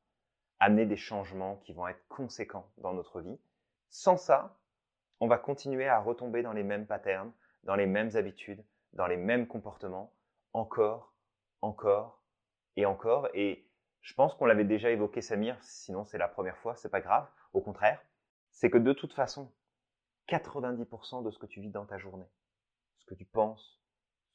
amener 0.60 0.86
des 0.86 0.96
changements 0.96 1.56
qui 1.56 1.72
vont 1.72 1.88
être 1.88 2.06
conséquents 2.08 2.70
dans 2.78 2.92
notre 2.92 3.20
vie, 3.20 3.40
sans 3.88 4.16
ça, 4.16 4.58
on 5.20 5.26
va 5.26 5.38
continuer 5.38 5.88
à 5.88 5.98
retomber 5.98 6.42
dans 6.42 6.52
les 6.52 6.62
mêmes 6.62 6.86
patterns, 6.86 7.32
dans 7.64 7.74
les 7.74 7.86
mêmes 7.86 8.14
habitudes, 8.14 8.64
dans 8.92 9.06
les 9.06 9.16
mêmes 9.16 9.46
comportements, 9.46 10.14
encore, 10.52 11.14
encore 11.60 12.22
et 12.76 12.86
encore. 12.86 13.28
Et 13.34 13.68
je 14.02 14.14
pense 14.14 14.34
qu'on 14.34 14.46
l'avait 14.46 14.64
déjà 14.64 14.90
évoqué, 14.90 15.20
Samir, 15.20 15.56
sinon 15.62 16.04
c'est 16.04 16.18
la 16.18 16.28
première 16.28 16.58
fois, 16.58 16.76
c'est 16.76 16.90
pas 16.90 17.00
grave. 17.00 17.28
Au 17.52 17.60
contraire, 17.60 18.00
c'est 18.50 18.70
que 18.70 18.78
de 18.78 18.92
toute 18.92 19.12
façon, 19.12 19.52
90% 20.28 21.24
de 21.24 21.30
ce 21.30 21.38
que 21.38 21.46
tu 21.46 21.60
vis 21.60 21.70
dans 21.70 21.86
ta 21.86 21.98
journée, 21.98 22.28
ce 22.98 23.06
que 23.06 23.14
tu 23.14 23.24
penses, 23.24 23.82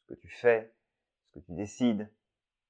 ce 0.02 0.13
que 0.13 0.20
tu 0.20 0.30
fais, 0.30 0.74
ce 1.26 1.39
que 1.39 1.46
tu 1.46 1.54
décides, 1.54 2.12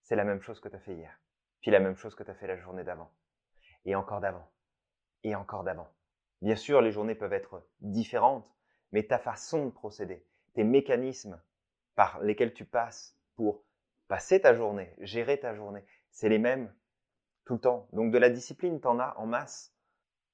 c'est 0.04 0.16
la 0.16 0.24
même 0.24 0.42
chose 0.42 0.60
que 0.60 0.70
tu 0.70 0.76
as 0.76 0.80
fait 0.80 0.96
hier. 0.96 1.20
Puis 1.62 1.72
la 1.72 1.80
même 1.80 1.96
chose 1.96 2.16
que 2.16 2.24
tu 2.24 2.32
as 2.32 2.36
fait 2.36 2.48
la 2.48 2.58
journée 2.58 2.84
d'avant. 2.84 3.12
Et 3.86 3.96
encore 3.96 4.22
d'avant. 4.22 4.50
Et 5.24 5.36
encore 5.36 5.64
d'avant. 5.64 5.90
Bien 6.42 6.56
sûr, 6.56 6.82
les 6.82 6.92
journées 6.92 7.16
peuvent 7.16 7.34
être 7.34 7.68
différentes, 7.82 8.50
mais 8.92 9.04
ta 9.04 9.20
façon 9.20 9.66
de 9.66 9.72
procéder, 9.72 10.26
tes 10.54 10.64
mécanismes 10.64 11.42
par 11.96 12.22
lesquels 12.22 12.54
tu 12.54 12.66
passes 12.66 13.16
pour 13.36 13.64
passer 14.08 14.42
ta 14.42 14.54
journée, 14.54 14.94
gérer 15.00 15.40
ta 15.40 15.56
journée, 15.56 15.84
c'est 16.12 16.30
les 16.30 16.40
mêmes 16.40 16.74
tout 17.46 17.54
le 17.56 17.60
temps. 17.60 17.88
Donc 17.94 18.12
de 18.12 18.18
la 18.18 18.30
discipline, 18.30 18.80
tu 18.80 18.88
en 18.88 19.00
as 19.00 19.16
en 19.18 19.26
masse. 19.26 19.74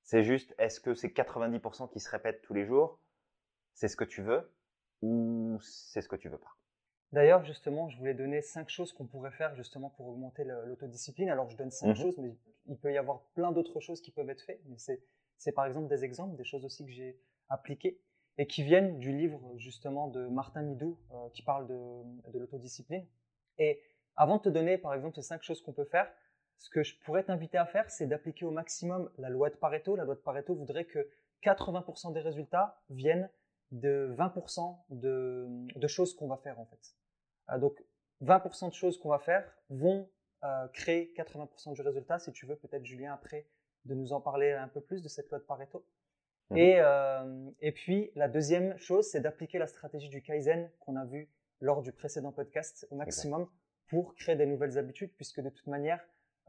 C'est 0.04 0.24
juste, 0.24 0.54
est-ce 0.58 0.80
que 0.80 0.94
c'est 0.94 1.10
90% 1.10 1.90
qui 1.90 2.00
se 2.00 2.10
répètent 2.10 2.42
tous 2.42 2.54
les 2.54 2.66
jours 2.66 3.00
C'est 3.74 3.88
ce 3.88 3.96
que 3.96 4.04
tu 4.04 4.22
veux 4.22 4.52
ou 5.02 5.58
c'est 5.62 6.02
ce 6.02 6.08
que 6.08 6.16
tu 6.16 6.30
veux 6.30 6.38
pas? 6.38 6.56
D'ailleurs, 7.12 7.44
justement, 7.44 7.90
je 7.90 7.98
voulais 7.98 8.14
donner 8.14 8.42
cinq 8.42 8.70
choses 8.70 8.92
qu'on 8.92 9.06
pourrait 9.06 9.32
faire 9.32 9.56
justement 9.56 9.90
pour 9.90 10.08
augmenter 10.08 10.44
l'autodiscipline. 10.44 11.30
Alors, 11.30 11.50
je 11.50 11.56
donne 11.56 11.72
cinq 11.72 11.90
mmh 11.90 11.96
choses, 11.96 12.18
mais 12.18 12.36
il 12.68 12.78
peut 12.78 12.92
y 12.92 12.98
avoir 12.98 13.22
plein 13.36 13.52
d'autres 13.52 13.80
choses 13.80 14.02
qui 14.02 14.12
peuvent 14.12 14.30
être 14.30 14.42
faites. 14.42 14.62
Mais 14.66 14.78
c'est 15.38 15.52
par 15.52 15.66
exemple 15.66 15.88
des 15.88 16.04
exemples, 16.04 16.36
des 16.36 16.44
choses 16.44 16.66
aussi 16.66 16.86
que 16.86 16.92
j'ai 16.92 17.18
appliquées 17.50 18.00
et 18.38 18.48
qui 18.48 18.64
viennent 18.64 19.00
du 19.00 19.16
livre 19.16 19.54
justement 19.58 20.08
de 20.08 20.28
Martin 20.28 20.62
Midou 20.62 20.98
euh, 21.12 21.30
qui 21.34 21.42
parle 21.42 21.68
de, 21.68 22.38
l'autodiscipline. 22.38 23.06
Et 23.58 23.82
avant 24.16 24.38
de 24.38 24.44
te 24.44 24.50
donner 24.50 24.78
par 24.78 24.94
exemple 24.94 25.16
ces 25.16 25.22
cinq 25.22 25.42
choses 25.44 25.62
qu'on 25.62 25.74
peut 25.74 25.86
faire, 25.86 26.12
ce 26.58 26.70
que 26.70 26.84
je 26.84 26.98
pourrais 27.00 27.24
t'inviter 27.24 27.58
à 27.58 27.66
faire, 27.66 27.90
c'est 27.90 28.08
d'appliquer 28.08 28.46
au 28.46 28.52
maximum 28.52 29.10
la 29.18 29.30
loi 29.30 29.50
de 29.50 29.56
Pareto. 29.56 29.96
La 29.96 30.04
loi 30.04 30.16
de 30.16 30.20
Pareto 30.20 30.56
voudrait 30.56 30.86
que 30.86 31.10
80% 31.44 32.14
des 32.14 32.22
résultats 32.22 32.82
viennent 32.90 33.30
de 33.72 34.14
20% 34.18 34.78
de, 34.90 35.48
de, 35.76 35.88
choses 35.88 36.16
qu'on 36.16 36.28
va 36.28 36.38
faire 36.38 36.60
en 36.60 36.66
fait. 36.66 36.96
Euh, 37.52 37.58
donc 37.58 37.84
20% 38.22 38.70
de 38.70 38.74
choses 38.74 38.98
qu'on 38.98 39.10
va 39.10 39.20
faire 39.20 39.46
vont 39.70 40.10
euh, 40.44 40.68
créer 40.70 41.14
80% 41.18 41.74
du 41.74 41.82
résultat. 41.82 42.20
Si 42.20 42.32
tu 42.32 42.46
veux, 42.46 42.56
peut-être 42.56 42.86
Julien 42.86 43.14
après 43.14 43.48
de 43.86 43.94
nous 43.94 44.14
en 44.14 44.22
parler 44.22 44.52
un 44.52 44.68
peu 44.68 44.82
plus 44.82 45.02
de 45.02 45.08
cette 45.08 45.30
loi 45.30 45.40
de 45.40 45.44
Pareto. 45.44 45.86
Mmh. 46.50 46.58
Et, 46.58 46.76
euh, 46.80 47.50
et 47.62 47.72
puis 47.72 48.12
la 48.16 48.28
deuxième 48.28 48.78
chose, 48.78 49.10
c'est 49.10 49.22
d'appliquer 49.22 49.58
la 49.58 49.68
stratégie 49.68 50.10
du 50.10 50.22
Kaizen 50.22 50.70
qu'on 50.80 50.96
a 50.96 51.06
vu 51.06 51.30
lors 51.60 51.82
du 51.82 51.92
précédent 51.92 52.32
podcast 52.32 52.88
au 52.92 52.96
maximum 52.96 53.48
pour 53.88 54.16
créer 54.16 54.36
des 54.36 54.46
nouvelles 54.46 54.78
habitudes, 54.78 55.12
puisque 55.16 55.42
de 55.42 55.50
toute 55.50 55.68
manière, 55.68 56.00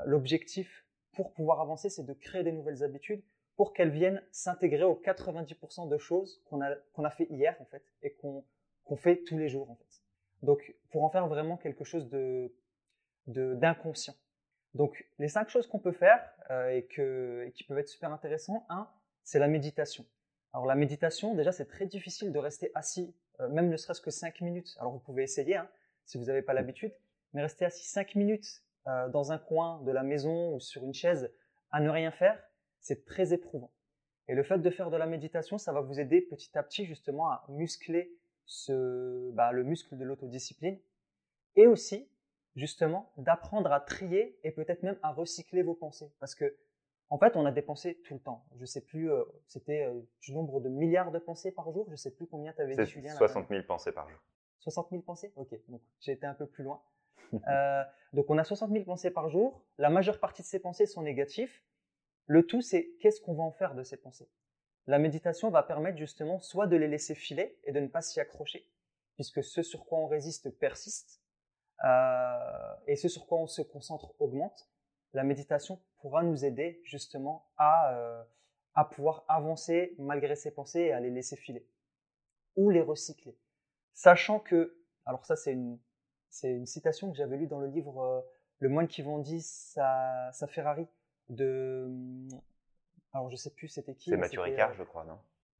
l'objectif 0.04 0.86
pour 1.12 1.32
pouvoir 1.32 1.60
avancer, 1.60 1.88
c'est 1.88 2.04
de 2.04 2.12
créer 2.12 2.42
des 2.42 2.52
nouvelles 2.52 2.82
habitudes 2.82 3.22
pour 3.56 3.72
qu'elles 3.72 3.90
viennent 3.90 4.22
s'intégrer 4.32 4.84
aux 4.84 5.00
90% 5.02 5.88
de 5.88 5.96
choses 5.98 6.42
qu'on 6.44 6.60
a, 6.60 6.74
qu'on 6.92 7.04
a 7.04 7.10
fait 7.10 7.26
hier, 7.30 7.56
en 7.60 7.64
fait, 7.66 7.82
et 8.02 8.12
qu'on 8.12 8.44
qu'on 8.84 8.96
fait 8.96 9.24
tous 9.24 9.36
les 9.36 9.48
jours, 9.48 9.68
en 9.68 9.74
fait. 9.74 10.02
Donc, 10.42 10.74
pour 10.90 11.02
en 11.02 11.10
faire 11.10 11.26
vraiment 11.26 11.56
quelque 11.56 11.84
chose 11.84 12.08
de 12.08 12.52
d'inconscient. 13.26 14.14
Donc, 14.74 15.04
les 15.18 15.28
cinq 15.28 15.48
choses 15.48 15.66
qu'on 15.66 15.80
peut 15.80 15.90
faire 15.90 16.22
euh, 16.50 16.68
et, 16.68 16.86
que, 16.86 17.44
et 17.46 17.50
qui 17.50 17.64
peuvent 17.64 17.78
être 17.78 17.88
super 17.88 18.12
intéressantes, 18.12 18.64
un, 18.68 18.88
c'est 19.26 19.40
la 19.40 19.48
méditation. 19.48 20.06
Alors, 20.54 20.66
la 20.66 20.76
méditation, 20.76 21.34
déjà, 21.34 21.50
c'est 21.52 21.66
très 21.66 21.84
difficile 21.84 22.32
de 22.32 22.38
rester 22.38 22.70
assis, 22.74 23.12
euh, 23.40 23.48
même 23.48 23.68
ne 23.68 23.76
serait-ce 23.76 24.00
que 24.00 24.12
cinq 24.12 24.40
minutes. 24.40 24.76
Alors, 24.78 24.92
vous 24.92 25.00
pouvez 25.00 25.24
essayer, 25.24 25.56
hein, 25.56 25.68
si 26.06 26.16
vous 26.16 26.26
n'avez 26.26 26.42
pas 26.42 26.54
l'habitude, 26.54 26.92
mais 27.34 27.42
rester 27.42 27.64
assis 27.64 27.84
cinq 27.84 28.14
minutes 28.14 28.62
euh, 28.86 29.08
dans 29.08 29.32
un 29.32 29.38
coin 29.38 29.82
de 29.82 29.90
la 29.90 30.04
maison 30.04 30.54
ou 30.54 30.60
sur 30.60 30.84
une 30.84 30.94
chaise 30.94 31.30
à 31.72 31.80
ne 31.80 31.90
rien 31.90 32.12
faire, 32.12 32.40
c'est 32.80 33.04
très 33.04 33.34
éprouvant. 33.34 33.72
Et 34.28 34.34
le 34.34 34.44
fait 34.44 34.58
de 34.58 34.70
faire 34.70 34.90
de 34.90 34.96
la 34.96 35.06
méditation, 35.06 35.58
ça 35.58 35.72
va 35.72 35.80
vous 35.80 35.98
aider 35.98 36.22
petit 36.22 36.56
à 36.56 36.62
petit 36.62 36.86
justement 36.86 37.28
à 37.28 37.44
muscler 37.48 38.16
ce, 38.44 39.30
bah, 39.32 39.50
le 39.50 39.64
muscle 39.64 39.98
de 39.98 40.04
l'autodiscipline 40.04 40.78
et 41.56 41.66
aussi 41.66 42.08
justement 42.54 43.12
d'apprendre 43.16 43.72
à 43.72 43.80
trier 43.80 44.38
et 44.44 44.52
peut-être 44.52 44.84
même 44.84 44.98
à 45.02 45.12
recycler 45.12 45.62
vos 45.62 45.74
pensées. 45.74 46.12
Parce 46.20 46.36
que 46.36 46.56
en 47.08 47.18
fait, 47.18 47.36
on 47.36 47.46
a 47.46 47.52
des 47.52 47.62
pensées 47.62 48.00
tout 48.04 48.14
le 48.14 48.20
temps. 48.20 48.44
Je 48.58 48.64
sais 48.64 48.80
plus, 48.80 49.10
euh, 49.10 49.22
c'était 49.46 49.86
euh, 49.86 50.00
du 50.20 50.32
nombre 50.32 50.60
de 50.60 50.68
milliards 50.68 51.12
de 51.12 51.18
pensées 51.18 51.52
par 51.52 51.70
jour. 51.70 51.86
Je 51.90 51.96
sais 51.96 52.10
plus 52.10 52.26
combien 52.26 52.52
tu 52.52 52.62
avais 52.62 52.76
dit, 52.76 52.84
Julien. 52.84 53.14
60 53.14 53.48
000 53.48 53.62
pensées 53.62 53.92
par 53.92 54.08
jour. 54.08 54.18
60 54.60 54.90
000 54.90 55.02
pensées? 55.02 55.32
Ok, 55.36 55.54
donc 55.68 55.80
j'ai 56.00 56.12
été 56.12 56.26
un 56.26 56.34
peu 56.34 56.46
plus 56.46 56.64
loin. 56.64 56.82
Euh, 57.48 57.82
donc 58.12 58.30
on 58.30 58.38
a 58.38 58.44
60 58.44 58.70
000 58.70 58.84
pensées 58.84 59.10
par 59.10 59.28
jour. 59.28 59.60
La 59.78 59.90
majeure 59.90 60.20
partie 60.20 60.42
de 60.42 60.46
ces 60.46 60.60
pensées 60.60 60.86
sont 60.86 61.02
négatives. 61.02 61.52
Le 62.26 62.46
tout, 62.46 62.62
c'est 62.62 62.92
qu'est-ce 63.00 63.20
qu'on 63.20 63.34
va 63.34 63.42
en 63.42 63.50
faire 63.50 63.74
de 63.74 63.82
ces 63.82 63.96
pensées? 63.96 64.28
La 64.86 65.00
méditation 65.00 65.50
va 65.50 65.64
permettre 65.64 65.98
justement 65.98 66.38
soit 66.38 66.68
de 66.68 66.76
les 66.76 66.86
laisser 66.86 67.16
filer 67.16 67.58
et 67.64 67.72
de 67.72 67.80
ne 67.80 67.88
pas 67.88 68.00
s'y 68.00 68.20
accrocher, 68.20 68.64
puisque 69.16 69.42
ce 69.42 69.62
sur 69.62 69.86
quoi 69.86 69.98
on 69.98 70.06
résiste 70.06 70.50
persiste, 70.50 71.20
euh, 71.84 72.74
et 72.86 72.94
ce 72.94 73.08
sur 73.08 73.26
quoi 73.26 73.38
on 73.38 73.48
se 73.48 73.62
concentre 73.62 74.14
augmente. 74.20 74.68
La 75.16 75.24
méditation 75.24 75.80
pourra 75.96 76.22
nous 76.22 76.44
aider 76.44 76.78
justement 76.84 77.48
à, 77.56 77.94
euh, 77.94 78.22
à 78.74 78.84
pouvoir 78.84 79.24
avancer 79.28 79.94
malgré 79.98 80.36
ces 80.36 80.50
pensées 80.50 80.82
et 80.82 80.92
à 80.92 81.00
les 81.00 81.10
laisser 81.10 81.36
filer, 81.36 81.66
ou 82.54 82.68
les 82.68 82.82
recycler. 82.82 83.34
Sachant 83.94 84.38
que, 84.38 84.78
alors 85.06 85.24
ça 85.24 85.34
c'est 85.34 85.52
une, 85.52 85.78
c'est 86.28 86.50
une 86.50 86.66
citation 86.66 87.10
que 87.10 87.16
j'avais 87.16 87.38
lue 87.38 87.46
dans 87.46 87.60
le 87.60 87.68
livre 87.68 88.02
euh, 88.02 88.20
Le 88.58 88.68
moine 88.68 88.88
qui 88.88 89.00
vendit 89.00 89.40
sa, 89.40 90.30
sa 90.32 90.46
Ferrari 90.46 90.86
de 91.30 91.90
alors, 93.14 93.30
je 93.30 93.36
sais 93.36 93.48
plus 93.48 93.68
c'était 93.68 93.94
qui. 93.94 94.10
C'est 94.10 94.18
Mathieu 94.18 94.42
Ricard, 94.42 94.74
je 94.74 94.82
crois, 94.82 95.04
non? 95.04 95.18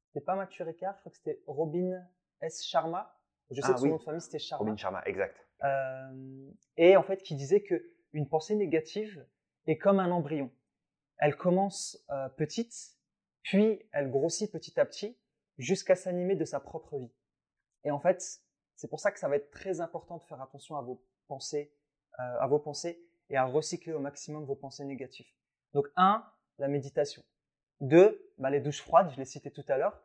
C'était 0.09 0.23
pas 0.23 0.35
Mathieu 0.35 0.63
Ricard, 0.63 0.95
je 0.97 1.01
crois 1.01 1.11
que 1.11 1.17
c'était 1.17 1.41
Robin 1.47 2.07
S. 2.43 2.63
Sharma. 2.63 3.19
Je 3.51 3.63
sais 3.63 3.69
ah 3.71 3.73
que 3.73 3.81
son 3.81 3.87
nom 3.87 3.97
de 3.97 4.03
famille, 4.03 4.21
c'était 4.21 4.39
Sharma. 4.39 4.67
Robin 4.67 4.77
Sharma, 4.77 5.03
exact. 5.07 5.35
Euh, 5.65 6.51
et 6.77 6.99
en 6.99 7.03
fait, 7.03 7.23
qui 7.23 7.35
disait 7.35 7.63
que 7.63 7.93
une 8.13 8.29
pensée 8.29 8.57
négative 8.57 9.27
est 9.67 9.79
comme 9.79 10.01
un 10.01 10.11
embryon. 10.11 10.51
Elle 11.19 11.37
commence 11.37 12.05
euh, 12.11 12.29
petite, 12.31 12.97
puis 13.43 13.83
elle 13.93 14.11
grossit 14.11 14.51
petit 14.51 14.79
à 14.79 14.85
petit 14.85 15.17
jusqu'à 15.59 15.97
s'animer 15.97 16.37
de 16.37 16.45
sa 16.45 16.61
propre 16.61 16.99
vie. 16.99 17.13
Et 17.85 17.91
en 17.91 18.01
fait, 18.01 18.43
c'est 18.75 18.89
pour 18.89 19.01
ça 19.01 19.11
que 19.11 19.19
ça 19.19 19.29
va 19.29 19.37
être 19.37 19.51
très 19.51 19.81
important 19.81 20.19
de 20.19 20.25
faire 20.25 20.41
attention 20.43 20.77
à 20.77 20.83
vos 20.83 21.03
pensées, 21.29 21.73
euh, 22.19 22.39
à 22.41 22.47
vos 22.47 22.59
pensées 22.59 23.03
et 23.31 23.37
à 23.37 23.45
recycler 23.45 23.93
au 23.93 24.01
maximum 24.01 24.45
vos 24.45 24.55
pensées 24.55 24.85
négatives. 24.85 25.27
Donc 25.73 25.89
un, 25.97 26.25
la 26.59 26.69
méditation. 26.69 27.23
Deux, 27.81 28.33
bah, 28.39 28.51
les 28.51 28.61
douches 28.61 28.83
froides, 28.83 29.11
je 29.11 29.17
l'ai 29.17 29.25
cité 29.25 29.51
tout 29.51 29.65
à 29.69 29.77
l'heure. 29.77 30.03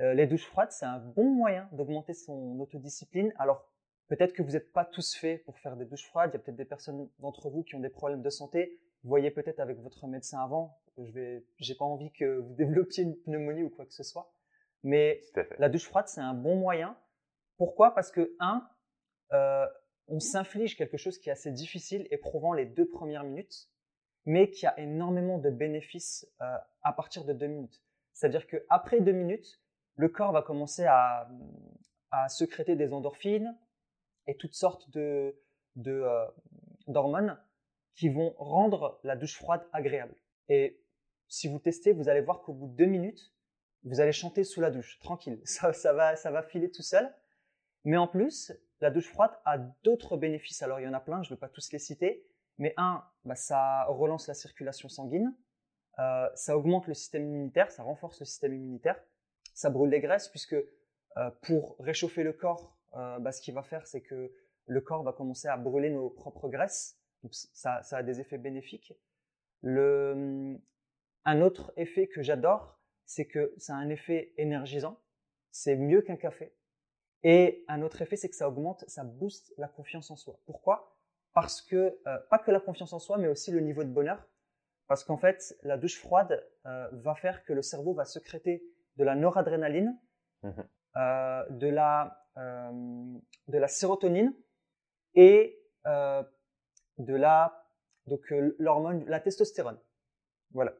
Euh, 0.00 0.14
les 0.14 0.26
douches 0.26 0.46
froides, 0.46 0.72
c'est 0.72 0.86
un 0.86 0.98
bon 0.98 1.30
moyen 1.30 1.68
d'augmenter 1.72 2.14
son 2.14 2.58
autodiscipline. 2.60 3.32
Alors, 3.38 3.68
peut-être 4.08 4.32
que 4.32 4.42
vous 4.42 4.52
n'êtes 4.52 4.72
pas 4.72 4.84
tous 4.84 5.14
faits 5.14 5.44
pour 5.44 5.58
faire 5.58 5.76
des 5.76 5.84
douches 5.84 6.06
froides. 6.06 6.30
Il 6.32 6.34
y 6.34 6.36
a 6.36 6.40
peut-être 6.40 6.56
des 6.56 6.64
personnes 6.64 7.08
d'entre 7.18 7.50
vous 7.50 7.62
qui 7.62 7.74
ont 7.74 7.80
des 7.80 7.90
problèmes 7.90 8.22
de 8.22 8.30
santé. 8.30 8.80
Vous 9.02 9.08
voyez 9.08 9.30
peut-être 9.30 9.60
avec 9.60 9.78
votre 9.80 10.06
médecin 10.06 10.42
avant. 10.42 10.78
Je 10.98 11.10
vais, 11.12 11.44
j'ai 11.58 11.74
pas 11.74 11.84
envie 11.84 12.12
que 12.12 12.38
vous 12.38 12.54
développiez 12.56 13.04
une 13.04 13.16
pneumonie 13.16 13.62
ou 13.62 13.70
quoi 13.70 13.86
que 13.86 13.94
ce 13.94 14.02
soit. 14.02 14.32
Mais 14.82 15.20
la 15.58 15.68
douche 15.68 15.86
froide, 15.86 16.08
c'est 16.08 16.20
un 16.20 16.34
bon 16.34 16.56
moyen. 16.56 16.96
Pourquoi? 17.56 17.94
Parce 17.94 18.10
que 18.10 18.34
un, 18.40 18.68
euh, 19.32 19.66
on 20.08 20.18
s'inflige 20.18 20.76
quelque 20.76 20.96
chose 20.96 21.18
qui 21.18 21.28
est 21.28 21.32
assez 21.32 21.52
difficile, 21.52 22.08
éprouvant 22.10 22.52
les 22.52 22.66
deux 22.66 22.88
premières 22.88 23.24
minutes 23.24 23.72
mais 24.24 24.50
qui 24.50 24.66
a 24.66 24.78
énormément 24.78 25.38
de 25.38 25.50
bénéfices 25.50 26.26
euh, 26.40 26.56
à 26.82 26.92
partir 26.92 27.24
de 27.24 27.32
deux 27.32 27.46
minutes. 27.46 27.82
C'est-à-dire 28.12 28.46
qu'après 28.46 29.00
deux 29.00 29.12
minutes, 29.12 29.60
le 29.96 30.08
corps 30.08 30.32
va 30.32 30.42
commencer 30.42 30.84
à, 30.84 31.28
à 32.10 32.28
sécréter 32.28 32.76
des 32.76 32.92
endorphines 32.92 33.56
et 34.26 34.36
toutes 34.36 34.54
sortes 34.54 34.90
de, 34.90 35.34
euh, 35.86 36.26
d'hormones 36.86 37.38
qui 37.94 38.08
vont 38.08 38.34
rendre 38.38 39.00
la 39.04 39.16
douche 39.16 39.36
froide 39.36 39.66
agréable. 39.72 40.14
Et 40.48 40.80
si 41.28 41.48
vous 41.48 41.58
testez, 41.58 41.92
vous 41.92 42.08
allez 42.08 42.20
voir 42.20 42.42
qu'au 42.42 42.52
bout 42.52 42.68
de 42.68 42.76
deux 42.76 42.86
minutes, 42.86 43.32
vous 43.84 44.00
allez 44.00 44.12
chanter 44.12 44.44
sous 44.44 44.60
la 44.60 44.70
douche, 44.70 44.98
tranquille. 44.98 45.40
Ça, 45.44 45.92
va, 45.92 46.16
ça 46.16 46.30
va 46.30 46.42
filer 46.42 46.70
tout 46.70 46.82
seul. 46.82 47.12
Mais 47.84 47.96
en 47.96 48.06
plus, 48.06 48.52
la 48.80 48.90
douche 48.90 49.08
froide 49.08 49.32
a 49.44 49.58
d'autres 49.58 50.16
bénéfices. 50.16 50.62
Alors 50.62 50.78
il 50.78 50.84
y 50.84 50.88
en 50.88 50.92
a 50.92 51.00
plein, 51.00 51.22
je 51.22 51.30
ne 51.30 51.36
vais 51.36 51.40
pas 51.40 51.48
tous 51.48 51.72
les 51.72 51.78
citer. 51.78 52.24
Mais 52.58 52.74
un, 52.76 53.02
bah, 53.24 53.34
ça 53.34 53.84
relance 53.88 54.28
la 54.28 54.34
circulation 54.34 54.88
sanguine, 54.88 55.34
euh, 55.98 56.28
ça 56.34 56.56
augmente 56.56 56.86
le 56.86 56.94
système 56.94 57.24
immunitaire, 57.24 57.70
ça 57.70 57.82
renforce 57.82 58.20
le 58.20 58.26
système 58.26 58.54
immunitaire, 58.54 59.02
ça 59.54 59.70
brûle 59.70 59.90
les 59.90 60.00
graisses 60.00 60.28
puisque 60.28 60.54
euh, 60.54 61.30
pour 61.42 61.76
réchauffer 61.78 62.22
le 62.22 62.32
corps, 62.32 62.76
euh, 62.94 63.18
bah, 63.18 63.32
ce 63.32 63.40
qu'il 63.40 63.54
va 63.54 63.62
faire, 63.62 63.86
c'est 63.86 64.00
que 64.00 64.32
le 64.66 64.80
corps 64.80 65.02
va 65.02 65.12
commencer 65.12 65.48
à 65.48 65.56
brûler 65.56 65.90
nos 65.90 66.08
propres 66.10 66.48
graisses. 66.48 66.98
Donc 67.22 67.34
ça, 67.34 67.82
ça 67.82 67.98
a 67.98 68.02
des 68.02 68.20
effets 68.20 68.38
bénéfiques. 68.38 68.94
Le, 69.62 70.58
un 71.24 71.40
autre 71.40 71.72
effet 71.76 72.08
que 72.08 72.22
j'adore, 72.22 72.80
c'est 73.04 73.26
que 73.26 73.54
ça 73.56 73.74
a 73.74 73.76
un 73.76 73.88
effet 73.90 74.32
énergisant. 74.36 74.98
C'est 75.50 75.76
mieux 75.76 76.02
qu'un 76.02 76.16
café. 76.16 76.54
Et 77.22 77.64
un 77.68 77.82
autre 77.82 78.02
effet, 78.02 78.16
c'est 78.16 78.28
que 78.28 78.34
ça 78.34 78.48
augmente, 78.48 78.84
ça 78.88 79.04
booste 79.04 79.54
la 79.56 79.68
confiance 79.68 80.10
en 80.10 80.16
soi. 80.16 80.40
Pourquoi? 80.46 80.96
Parce 81.34 81.62
que, 81.62 81.98
euh, 82.06 82.18
pas 82.30 82.38
que 82.38 82.50
la 82.50 82.60
confiance 82.60 82.92
en 82.92 82.98
soi, 82.98 83.18
mais 83.18 83.28
aussi 83.28 83.52
le 83.52 83.60
niveau 83.60 83.84
de 83.84 83.88
bonheur. 83.88 84.26
Parce 84.88 85.04
qu'en 85.04 85.16
fait, 85.16 85.56
la 85.62 85.76
douche 85.78 85.98
froide 86.00 86.44
euh, 86.66 86.88
va 86.92 87.14
faire 87.14 87.44
que 87.44 87.52
le 87.52 87.62
cerveau 87.62 87.94
va 87.94 88.04
sécréter 88.04 88.64
de 88.96 89.04
la 89.04 89.14
noradrénaline, 89.14 89.98
mmh 90.42 90.50
euh, 90.94 91.48
de, 91.48 91.68
la, 91.68 92.26
de 92.36 93.56
la 93.56 93.66
sérotonine 93.66 94.34
et 95.14 95.58
de 97.04 97.14
la 97.14 97.58
donc 98.06 98.20
l'hormone, 98.58 99.04
la 99.06 99.20
testostérone. 99.20 99.78
Voilà. 100.52 100.74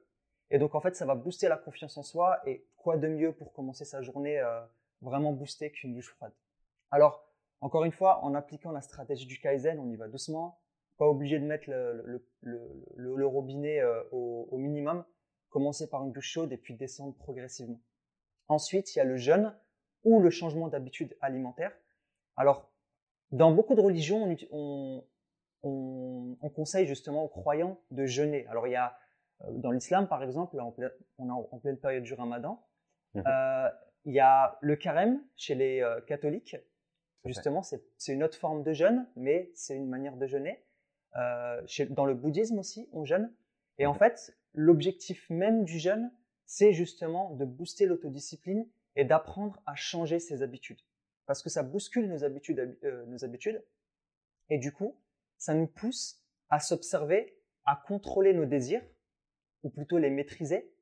Et 0.51 0.59
donc 0.59 0.75
en 0.75 0.81
fait, 0.81 0.97
ça 0.97 1.07
va 1.07 1.15
booster 1.15 1.49
la 1.49 1.57
confiance 1.57 1.97
en 1.97 2.03
soi. 2.03 2.41
Et 2.47 2.67
quoi 2.77 2.97
de 2.97 3.09
mieux 3.09 3.33
pour 3.33 3.53
commencer 3.53 3.85
sa 3.85 4.03
journée 4.03 4.43
vraiment 5.01 5.33
boosté 5.33 5.71
qu'une 5.71 5.95
douche 5.95 6.11
froide? 6.11 6.33
Alors, 6.91 7.25
encore 7.63 7.85
une 7.85 7.93
fois, 7.93 8.25
en 8.25 8.35
appliquant 8.35 8.73
la 8.73 8.83
stratégie 8.83 9.27
du 9.27 9.39
Kaizen, 9.39 9.79
on 9.79 9.89
y 9.89 9.95
va 9.95 10.09
doucement, 10.09 10.59
pas 10.99 11.07
obligé 11.07 11.39
de 11.39 11.45
mettre 11.45 11.71
le, 11.71 13.27
robinet 13.27 13.81
euh, 13.81 14.03
au, 14.11 14.57
minimum, 14.59 15.05
commencer 15.49 15.89
par 15.89 16.05
une 16.05 16.13
douche 16.13 16.29
chaude 16.29 16.53
et 16.53 16.57
puis 16.57 16.75
descendre 16.75 17.15
progressivement. 17.15 17.81
Ensuite, 18.49 18.95
il 18.95 18.99
y 18.99 19.01
a 19.01 19.05
le 19.05 19.17
jeûne 19.17 19.55
ou 20.03 20.21
le 20.21 20.29
changement 20.31 20.67
d'habitude 20.67 21.17
alimentaire. 21.21 21.73
Alors, 22.37 22.69
dans 23.31 23.53
beaucoup 23.53 23.77
de 23.77 23.81
religions, 23.81 24.37
on, 24.51 25.05
conseille 25.63 26.87
justement 26.87 27.25
aux 27.25 27.29
croyants 27.29 27.81
de 27.91 28.07
jeûner. 28.07 28.47
Alors, 28.49 28.67
il 28.67 28.73
y 28.73 28.77
a, 28.77 28.97
euh, 29.45 29.53
dans 29.53 29.71
l'islam, 29.71 30.09
par 30.09 30.23
exemple, 30.23 30.57
on 31.19 31.29
est 31.29 31.31
en 31.31 31.59
pleine 31.59 31.79
période 31.79 32.05
du 32.05 32.15
ramadan, 32.15 32.65
mmh 33.15 33.23
euh, 33.27 33.69
il 34.05 34.15
y 34.15 34.21
a 34.21 34.59
le 34.61 34.77
carême 34.77 35.23
chez 35.37 35.55
les 35.55 35.81
euh, 35.81 36.01
catholiques. 36.01 36.57
Justement, 37.25 37.63
c'est 37.63 38.13
une 38.13 38.25
autre 38.25 38.37
forme 38.37 38.65
de 38.65 38.73
jeûne, 38.73 39.07
mais 39.15 39.53
c'est 39.55 39.77
une 39.77 39.89
manière 39.89 40.17
de 40.17 40.27
jeûner. 40.27 40.65
Euh, 41.17 41.63
dans 41.91 42.05
le 42.05 42.15
bouddhisme 42.15 42.59
aussi, 42.59 42.89
on 42.93 43.05
jeûne. 43.05 43.33
Et 43.79 43.87
en 43.87 43.95
fait, 43.95 44.37
l'objectif 44.55 45.31
même 45.31 45.65
du 45.65 45.79
jeûne, 45.79 46.11
c'est 46.47 46.73
justement 46.73 47.31
de 47.37 47.45
booster 47.45 47.87
l'autodiscipline 47.87 48.69
et 48.97 49.05
d'apprendre 49.05 49.63
à 49.67 49.77
changer 49.77 50.19
ses 50.19 50.43
habitudes. 50.43 50.81
Parce 51.27 51.43
que 51.43 51.49
ça 51.49 51.63
bouscule 51.63 52.09
nos 52.09 52.25
habitudes, 52.25 52.77
euh, 52.83 53.07
nos 53.07 53.25
habitudes. 53.25 53.65
Et 54.51 54.59
du 54.59 54.73
coup, 54.73 54.97
ça 55.43 55.55
nous 55.55 55.67
pousse 55.67 56.23
à 56.51 56.61
s'observer, 56.61 57.37
à 57.65 57.75
contrôler 57.75 58.33
nos 58.33 58.45
désirs, 58.45 58.85
ou 59.65 59.71
plutôt 59.71 59.99
les 59.99 60.09
maîtriser, 60.09 60.73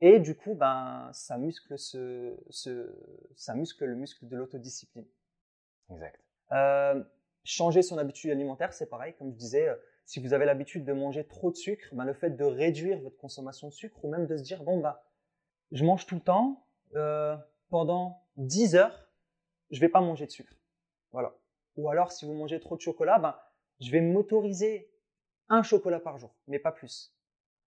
et 0.00 0.20
du 0.20 0.34
coup, 0.34 0.54
ben, 0.54 1.10
ça 1.12 1.36
muscle, 1.36 1.78
ce, 1.78 2.34
ce, 2.48 2.90
ça 3.36 3.54
muscle 3.54 3.84
le 3.84 3.94
muscle 3.94 4.26
de 4.26 4.36
l'autodiscipline. 4.36 5.04
Exact. 5.90 6.18
Euh, 6.52 7.04
changer 7.44 7.82
son 7.82 7.98
habitude 7.98 8.30
alimentaire, 8.30 8.72
c'est 8.72 8.88
pareil, 8.88 9.14
comme 9.18 9.32
je 9.32 9.36
disais, 9.36 9.68
euh, 9.68 9.76
si 10.06 10.18
vous 10.18 10.32
avez 10.32 10.46
l'habitude 10.46 10.86
de 10.86 10.94
manger 10.94 11.26
trop 11.26 11.50
de 11.50 11.56
sucre, 11.56 11.86
ben, 11.92 12.04
le 12.04 12.14
fait 12.14 12.30
de 12.30 12.44
réduire 12.44 13.00
votre 13.00 13.18
consommation 13.18 13.68
de 13.68 13.74
sucre 13.74 14.02
ou 14.02 14.08
même 14.08 14.26
de 14.26 14.38
se 14.38 14.42
dire, 14.42 14.62
bon, 14.62 14.80
bah, 14.80 15.04
je 15.72 15.84
mange 15.84 16.06
tout 16.06 16.14
le 16.14 16.22
temps, 16.22 16.66
euh, 16.94 17.36
pendant 17.68 18.24
10 18.38 18.76
heures, 18.76 19.10
je 19.70 19.78
vais 19.78 19.90
pas 19.90 20.00
manger 20.00 20.24
de 20.24 20.30
sucre. 20.30 20.56
Voilà. 21.12 21.34
Ou 21.76 21.90
alors, 21.90 22.12
si 22.12 22.24
vous 22.24 22.32
mangez 22.32 22.60
trop 22.60 22.76
de 22.76 22.80
chocolat, 22.80 23.18
ben, 23.18 23.36
je 23.80 23.90
vais 23.90 24.00
m'autoriser 24.00 24.90
un 25.48 25.62
chocolat 25.62 26.00
par 26.00 26.18
jour, 26.18 26.34
mais 26.46 26.58
pas 26.58 26.72
plus. 26.72 27.14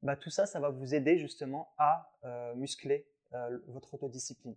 Bah, 0.04 0.16
tout 0.16 0.30
ça, 0.30 0.46
ça 0.46 0.60
va 0.60 0.70
vous 0.70 0.94
aider 0.94 1.18
justement 1.18 1.74
à 1.78 2.12
euh, 2.24 2.56
muscler 2.56 3.08
euh, 3.34 3.60
votre 3.68 3.96
autodiscipline. 3.96 4.56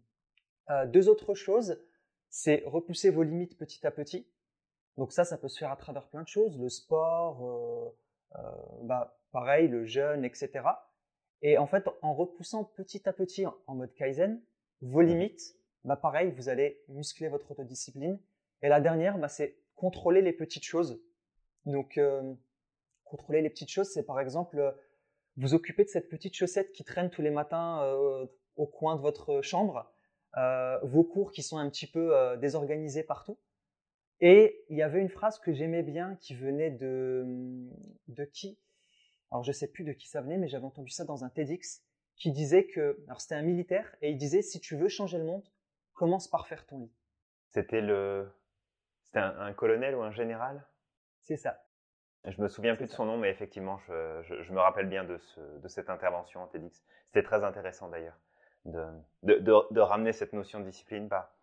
Euh, 0.71 0.87
deux 0.87 1.09
autres 1.09 1.35
choses, 1.35 1.81
c'est 2.29 2.63
repousser 2.67 3.11
vos 3.11 3.23
limites 3.23 3.59
petit 3.59 3.87
à 3.87 3.91
petit. 3.91 4.29
Donc 4.97 5.13
ça, 5.13 5.25
ça 5.25 5.39
peut 5.39 5.49
se 5.49 5.59
faire 5.59 5.73
à 5.73 5.77
travers 5.77 6.09
plein 6.09 6.23
de 6.23 6.29
choses, 6.29 6.59
le 6.59 6.69
sport, 6.69 7.95
bah, 8.83 9.19
pareil, 9.33 9.69
le 9.69 9.87
jeûne, 9.87 10.25
etc. 10.25 10.51
Et 11.43 11.57
en 11.59 11.67
fait, 11.67 11.89
en 12.03 12.15
repoussant 12.15 12.65
petit 12.65 13.09
à 13.09 13.13
petit 13.13 13.47
en 13.47 13.75
mode 13.75 13.95
Kaizen, 13.95 14.43
vos 14.83 15.01
limites, 15.01 15.57
bah, 15.85 15.97
pareil, 15.97 16.33
vous 16.33 16.49
allez 16.49 16.83
muscler 16.89 17.29
votre 17.29 17.51
autodiscipline. 17.51 18.21
Et 18.63 18.69
la 18.69 18.81
dernière, 18.81 19.17
bah, 19.19 19.29
c'est 19.29 19.57
contrôler 19.75 20.21
les 20.21 20.33
petites 20.33 20.65
choses. 20.65 21.03
Donc, 21.66 21.99
contrôler 23.05 23.42
les 23.42 23.51
petites 23.51 23.70
choses, 23.70 23.90
c'est 23.92 24.05
par 24.05 24.20
exemple 24.20 24.75
vous 25.37 25.55
occupez 25.55 25.85
de 25.85 25.88
cette 25.88 26.09
petite 26.09 26.35
chaussette 26.35 26.73
qui 26.73 26.85
traîne 26.85 27.11
tous 27.11 27.23
les 27.23 27.31
matins 27.31 27.83
euh, 27.83 28.27
au 28.57 28.66
coin 28.66 28.96
de 28.96 29.01
votre 29.01 29.40
chambre, 29.42 29.90
euh, 30.37 30.79
vos 30.83 31.05
cours 31.05 31.33
qui 31.33 31.42
sont 31.42 31.59
un 31.59 31.68
petit 31.70 31.87
peu 31.87 32.16
euh, 32.16 32.37
désorganisés 32.37 33.03
partout. 33.03 33.38
Et 34.20 34.64
il 34.68 34.77
y 34.77 34.83
avait 34.83 35.01
une 35.01 35.09
phrase 35.09 35.38
que 35.38 35.53
j'aimais 35.53 35.83
bien 35.83 36.16
qui 36.16 36.35
venait 36.35 36.70
de, 36.70 37.25
de 38.09 38.25
qui? 38.25 38.59
Alors 39.31 39.44
je 39.44 39.53
sais 39.53 39.68
plus 39.68 39.85
de 39.85 39.92
qui 39.92 40.09
ça 40.09 40.20
venait, 40.20 40.37
mais 40.37 40.49
j'avais 40.49 40.66
entendu 40.66 40.90
ça 40.90 41.05
dans 41.05 41.25
un 41.25 41.31
TEDx 41.31 41.83
qui 42.16 42.33
disait 42.33 42.66
que, 42.66 43.03
alors 43.07 43.20
c'était 43.20 43.37
un 43.37 43.42
militaire, 43.42 43.96
et 44.03 44.11
il 44.11 44.18
disait 44.18 44.42
si 44.42 44.61
tu 44.61 44.77
veux 44.77 44.88
changer 44.88 45.16
le 45.16 45.25
monde, 45.25 45.49
commence 45.94 46.29
par 46.29 46.46
faire 46.49 46.66
ton 46.66 46.81
lit. 46.81 46.92
C'était 47.49 47.81
le, 47.81 48.31
c'était 49.05 49.20
un 49.20 49.55
colonel 49.55 49.94
ou 49.94 50.03
un 50.03 50.11
général? 50.11 50.66
C'est 51.22 51.37
ça. 51.37 51.62
Je 52.24 52.40
me 52.42 52.48
souviens 52.48 52.76
plus 52.76 52.87
de 52.87 52.90
son 52.90 53.06
nom, 53.06 53.16
mais 53.16 53.30
effectivement, 53.30 53.78
je, 53.78 54.52
me 54.52 54.61
rappelle 54.61 54.88
bien 54.88 55.04
de, 55.04 55.18
cette 55.68 55.88
intervention 55.88 56.42
en 56.42 56.46
TEDx. 56.46 56.85
C'était 57.06 57.22
très 57.22 57.44
intéressant 57.44 57.88
d'ailleurs 57.88 58.18
de, 58.66 59.80
ramener 59.80 60.12
cette 60.12 60.33
notion 60.33 60.61
de 60.61 60.64
discipline. 60.64 61.09
Bah, 61.09 61.35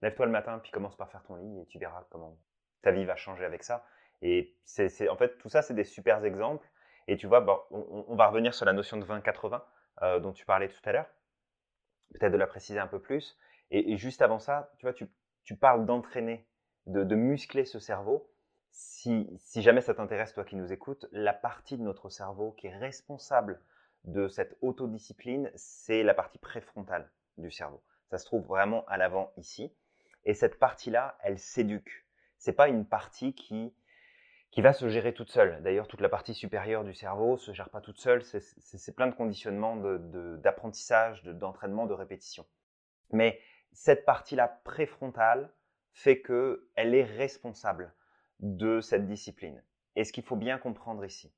lève-toi 0.00 0.26
le 0.26 0.32
matin, 0.32 0.58
puis 0.60 0.70
commence 0.70 0.96
par 0.96 1.10
faire 1.10 1.22
ton 1.24 1.36
lit, 1.36 1.60
et 1.60 1.66
tu 1.66 1.78
verras 1.78 2.04
comment 2.10 2.38
ta 2.82 2.92
vie 2.92 3.04
va 3.04 3.16
changer 3.16 3.44
avec 3.44 3.64
ça. 3.64 3.84
Et 4.22 4.54
c'est, 4.64 5.08
en 5.08 5.16
fait, 5.16 5.38
tout 5.38 5.48
ça, 5.48 5.62
c'est 5.62 5.74
des 5.74 5.84
super 5.84 6.24
exemples. 6.24 6.68
Et 7.08 7.16
tu 7.16 7.26
vois, 7.26 7.66
on, 7.72 8.14
va 8.14 8.28
revenir 8.28 8.54
sur 8.54 8.64
la 8.64 8.72
notion 8.72 8.96
de 8.96 9.04
20-80 9.04 9.60
euh, 10.02 10.20
dont 10.20 10.32
tu 10.32 10.44
parlais 10.44 10.68
tout 10.68 10.80
à 10.84 10.92
l'heure. 10.92 11.10
Peut-être 12.14 12.32
de 12.32 12.36
la 12.36 12.46
préciser 12.46 12.78
un 12.78 12.86
peu 12.86 13.00
plus. 13.00 13.36
Et, 13.72 13.96
juste 13.96 14.22
avant 14.22 14.38
ça, 14.38 14.72
tu 14.78 14.86
vois, 14.86 14.92
tu, 14.92 15.56
parles 15.56 15.84
d'entraîner, 15.84 16.46
de 16.86 17.14
muscler 17.16 17.64
ce 17.64 17.80
cerveau 17.80 18.31
si, 18.72 19.38
jamais 19.56 19.82
ça 19.82 19.94
t'intéresse, 19.94 20.32
toi 20.32 20.44
qui 20.44 20.56
nous 20.56 20.72
écoutes, 20.72 21.06
la 21.12 21.34
partie 21.34 21.76
de 21.76 21.82
notre 21.82 22.08
cerveau 22.08 22.52
qui 22.52 22.68
est 22.68 22.76
responsable 22.76 23.60
de 24.04 24.28
cette 24.28 24.56
autodiscipline, 24.62 25.50
c'est 25.54 26.02
la 26.02 26.14
partie 26.14 26.38
préfrontale 26.38 27.10
du 27.36 27.50
cerveau. 27.50 27.82
Ça 28.10 28.18
se 28.18 28.24
trouve 28.24 28.46
vraiment 28.46 28.84
à 28.86 28.96
l'avant 28.96 29.32
ici. 29.36 29.72
Et 30.24 30.34
cette 30.34 30.58
partie-là, 30.58 31.18
elle 31.22 31.38
s'éduque. 31.38 32.06
C'est 32.38 32.54
pas 32.54 32.68
une 32.68 32.86
partie 32.86 33.34
qui, 33.34 33.74
qui 34.50 34.62
va 34.62 34.72
se 34.72 34.88
gérer 34.88 35.12
toute 35.12 35.30
seule. 35.30 35.62
D'ailleurs, 35.62 35.86
toute 35.86 36.00
la 36.00 36.08
partie 36.08 36.34
supérieure 36.34 36.84
du 36.84 36.94
cerveau 36.94 37.36
se 37.36 37.52
gère 37.52 37.68
pas 37.68 37.80
toute 37.80 37.98
seule. 37.98 38.24
C'est 38.24 38.96
plein 38.96 39.06
de 39.06 39.14
conditionnements 39.14 39.76
d'apprentissage, 39.76 41.22
de, 41.22 41.32
d'entraînement, 41.32 41.86
de 41.86 41.94
répétition. 41.94 42.46
Mais 43.10 43.38
cette 43.72 44.04
partie-là 44.04 44.48
préfrontale 44.64 45.52
fait 45.92 46.22
qu'elle 46.22 46.94
est 46.94 47.04
responsable 47.04 47.92
de 48.42 48.80
cette 48.80 49.06
discipline. 49.06 49.62
Et 49.96 50.04
ce 50.04 50.12
qu'il 50.12 50.24
faut 50.24 50.36
bien 50.36 50.58
comprendre 50.58 51.04
ici, 51.04 51.32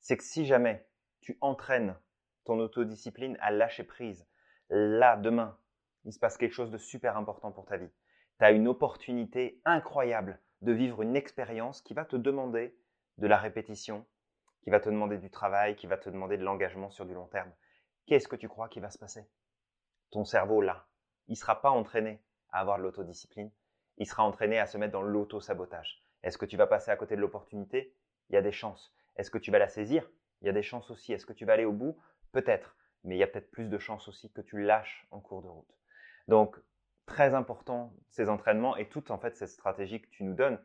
c'est 0.00 0.16
que 0.16 0.24
si 0.24 0.44
jamais 0.44 0.86
tu 1.20 1.38
entraînes 1.40 1.96
ton 2.44 2.58
autodiscipline 2.58 3.36
à 3.40 3.50
lâcher 3.50 3.84
prise, 3.84 4.26
là, 4.68 5.16
demain, 5.16 5.58
il 6.04 6.12
se 6.12 6.18
passe 6.18 6.36
quelque 6.36 6.54
chose 6.54 6.70
de 6.70 6.78
super 6.78 7.16
important 7.16 7.52
pour 7.52 7.64
ta 7.64 7.76
vie. 7.76 7.90
Tu 8.38 8.44
as 8.44 8.50
une 8.50 8.68
opportunité 8.68 9.60
incroyable 9.64 10.40
de 10.62 10.72
vivre 10.72 11.02
une 11.02 11.16
expérience 11.16 11.80
qui 11.82 11.94
va 11.94 12.04
te 12.04 12.16
demander 12.16 12.76
de 13.18 13.26
la 13.26 13.36
répétition, 13.36 14.06
qui 14.62 14.70
va 14.70 14.80
te 14.80 14.88
demander 14.88 15.18
du 15.18 15.30
travail, 15.30 15.76
qui 15.76 15.86
va 15.86 15.96
te 15.96 16.10
demander 16.10 16.36
de 16.36 16.44
l'engagement 16.44 16.90
sur 16.90 17.06
du 17.06 17.14
long 17.14 17.26
terme. 17.26 17.52
Qu'est-ce 18.06 18.28
que 18.28 18.36
tu 18.36 18.48
crois 18.48 18.68
qui 18.68 18.80
va 18.80 18.90
se 18.90 18.98
passer? 18.98 19.28
Ton 20.10 20.24
cerveau, 20.24 20.60
là, 20.60 20.86
il 21.28 21.32
ne 21.32 21.36
sera 21.36 21.60
pas 21.60 21.70
entraîné 21.70 22.22
à 22.50 22.60
avoir 22.60 22.78
de 22.78 22.82
l'autodiscipline, 22.82 23.50
il 23.98 24.06
sera 24.06 24.24
entraîné 24.24 24.58
à 24.58 24.66
se 24.66 24.78
mettre 24.78 24.92
dans 24.92 25.02
l'auto-sabotage. 25.02 26.02
Est-ce 26.22 26.38
que 26.38 26.46
tu 26.46 26.56
vas 26.56 26.66
passer 26.66 26.90
à 26.90 26.96
côté 26.96 27.16
de 27.16 27.20
l'opportunité? 27.20 27.94
Il 28.30 28.34
y 28.34 28.36
a 28.36 28.42
des 28.42 28.52
chances. 28.52 28.94
Est-ce 29.16 29.30
que 29.30 29.38
tu 29.38 29.50
vas 29.50 29.58
la 29.58 29.68
saisir? 29.68 30.08
Il 30.42 30.46
y 30.46 30.50
a 30.50 30.52
des 30.52 30.62
chances 30.62 30.90
aussi. 30.90 31.12
Est-ce 31.12 31.26
que 31.26 31.32
tu 31.32 31.44
vas 31.44 31.54
aller 31.54 31.64
au 31.64 31.72
bout? 31.72 31.98
Peut-être. 32.32 32.76
Mais 33.04 33.16
il 33.16 33.18
y 33.18 33.22
a 33.22 33.26
peut-être 33.26 33.50
plus 33.50 33.68
de 33.68 33.78
chances 33.78 34.08
aussi 34.08 34.32
que 34.32 34.40
tu 34.40 34.62
lâches 34.62 35.06
en 35.10 35.20
cours 35.20 35.42
de 35.42 35.48
route. 35.48 35.78
Donc, 36.26 36.56
très 37.06 37.34
important 37.34 37.92
ces 38.10 38.28
entraînements 38.28 38.76
et 38.76 38.88
toute 38.88 39.10
en 39.10 39.18
fait 39.18 39.34
cette 39.36 39.48
stratégie 39.48 40.00
que 40.00 40.08
tu 40.08 40.24
nous 40.24 40.34
donnes. 40.34 40.60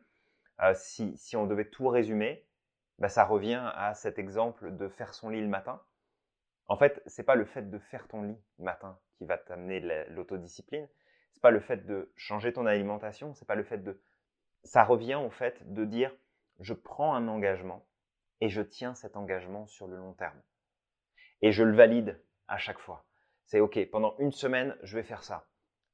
Euh, 0.60 0.72
si, 0.76 1.36
on 1.36 1.46
devait 1.46 1.64
tout 1.64 1.88
résumer, 1.88 2.46
bah, 2.98 3.08
ça 3.08 3.24
revient 3.24 3.72
à 3.74 3.94
cet 3.94 4.18
exemple 4.18 4.76
de 4.76 4.88
faire 4.88 5.14
son 5.14 5.30
lit 5.30 5.40
le 5.40 5.48
matin. 5.48 5.82
En 6.66 6.76
fait, 6.76 7.02
c'est 7.06 7.24
pas 7.24 7.34
le 7.34 7.44
fait 7.44 7.68
de 7.70 7.78
faire 7.78 8.06
ton 8.06 8.22
lit 8.22 8.38
le 8.58 8.64
matin 8.64 8.98
qui 9.16 9.26
va 9.26 9.36
t'amener 9.36 9.80
l'autodiscipline. 10.10 10.88
C'est 11.32 11.42
pas 11.42 11.50
le 11.50 11.60
fait 11.60 11.84
de 11.86 12.12
changer 12.16 12.52
ton 12.52 12.66
alimentation. 12.66 13.34
C'est 13.34 13.46
pas 13.46 13.56
le 13.56 13.64
fait 13.64 13.78
de 13.78 14.00
ça 14.64 14.84
revient 14.84 15.14
au 15.16 15.30
fait 15.30 15.72
de 15.72 15.84
dire 15.84 16.14
je 16.60 16.74
prends 16.74 17.14
un 17.14 17.28
engagement 17.28 17.86
et 18.40 18.48
je 18.48 18.62
tiens 18.62 18.94
cet 18.94 19.16
engagement 19.16 19.66
sur 19.66 19.86
le 19.86 19.96
long 19.96 20.12
terme. 20.12 20.40
Et 21.42 21.52
je 21.52 21.62
le 21.62 21.74
valide 21.74 22.20
à 22.48 22.58
chaque 22.58 22.78
fois. 22.78 23.04
C'est 23.44 23.60
OK, 23.60 23.78
pendant 23.90 24.16
une 24.18 24.32
semaine, 24.32 24.76
je 24.82 24.96
vais 24.96 25.02
faire 25.02 25.22
ça. 25.22 25.46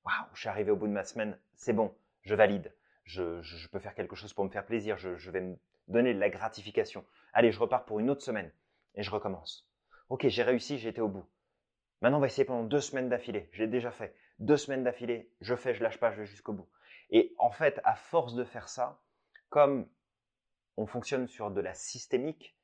Waouh, 0.04 0.26
je 0.34 0.40
suis 0.40 0.48
arrivé 0.48 0.70
au 0.70 0.76
bout 0.76 0.86
de 0.86 0.92
ma 0.92 1.04
semaine, 1.04 1.38
c'est 1.54 1.72
bon, 1.72 1.94
je 2.22 2.34
valide. 2.34 2.74
Je, 3.04 3.68
peux 3.68 3.80
faire 3.80 3.94
quelque 3.94 4.14
chose 4.14 4.32
pour 4.32 4.44
me 4.44 4.50
faire 4.50 4.64
plaisir, 4.64 4.96
je, 4.96 5.16
je 5.16 5.30
vais 5.30 5.40
me 5.40 5.56
donner 5.88 6.14
de 6.14 6.20
la 6.20 6.30
gratification. 6.30 7.04
Allez, 7.32 7.50
je 7.50 7.58
repars 7.58 7.84
pour 7.84 7.98
une 7.98 8.08
autre 8.08 8.22
semaine 8.22 8.52
et 8.94 9.02
je 9.02 9.10
recommence. 9.10 9.68
Ok, 10.08 10.26
j'ai 10.28 10.42
réussi, 10.42 10.78
j'ai 10.78 10.90
été 10.90 11.00
au 11.00 11.08
bout. 11.08 11.26
Maintenant, 12.00 12.18
on 12.18 12.20
va 12.20 12.28
essayer 12.28 12.44
pendant 12.44 12.64
deux 12.64 12.80
semaines 12.80 13.08
d'affilée. 13.08 13.48
J'ai 13.52 13.66
déjà 13.66 13.90
fait. 13.90 14.14
Deux 14.38 14.56
semaines 14.56 14.84
d'affilée, 14.84 15.30
je 15.40 15.54
fais, 15.54 15.74
je 15.74 15.82
lâche 15.82 15.98
pas, 15.98 16.12
je 16.12 16.20
vais 16.20 16.26
jusqu'au 16.26 16.52
bout. 16.52 16.68
Et 17.10 17.34
en 17.38 17.50
fait, 17.50 17.80
à 17.84 17.94
force 17.94 18.34
de 18.34 18.44
faire 18.44 18.68
ça, 18.68 19.00
comme 19.48 19.88
on 20.76 20.86
fonctionne 20.86 21.26
sur 21.26 21.50
de 21.50 21.60
la 21.60 21.74
systémique, 21.74 22.56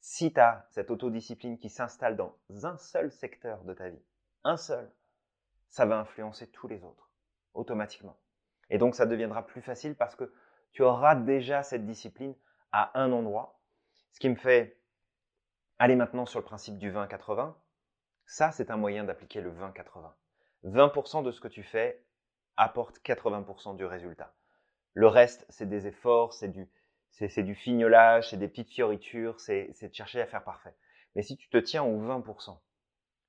si 0.00 0.32
tu 0.32 0.40
as 0.40 0.66
cette 0.70 0.90
autodiscipline 0.90 1.58
qui 1.58 1.70
s'installe 1.70 2.16
dans 2.16 2.36
un 2.62 2.76
seul 2.76 3.10
secteur 3.10 3.64
de 3.64 3.74
ta 3.74 3.88
vie, 3.88 4.04
un 4.44 4.56
seul, 4.56 4.92
ça 5.68 5.86
va 5.86 5.98
influencer 5.98 6.50
tous 6.50 6.68
les 6.68 6.84
autres, 6.84 7.10
automatiquement. 7.54 8.18
Et 8.70 8.78
donc, 8.78 8.94
ça 8.94 9.06
deviendra 9.06 9.46
plus 9.46 9.62
facile 9.62 9.96
parce 9.96 10.14
que 10.14 10.32
tu 10.72 10.82
auras 10.82 11.14
déjà 11.14 11.62
cette 11.62 11.86
discipline 11.86 12.34
à 12.72 12.98
un 13.00 13.12
endroit. 13.12 13.60
Ce 14.12 14.20
qui 14.20 14.28
me 14.28 14.34
fait 14.34 14.78
aller 15.78 15.96
maintenant 15.96 16.26
sur 16.26 16.40
le 16.40 16.44
principe 16.44 16.78
du 16.78 16.92
20-80. 16.92 17.54
Ça, 18.26 18.52
c'est 18.52 18.70
un 18.70 18.76
moyen 18.76 19.04
d'appliquer 19.04 19.40
le 19.40 19.52
20-80. 19.52 20.12
20% 20.64 21.22
de 21.22 21.30
ce 21.30 21.40
que 21.40 21.48
tu 21.48 21.62
fais 21.62 22.04
apporte 22.58 22.98
80% 22.98 23.76
du 23.76 23.84
résultat. 23.84 24.34
Le 24.94 25.06
reste, 25.06 25.46
c'est 25.48 25.68
des 25.68 25.86
efforts, 25.86 26.34
c'est 26.34 26.48
du, 26.48 26.68
c'est, 27.12 27.42
du 27.42 27.54
fignolage, 27.54 28.30
c'est 28.30 28.36
des 28.36 28.48
petites 28.48 28.70
fioritures, 28.70 29.40
c'est, 29.40 29.72
de 29.80 29.94
chercher 29.94 30.20
à 30.20 30.26
faire 30.26 30.44
parfait. 30.44 30.74
Mais 31.14 31.22
si 31.22 31.36
tu 31.36 31.48
te 31.48 31.56
tiens 31.56 31.84
au 31.84 32.00
20%, 32.00 32.58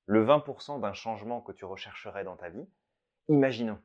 le 0.08 0.26
20% 0.26 0.82
d'un 0.82 0.94
changement 0.94 1.42
que 1.42 1.52
tu 1.52 1.66
rechercherais 1.66 2.24
dans 2.24 2.36
ta 2.36 2.50
vie, 2.50 2.68
imaginons, 3.28 3.80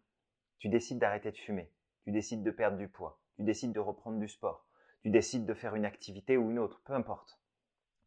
tu 0.59 0.69
décides 0.69 0.99
d'arrêter 0.99 1.31
de 1.31 1.37
fumer, 1.37 1.71
tu 2.05 2.11
décides 2.11 2.43
de 2.43 2.51
perdre 2.51 2.79
du 2.79 2.89
poids, 2.89 3.21
tu 3.37 3.43
décides 3.43 3.73
de 3.73 3.81
reprendre 3.81 4.19
du 4.19 4.29
sport, 4.29 4.67
tu 5.03 5.11
décides 5.11 5.45
de 5.45 5.55
faire 5.55 5.75
une 5.75 5.85
activité 5.85 6.39
ou 6.39 6.51
une 6.51 6.59
autre, 6.59 6.81
peu 6.85 6.95
importe. 6.95 7.39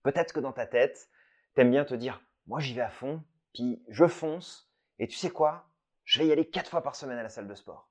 Peut-être 0.02 0.34
que 0.34 0.40
dans 0.40 0.54
ta 0.54 0.66
tête, 0.66 1.10
t'aimes 1.54 1.72
bien 1.72 1.86
te 1.86 1.94
dire, 1.94 2.24
moi 2.48 2.60
j'y 2.60 2.74
vais 2.74 2.82
à 2.82 2.90
fond, 2.90 3.24
puis 3.54 3.84
je 3.90 4.08
fonce, 4.08 4.72
et 4.98 5.08
tu 5.08 5.16
sais 5.16 5.30
quoi? 5.30 5.67
Je 6.08 6.20
vais 6.20 6.28
y 6.28 6.32
aller 6.32 6.50
quatre 6.50 6.70
fois 6.70 6.82
par 6.82 6.96
semaine 6.96 7.18
à 7.18 7.24
la 7.24 7.28
salle 7.28 7.50
de 7.50 7.54
sport. 7.54 7.90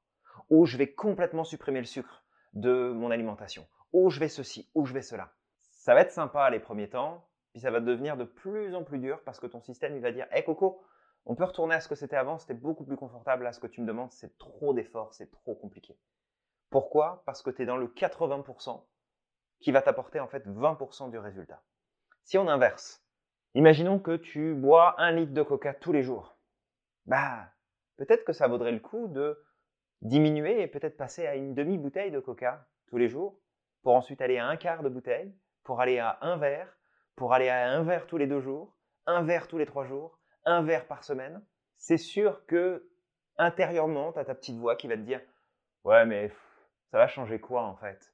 Ou 0.49 0.65
je 0.65 0.79
vais 0.79 0.95
complètement 0.95 1.45
supprimer 1.45 1.81
le 1.81 1.85
sucre 1.85 2.25
de 2.55 2.91
mon 2.91 3.11
alimentation. 3.11 3.69
Ou 3.93 4.09
je 4.09 4.19
vais 4.19 4.31
ceci, 4.31 4.71
ou 4.75 4.87
je 4.87 4.95
vais 4.95 5.03
cela. 5.03 5.35
Ça 5.59 5.93
va 5.93 6.01
être 6.01 6.13
sympa 6.13 6.49
les 6.49 6.59
premiers 6.59 6.89
temps, 6.89 7.29
puis 7.53 7.61
ça 7.61 7.71
va 7.71 7.81
devenir 7.81 8.17
de 8.17 8.25
plus 8.25 8.75
en 8.75 8.85
plus 8.85 9.01
dur 9.01 9.21
parce 9.27 9.39
que 9.39 9.47
ton 9.47 9.61
système 9.61 9.95
il 9.97 10.01
va 10.01 10.13
dire, 10.13 10.27
hé 10.33 10.43
Coco, 10.43 10.83
on 11.27 11.35
peut 11.35 11.45
retourner 11.45 11.75
à 11.75 11.81
ce 11.81 11.89
que 11.89 11.95
c'était 11.95 12.17
avant, 12.17 12.39
c'était 12.39 12.55
beaucoup 12.55 12.85
plus 12.87 12.97
confortable, 12.97 13.45
là 13.45 13.53
ce 13.53 13.61
que 13.61 13.67
tu 13.67 13.83
me 13.83 13.87
demandes 13.87 14.13
c'est 14.13 14.39
trop 14.39 14.73
d'efforts, 14.73 15.13
c'est 15.13 15.31
trop 15.31 15.55
compliqué. 15.55 15.95
Pourquoi? 16.71 17.23
Parce 17.27 17.43
que 17.43 17.51
tu 17.51 17.63
es 17.63 17.67
dans 17.67 17.77
le 17.77 17.89
80% 17.89 18.83
qui 19.61 19.73
va 19.73 19.83
t'apporter 19.83 20.21
en 20.21 20.27
fait 20.27 20.47
20% 20.47 21.11
du 21.11 21.19
résultat. 21.19 21.63
Si 22.25 22.39
on 22.39 22.49
inverse, 22.49 23.05
imaginons 23.53 23.99
que 23.99 24.17
tu 24.17 24.55
bois 24.55 24.99
un 24.99 25.13
litre 25.13 25.35
de 25.35 25.43
coca 25.43 25.75
tous 25.75 25.93
les 25.93 26.03
jours. 26.03 26.39
Bah, 27.05 27.51
peut-être 27.97 28.25
que 28.25 28.33
ça 28.33 28.49
vaudrait 28.49 28.73
le 28.73 28.81
coup 28.81 29.09
de 29.09 29.43
diminuer 30.03 30.61
et 30.61 30.67
peut-être 30.67 30.97
passer 30.97 31.27
à 31.27 31.37
une 31.37 31.55
demi-bouteille 31.55 32.11
de 32.11 32.21
coca 32.21 32.67
tous 32.89 32.99
les 32.99 33.09
jours, 33.09 33.41
pour 33.83 33.95
ensuite 33.95 34.21
aller 34.21 34.39
à 34.39 34.47
un 34.47 34.57
quart 34.57 34.83
de 34.83 34.89
bouteille, 34.89 35.35
pour 35.63 35.81
aller 35.81 35.99
à 35.99 36.19
un 36.21 36.37
verre, 36.37 36.77
pour 37.15 37.33
aller 37.33 37.49
à 37.49 37.71
un 37.71 37.83
verre 37.83 38.07
tous 38.07 38.17
les 38.17 38.27
deux 38.27 38.41
jours, 38.41 38.77
un 39.07 39.23
verre 39.23 39.49
tous 39.49 39.59
les 39.59 39.67
trois 39.67 39.85
jours, 39.85 40.19
un 40.45 40.63
verre 40.63 40.87
par 40.87 41.05
semaine. 41.05 41.45
C'est 41.77 41.99
sûr 41.99 42.45
que 42.47 42.89
intérieurement, 43.39 44.13
tu 44.13 44.19
as 44.19 44.25
ta 44.25 44.35
petite 44.35 44.59
voix 44.59 44.77
qui 44.77 44.89
va 44.89 44.97
te 44.97 45.03
dire 45.03 45.21
Ouais, 45.85 46.05
mais 46.05 46.31
ça 46.91 46.99
va 46.99 47.09
changer 47.09 47.41
quoi 47.41 47.63
en 47.63 47.77
fait? 47.77 48.13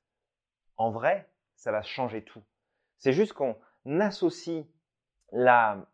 En 0.77 0.91
vrai, 0.91 1.31
ça 1.57 1.73
va 1.73 1.83
changer 1.83 2.25
tout. 2.25 2.43
C'est 2.99 3.13
juste 3.13 3.33
qu'on 3.33 3.57
associe 3.87 4.67
la 5.31 5.87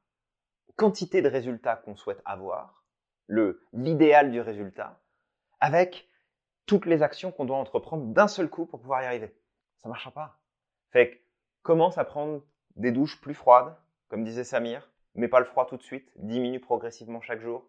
quantité 0.77 1.23
de 1.23 1.29
résultats 1.29 1.77
qu'on 1.77 1.97
souhaite 1.97 2.23
avoir, 2.25 2.78
le 3.29 3.63
l'idéal 3.73 4.33
du 4.33 4.41
résultat, 4.41 5.01
avec 5.61 6.09
toutes 6.67 6.87
les 6.87 7.03
actions 7.03 7.31
qu'on 7.31 7.45
doit 7.45 7.57
entreprendre 7.57 8.07
d'un 8.13 8.27
seul 8.27 8.51
coup 8.51 8.67
pour 8.67 8.81
pouvoir 8.81 9.03
y 9.03 9.07
arriver. 9.07 9.35
Ça 9.77 9.89
marchera 9.89 10.11
pas. 10.11 10.41
Fait 10.91 11.11
que 11.11 11.17
commence 11.63 11.99
à 11.99 12.05
prendre 12.05 12.43
des 12.77 12.91
douches 12.91 13.21
plus 13.21 13.35
froides, 13.35 13.77
comme 14.09 14.25
disait 14.25 14.45
Samir, 14.45 14.91
mais 15.15 15.29
pas 15.29 15.41
le 15.41 15.47
froid 15.47 15.67
tout 15.67 15.77
de 15.77 15.83
suite, 15.83 16.11
diminue 16.17 16.61
progressivement 16.61 17.21
chaque 17.21 17.41
jour. 17.41 17.69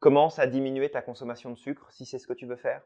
Commence 0.00 0.38
à 0.38 0.46
diminuer 0.46 0.90
ta 0.90 1.02
consommation 1.02 1.50
de 1.50 1.56
sucre 1.56 1.90
si 1.92 2.04
c'est 2.04 2.18
ce 2.18 2.26
que 2.26 2.32
tu 2.32 2.46
veux 2.46 2.56
faire. 2.56 2.82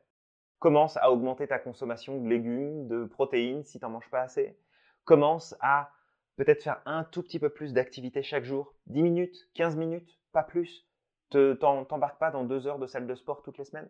Commence 0.58 0.96
à 0.96 1.10
augmenter 1.10 1.46
ta 1.46 1.58
consommation 1.58 2.20
de 2.20 2.28
légumes, 2.28 2.88
de 2.88 3.04
protéines 3.04 3.64
si 3.64 3.78
tu 3.78 3.84
n'en 3.84 3.90
manges 3.90 4.10
pas 4.10 4.22
assez. 4.22 4.58
Commence 5.04 5.54
à 5.60 5.90
peut-être 6.36 6.62
faire 6.62 6.82
un 6.86 7.04
tout 7.04 7.22
petit 7.22 7.38
peu 7.38 7.50
plus 7.50 7.72
d'activité 7.72 8.22
chaque 8.22 8.44
jour, 8.44 8.74
10 8.86 9.02
minutes, 9.02 9.48
15 9.54 9.76
minutes, 9.76 10.18
pas 10.32 10.42
plus. 10.42 10.86
T'embarques 11.30 12.18
pas 12.18 12.30
dans 12.30 12.44
deux 12.44 12.66
heures 12.66 12.78
de 12.78 12.86
salle 12.86 13.06
de 13.06 13.14
sport 13.14 13.42
toutes 13.42 13.58
les 13.58 13.64
semaines? 13.64 13.88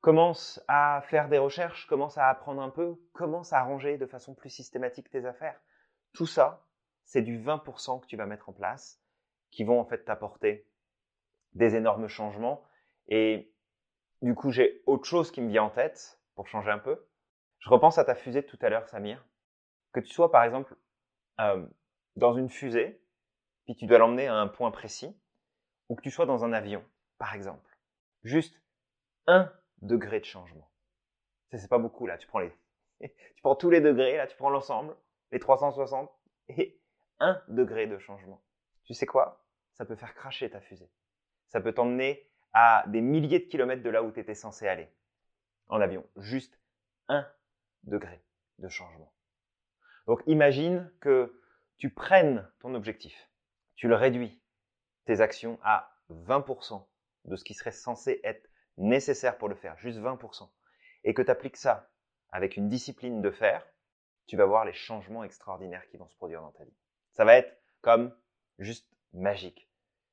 Commence 0.00 0.62
à 0.68 1.02
faire 1.08 1.28
des 1.28 1.38
recherches, 1.38 1.86
commence 1.86 2.16
à 2.18 2.28
apprendre 2.28 2.62
un 2.62 2.70
peu, 2.70 2.96
commence 3.12 3.52
à 3.52 3.58
arranger 3.58 3.98
de 3.98 4.06
façon 4.06 4.34
plus 4.34 4.50
systématique 4.50 5.10
tes 5.10 5.24
affaires. 5.24 5.60
Tout 6.12 6.26
ça, 6.26 6.64
c'est 7.04 7.22
du 7.22 7.38
20% 7.38 8.00
que 8.00 8.06
tu 8.06 8.16
vas 8.16 8.26
mettre 8.26 8.48
en 8.48 8.52
place 8.52 9.02
qui 9.50 9.64
vont 9.64 9.80
en 9.80 9.84
fait 9.84 10.04
t'apporter 10.04 10.68
des 11.54 11.74
énormes 11.76 12.08
changements. 12.08 12.62
Et 13.08 13.52
du 14.22 14.34
coup, 14.34 14.50
j'ai 14.50 14.82
autre 14.86 15.04
chose 15.04 15.30
qui 15.30 15.40
me 15.40 15.48
vient 15.48 15.64
en 15.64 15.70
tête 15.70 16.20
pour 16.34 16.46
changer 16.46 16.70
un 16.70 16.78
peu. 16.78 17.06
Je 17.58 17.70
repense 17.70 17.98
à 17.98 18.04
ta 18.04 18.14
fusée 18.14 18.42
de 18.42 18.46
tout 18.46 18.58
à 18.60 18.68
l'heure, 18.68 18.88
Samir. 18.88 19.24
Que 19.92 20.00
tu 20.00 20.10
sois 20.12 20.30
par 20.30 20.44
exemple 20.44 20.76
euh, 21.40 21.66
dans 22.16 22.34
une 22.34 22.50
fusée, 22.50 23.00
puis 23.64 23.74
tu 23.76 23.86
dois 23.86 23.98
l'emmener 23.98 24.26
à 24.26 24.34
un 24.34 24.46
point 24.46 24.70
précis, 24.70 25.16
ou 25.88 25.96
que 25.96 26.02
tu 26.02 26.10
sois 26.10 26.26
dans 26.26 26.44
un 26.44 26.52
avion, 26.52 26.84
par 27.18 27.34
exemple. 27.34 27.76
Juste 28.22 28.60
un 29.26 29.52
degré 29.82 30.20
de 30.20 30.24
changement. 30.24 30.70
C'est 31.52 31.68
pas 31.68 31.78
beaucoup 31.78 32.06
là, 32.06 32.18
tu 32.18 32.26
prends 32.26 32.40
les, 32.40 32.52
tu 33.00 33.42
prends 33.42 33.56
tous 33.56 33.70
les 33.70 33.80
degrés 33.80 34.16
là, 34.16 34.26
tu 34.26 34.36
prends 34.36 34.50
l'ensemble, 34.50 34.96
les 35.32 35.38
360 35.38 36.10
et 36.48 36.80
un 37.18 37.42
degré 37.48 37.86
de 37.86 37.98
changement. 37.98 38.42
Tu 38.84 38.94
sais 38.94 39.06
quoi? 39.06 39.46
Ça 39.72 39.84
peut 39.84 39.96
faire 39.96 40.14
cracher 40.14 40.50
ta 40.50 40.60
fusée. 40.60 40.90
Ça 41.48 41.60
peut 41.60 41.72
t'emmener 41.72 42.28
à 42.52 42.84
des 42.88 43.00
milliers 43.00 43.40
de 43.40 43.44
kilomètres 43.44 43.82
de 43.82 43.90
là 43.90 44.02
où 44.02 44.10
tu 44.10 44.20
étais 44.20 44.34
censé 44.34 44.66
aller 44.68 44.88
en 45.68 45.80
avion. 45.80 46.06
Juste 46.16 46.58
un 47.08 47.26
degré 47.84 48.22
de 48.58 48.68
changement. 48.68 49.12
Donc 50.06 50.22
imagine 50.26 50.90
que 51.00 51.40
tu 51.78 51.90
prennes 51.90 52.48
ton 52.60 52.74
objectif, 52.74 53.30
tu 53.74 53.88
le 53.88 53.94
réduis, 53.94 54.40
tes 55.06 55.20
actions 55.20 55.58
à 55.62 55.90
20% 56.10 56.86
de 57.24 57.36
ce 57.36 57.44
qui 57.44 57.54
serait 57.54 57.72
censé 57.72 58.20
être 58.22 58.48
nécessaire 58.76 59.38
pour 59.38 59.48
le 59.48 59.54
faire, 59.54 59.76
juste 59.78 59.98
20%, 59.98 60.48
et 61.04 61.14
que 61.14 61.22
tu 61.22 61.30
appliques 61.30 61.56
ça 61.56 61.90
avec 62.30 62.56
une 62.56 62.68
discipline 62.68 63.22
de 63.22 63.30
faire, 63.30 63.66
tu 64.26 64.36
vas 64.36 64.44
voir 64.44 64.64
les 64.64 64.74
changements 64.74 65.24
extraordinaires 65.24 65.86
qui 65.88 65.96
vont 65.96 66.08
se 66.08 66.16
produire 66.16 66.42
dans 66.42 66.50
ta 66.50 66.64
vie. 66.64 66.76
Ça 67.12 67.24
va 67.24 67.36
être 67.36 67.56
comme 67.80 68.14
juste 68.58 68.90
magique. 69.12 69.70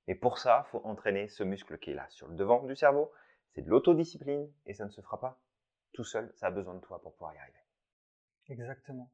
Et 0.08 0.16
pour 0.16 0.38
ça, 0.38 0.66
il 0.68 0.72
faut 0.72 0.82
entraîner 0.86 1.28
ce 1.28 1.44
muscle 1.44 1.78
qui 1.80 1.92
est 1.92 1.96
là, 1.96 2.08
sur 2.10 2.28
le 2.28 2.36
devant 2.36 2.64
du 2.64 2.76
cerveau. 2.76 3.12
C'est 3.52 3.62
de 3.62 3.70
l'autodiscipline 3.70 4.52
et 4.66 4.74
ça 4.74 4.86
ne 4.86 4.90
se 4.90 5.02
fera 5.02 5.20
pas 5.20 5.40
tout 5.94 6.04
seul. 6.04 6.32
Ça 6.36 6.48
a 6.48 6.52
besoin 6.52 6.76
de 6.76 6.80
toi 6.80 7.02
pour 7.02 7.14
pouvoir 7.14 7.34
y 7.36 7.38
arriver. 7.38 7.60
Exactement. 8.50 9.12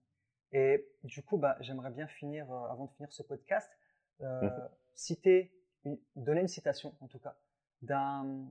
Et 0.52 0.88
du 1.04 1.24
coup, 1.24 1.38
bah, 1.38 1.56
j'aimerais 1.60 1.92
bien 1.92 2.08
finir, 2.08 2.52
euh, 2.52 2.72
avant 2.72 2.86
de 2.86 2.92
finir 2.92 3.12
ce 3.12 3.22
podcast, 3.22 3.70
euh, 4.22 4.42
mhm. 4.42 4.70
citer, 4.96 5.54
donner 6.16 6.42
une 6.42 6.48
citation 6.48 6.96
en 7.02 7.08
tout 7.08 7.20
cas, 7.20 7.38
d'un. 7.82 8.48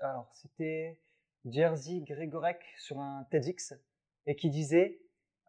Alors, 0.00 0.30
c'était 0.34 1.00
Jerzy 1.44 2.02
Gregorek 2.02 2.60
sur 2.78 2.98
un 2.98 3.26
TEDx 3.30 3.74
et 4.26 4.36
qui 4.36 4.50
disait 4.50 5.00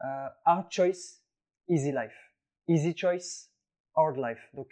euh, 0.02 0.28
Hard 0.46 0.72
choice, 0.72 1.22
easy 1.68 1.92
life. 1.92 2.34
Easy 2.68 2.96
choice, 2.96 3.52
hard 3.96 4.18
life. 4.18 4.50
Donc, 4.54 4.72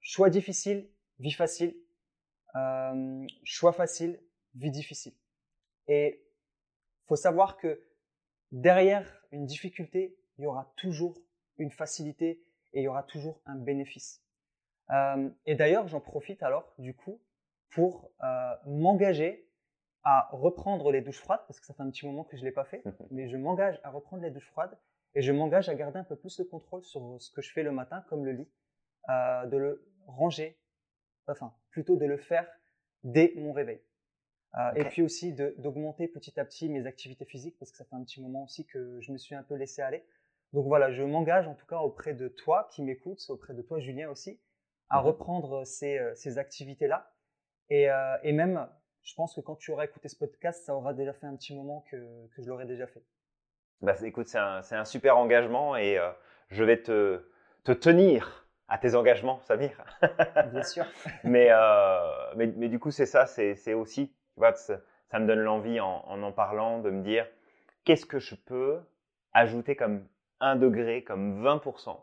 choix 0.00 0.30
difficile, 0.30 0.88
vie 1.18 1.32
facile. 1.32 1.76
choix 3.44 3.72
facile, 3.72 4.20
vie 4.54 4.70
difficile. 4.70 5.14
Et 5.88 6.24
faut 7.06 7.16
savoir 7.16 7.56
que 7.56 7.84
derrière 8.52 9.04
une 9.32 9.46
difficulté, 9.46 10.16
il 10.38 10.44
y 10.44 10.46
aura 10.46 10.72
toujours 10.76 11.18
une 11.58 11.70
facilité 11.70 12.42
et 12.72 12.80
il 12.80 12.82
y 12.84 12.88
aura 12.88 13.02
toujours 13.02 13.42
un 13.46 13.56
bénéfice. 13.56 14.22
Euh, 14.92 15.30
et 15.46 15.54
d'ailleurs, 15.54 15.88
j'en 15.88 16.00
profite 16.00 16.42
alors 16.42 16.72
du 16.78 16.94
coup 16.94 17.20
pour 17.70 18.10
euh, 18.22 18.54
m'engager 18.66 19.48
à 20.02 20.28
reprendre 20.32 20.90
les 20.90 21.02
douches 21.02 21.20
froides, 21.20 21.42
parce 21.46 21.60
que 21.60 21.66
ça 21.66 21.74
fait 21.74 21.82
un 21.82 21.90
petit 21.90 22.06
moment 22.06 22.24
que 22.24 22.36
je 22.36 22.42
ne 22.42 22.46
l'ai 22.46 22.52
pas 22.52 22.64
fait, 22.64 22.82
mais 23.10 23.28
je 23.28 23.36
m'engage 23.36 23.80
à 23.84 23.90
reprendre 23.90 24.22
les 24.22 24.30
douches 24.30 24.48
froides 24.48 24.76
et 25.14 25.22
je 25.22 25.32
m'engage 25.32 25.68
à 25.68 25.74
garder 25.74 25.98
un 25.98 26.04
peu 26.04 26.16
plus 26.16 26.36
de 26.36 26.44
contrôle 26.44 26.84
sur 26.84 27.20
ce 27.20 27.30
que 27.30 27.42
je 27.42 27.52
fais 27.52 27.62
le 27.62 27.72
matin, 27.72 28.04
comme 28.08 28.24
le 28.24 28.32
lit, 28.32 28.48
euh, 29.08 29.46
de 29.46 29.56
le 29.56 29.86
ranger, 30.06 30.58
enfin 31.26 31.52
plutôt 31.70 31.96
de 31.96 32.06
le 32.06 32.16
faire 32.16 32.46
dès 33.04 33.32
mon 33.36 33.52
réveil. 33.52 33.80
Euh, 34.56 34.72
et 34.74 34.84
puis 34.84 35.02
aussi 35.02 35.32
d'augmenter 35.32 36.08
petit 36.08 36.38
à 36.40 36.44
petit 36.44 36.68
mes 36.68 36.86
activités 36.86 37.24
physiques, 37.24 37.56
parce 37.58 37.70
que 37.70 37.78
ça 37.78 37.84
fait 37.84 37.94
un 37.94 38.02
petit 38.02 38.20
moment 38.20 38.44
aussi 38.44 38.66
que 38.66 39.00
je 39.00 39.12
me 39.12 39.18
suis 39.18 39.34
un 39.34 39.42
peu 39.42 39.54
laissé 39.54 39.82
aller. 39.82 40.04
Donc 40.52 40.66
voilà, 40.66 40.90
je 40.90 41.04
m'engage 41.04 41.46
en 41.46 41.54
tout 41.54 41.66
cas 41.66 41.78
auprès 41.78 42.14
de 42.14 42.26
toi 42.26 42.68
qui 42.72 42.82
m'écoutes, 42.82 43.24
auprès 43.28 43.54
de 43.54 43.62
toi 43.62 43.78
Julien 43.78 44.10
aussi, 44.10 44.40
à 44.90 45.00
reprendre 45.00 45.64
ces, 45.64 45.98
euh, 45.98 46.14
ces 46.14 46.38
activités-là. 46.38 47.12
Et, 47.70 47.88
et 48.24 48.32
même 48.32 48.68
je 49.02 49.14
pense 49.14 49.34
que 49.34 49.40
quand 49.40 49.56
tu 49.56 49.72
auras 49.72 49.84
écouté 49.84 50.08
ce 50.08 50.16
podcast, 50.16 50.64
ça 50.64 50.74
aura 50.74 50.94
déjà 50.94 51.12
fait 51.12 51.26
un 51.26 51.36
petit 51.36 51.54
moment 51.54 51.84
que, 51.90 51.96
que 52.34 52.42
je 52.42 52.48
l'aurais 52.48 52.66
déjà 52.66 52.86
fait. 52.86 53.02
Bah, 53.80 53.94
écoute, 54.04 54.28
c'est 54.28 54.38
un, 54.38 54.60
un, 54.70 54.84
super 54.84 55.16
engagement 55.16 55.76
et 55.76 55.98
euh, 55.98 56.10
je 56.50 56.64
vais 56.64 56.82
te, 56.82 57.24
te, 57.64 57.72
tenir 57.72 58.46
à 58.68 58.78
tes 58.78 58.94
engagements, 58.94 59.40
Samir. 59.40 59.70
Bien 60.52 60.62
sûr. 60.62 60.84
mais, 61.24 61.48
euh, 61.50 62.34
mais, 62.36 62.46
mais, 62.46 62.68
du 62.68 62.78
coup, 62.78 62.90
c'est 62.90 63.06
ça, 63.06 63.26
c'est 63.26 63.74
aussi, 63.74 64.08
tu 64.08 64.14
vois, 64.36 64.54
ça, 64.54 64.80
me 65.14 65.26
donne 65.26 65.40
l'envie 65.40 65.80
en, 65.80 66.04
en, 66.06 66.22
en 66.22 66.32
parlant 66.32 66.80
de 66.80 66.90
me 66.90 67.02
dire 67.02 67.26
qu'est-ce 67.84 68.06
que 68.06 68.18
je 68.18 68.34
peux 68.34 68.80
ajouter 69.32 69.76
comme 69.76 70.06
1 70.40 70.56
degré, 70.56 71.02
comme 71.02 71.42
20% 71.42 71.96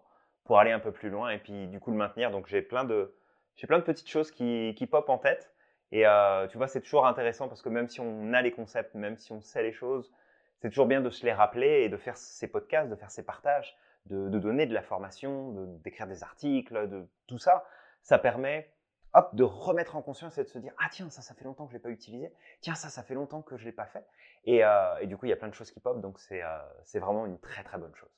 pour 0.48 0.60
aller 0.60 0.72
un 0.72 0.80
peu 0.80 0.92
plus 0.92 1.10
loin 1.10 1.30
et 1.30 1.38
puis 1.38 1.68
du 1.68 1.80
coup 1.80 1.92
le 1.92 1.98
maintenir. 1.98 2.32
Donc 2.32 2.48
j'ai 2.48 2.62
plein 2.62 2.84
de, 2.86 3.14
j'ai 3.56 3.68
plein 3.68 3.78
de 3.78 3.84
petites 3.84 4.10
choses 4.10 4.32
qui, 4.32 4.74
qui 4.76 4.88
pop 4.88 5.08
en 5.10 5.18
tête 5.18 5.54
et 5.92 6.06
euh, 6.06 6.48
tu 6.48 6.58
vois, 6.58 6.68
c'est 6.68 6.82
toujours 6.82 7.06
intéressant 7.08 7.48
parce 7.48 7.62
que 7.62 7.70
même 7.70 7.88
si 7.88 8.00
on 8.02 8.34
a 8.34 8.42
les 8.42 8.52
concepts, 8.52 8.94
même 8.96 9.18
si 9.18 9.32
on 9.32 9.42
sait 9.42 9.64
les 9.64 9.72
choses, 9.72 10.12
c'est 10.60 10.70
toujours 10.70 10.88
bien 10.88 11.02
de 11.02 11.10
se 11.10 11.26
les 11.26 11.34
rappeler 11.34 11.84
et 11.84 11.90
de 11.90 11.98
faire 11.98 12.18
ces 12.18 12.48
podcasts, 12.48 12.90
de 12.90 12.96
faire 12.96 13.12
ces 13.12 13.24
partages, 13.24 13.78
de, 14.08 14.30
de 14.30 14.40
donner 14.40 14.66
de 14.66 14.74
la 14.74 14.82
formation, 14.82 15.54
d'écrire 15.84 16.08
des 16.08 16.24
articles, 16.24 16.90
de 16.90 17.08
tout 17.28 17.38
ça. 17.38 17.66
Ça 18.02 18.18
permet 18.18 18.70
hop, 19.14 19.34
de 19.36 19.44
remettre 19.44 19.96
en 19.96 20.02
conscience 20.02 20.38
et 20.38 20.44
de 20.44 20.50
se 20.50 20.60
dire 20.60 20.74
ah 20.80 20.88
tiens 20.92 21.10
ça 21.10 21.22
ça 21.22 21.34
fait 21.34 21.46
longtemps 21.46 21.66
que 21.66 21.72
je 21.72 21.78
l'ai 21.78 21.82
pas 21.82 21.90
utilisé, 21.90 22.32
tiens 22.62 22.76
ça 22.76 22.90
ça 22.90 23.04
fait 23.04 23.14
longtemps 23.14 23.42
que 23.42 23.58
je 23.58 23.66
l'ai 23.66 23.72
pas 23.72 23.86
fait. 23.86 24.06
Et, 24.46 24.64
euh, 24.64 24.98
et, 25.00 25.08
du 25.08 25.18
coup 25.18 25.26
il 25.26 25.30
y 25.30 25.34
a 25.34 25.38
plein 25.38 25.48
de 25.48 25.54
choses 25.54 25.72
qui 25.72 25.80
pop 25.80 26.02
donc 26.02 26.20
c'est 26.20 26.44
euh, 26.44 26.58
c'est 26.84 27.00
vraiment 27.00 27.26
une 27.26 27.40
très 27.40 27.64
très 27.64 27.78
bonne 27.78 27.96
chose. 27.96 28.10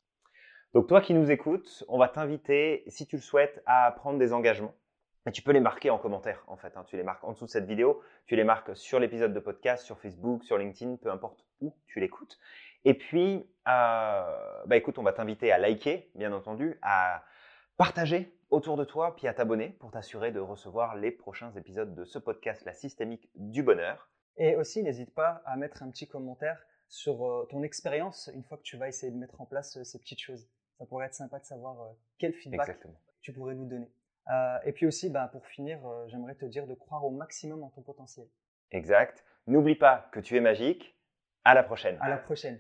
Donc 0.74 0.88
toi 0.88 1.02
qui 1.02 1.14
nous 1.14 1.32
écoutes, 1.32 1.84
on 1.88 1.98
va 1.98 2.08
t'inviter 2.08 2.84
si 2.88 3.08
tu 3.08 3.16
le 3.16 3.22
souhaites 3.22 3.62
à 3.66 3.92
prendre 3.92 4.20
des 4.20 4.34
engagements 4.34 4.76
et 5.26 5.32
tu 5.32 5.42
peux 5.42 5.52
les 5.52 5.60
marquer 5.60 5.90
en 5.90 5.98
commentaire, 5.98 6.44
en 6.48 6.58
fait. 6.58 6.76
Hein. 6.78 6.84
Tu 6.88 6.96
les 6.96 7.04
marques 7.04 7.24
en 7.24 7.34
dessous 7.34 7.46
de 7.46 7.50
cette 7.50 7.66
vidéo, 7.66 8.02
tu 8.26 8.36
les 8.36 8.44
marques 8.44 8.76
sur 8.76 9.00
l'épisode 9.00 9.34
de 9.34 9.40
podcast, 9.40 9.86
sur 9.86 10.00
Facebook, 10.00 10.44
sur 10.44 10.58
LinkedIn, 10.58 10.96
peu 10.98 11.12
importe 11.12 11.46
où 11.62 11.74
tu 11.88 12.00
l'écoutes. 12.00 12.40
Et 12.86 12.94
puis, 12.94 13.48
euh, 13.68 14.64
bah 14.66 14.76
écoute, 14.76 14.98
on 14.98 15.04
va 15.04 15.12
t'inviter 15.14 15.52
à 15.52 15.58
liker, 15.58 16.10
bien 16.16 16.32
entendu, 16.34 16.80
à 16.82 17.24
partager 17.78 18.34
autour 18.50 18.78
de 18.78 18.84
toi, 18.86 19.16
puis 19.16 19.28
à 19.28 19.34
t'abonner 19.34 19.70
pour 19.80 19.92
t'assurer 19.92 20.32
de 20.32 20.40
recevoir 20.40 20.96
les 20.96 21.12
prochains 21.12 21.52
épisodes 21.56 21.94
de 21.94 22.06
ce 22.06 22.18
podcast, 22.18 22.64
La 22.66 22.74
systémique 22.74 23.30
du 23.36 23.62
bonheur. 23.64 24.10
Et 24.38 24.56
aussi, 24.56 24.82
n'hésite 24.84 25.14
pas 25.14 25.42
à 25.46 25.58
mettre 25.58 25.84
un 25.84 25.92
petit 25.92 26.08
commentaire 26.08 26.64
sur 26.88 27.26
euh, 27.26 27.48
ton 27.50 27.62
expérience 27.62 28.32
une 28.34 28.44
fois 28.44 28.58
que 28.58 28.64
tu 28.64 28.78
vas 28.78 28.88
essayer 28.88 29.12
de 29.12 29.18
mettre 29.18 29.42
en 29.42 29.46
place 29.46 29.78
euh, 29.78 29.84
ces 29.84 30.00
petites 30.00 30.22
choses. 30.22 30.48
Ça 30.80 30.86
pourrait 30.86 31.06
être 31.06 31.14
sympa 31.14 31.40
de 31.40 31.46
savoir 31.46 31.94
quel 32.18 32.34
feedback 32.34 32.80
tu 33.22 33.34
pourrais 33.34 33.54
nous 33.54 33.68
donner. 33.68 33.92
Euh, 34.32 34.60
et 34.64 34.72
puis 34.72 34.86
aussi, 34.86 35.10
bah, 35.10 35.28
pour 35.32 35.46
finir, 35.46 35.86
euh, 35.86 36.08
j'aimerais 36.08 36.36
te 36.36 36.46
dire 36.46 36.68
de 36.68 36.74
croire 36.74 37.04
au 37.04 37.12
maximum 37.12 37.64
en 37.64 37.70
ton 37.70 37.82
potentiel. 37.82 38.28
Exact. 38.72 39.24
N'oublie 39.48 39.76
pas 39.76 40.10
que 40.12 40.20
tu 40.20 40.38
es 40.38 40.42
magique. 40.42 40.96
À 41.44 41.54
la 41.54 41.64
prochaine. 41.64 41.98
À 42.02 42.10
la 42.10 42.18
prochaine. 42.18 42.60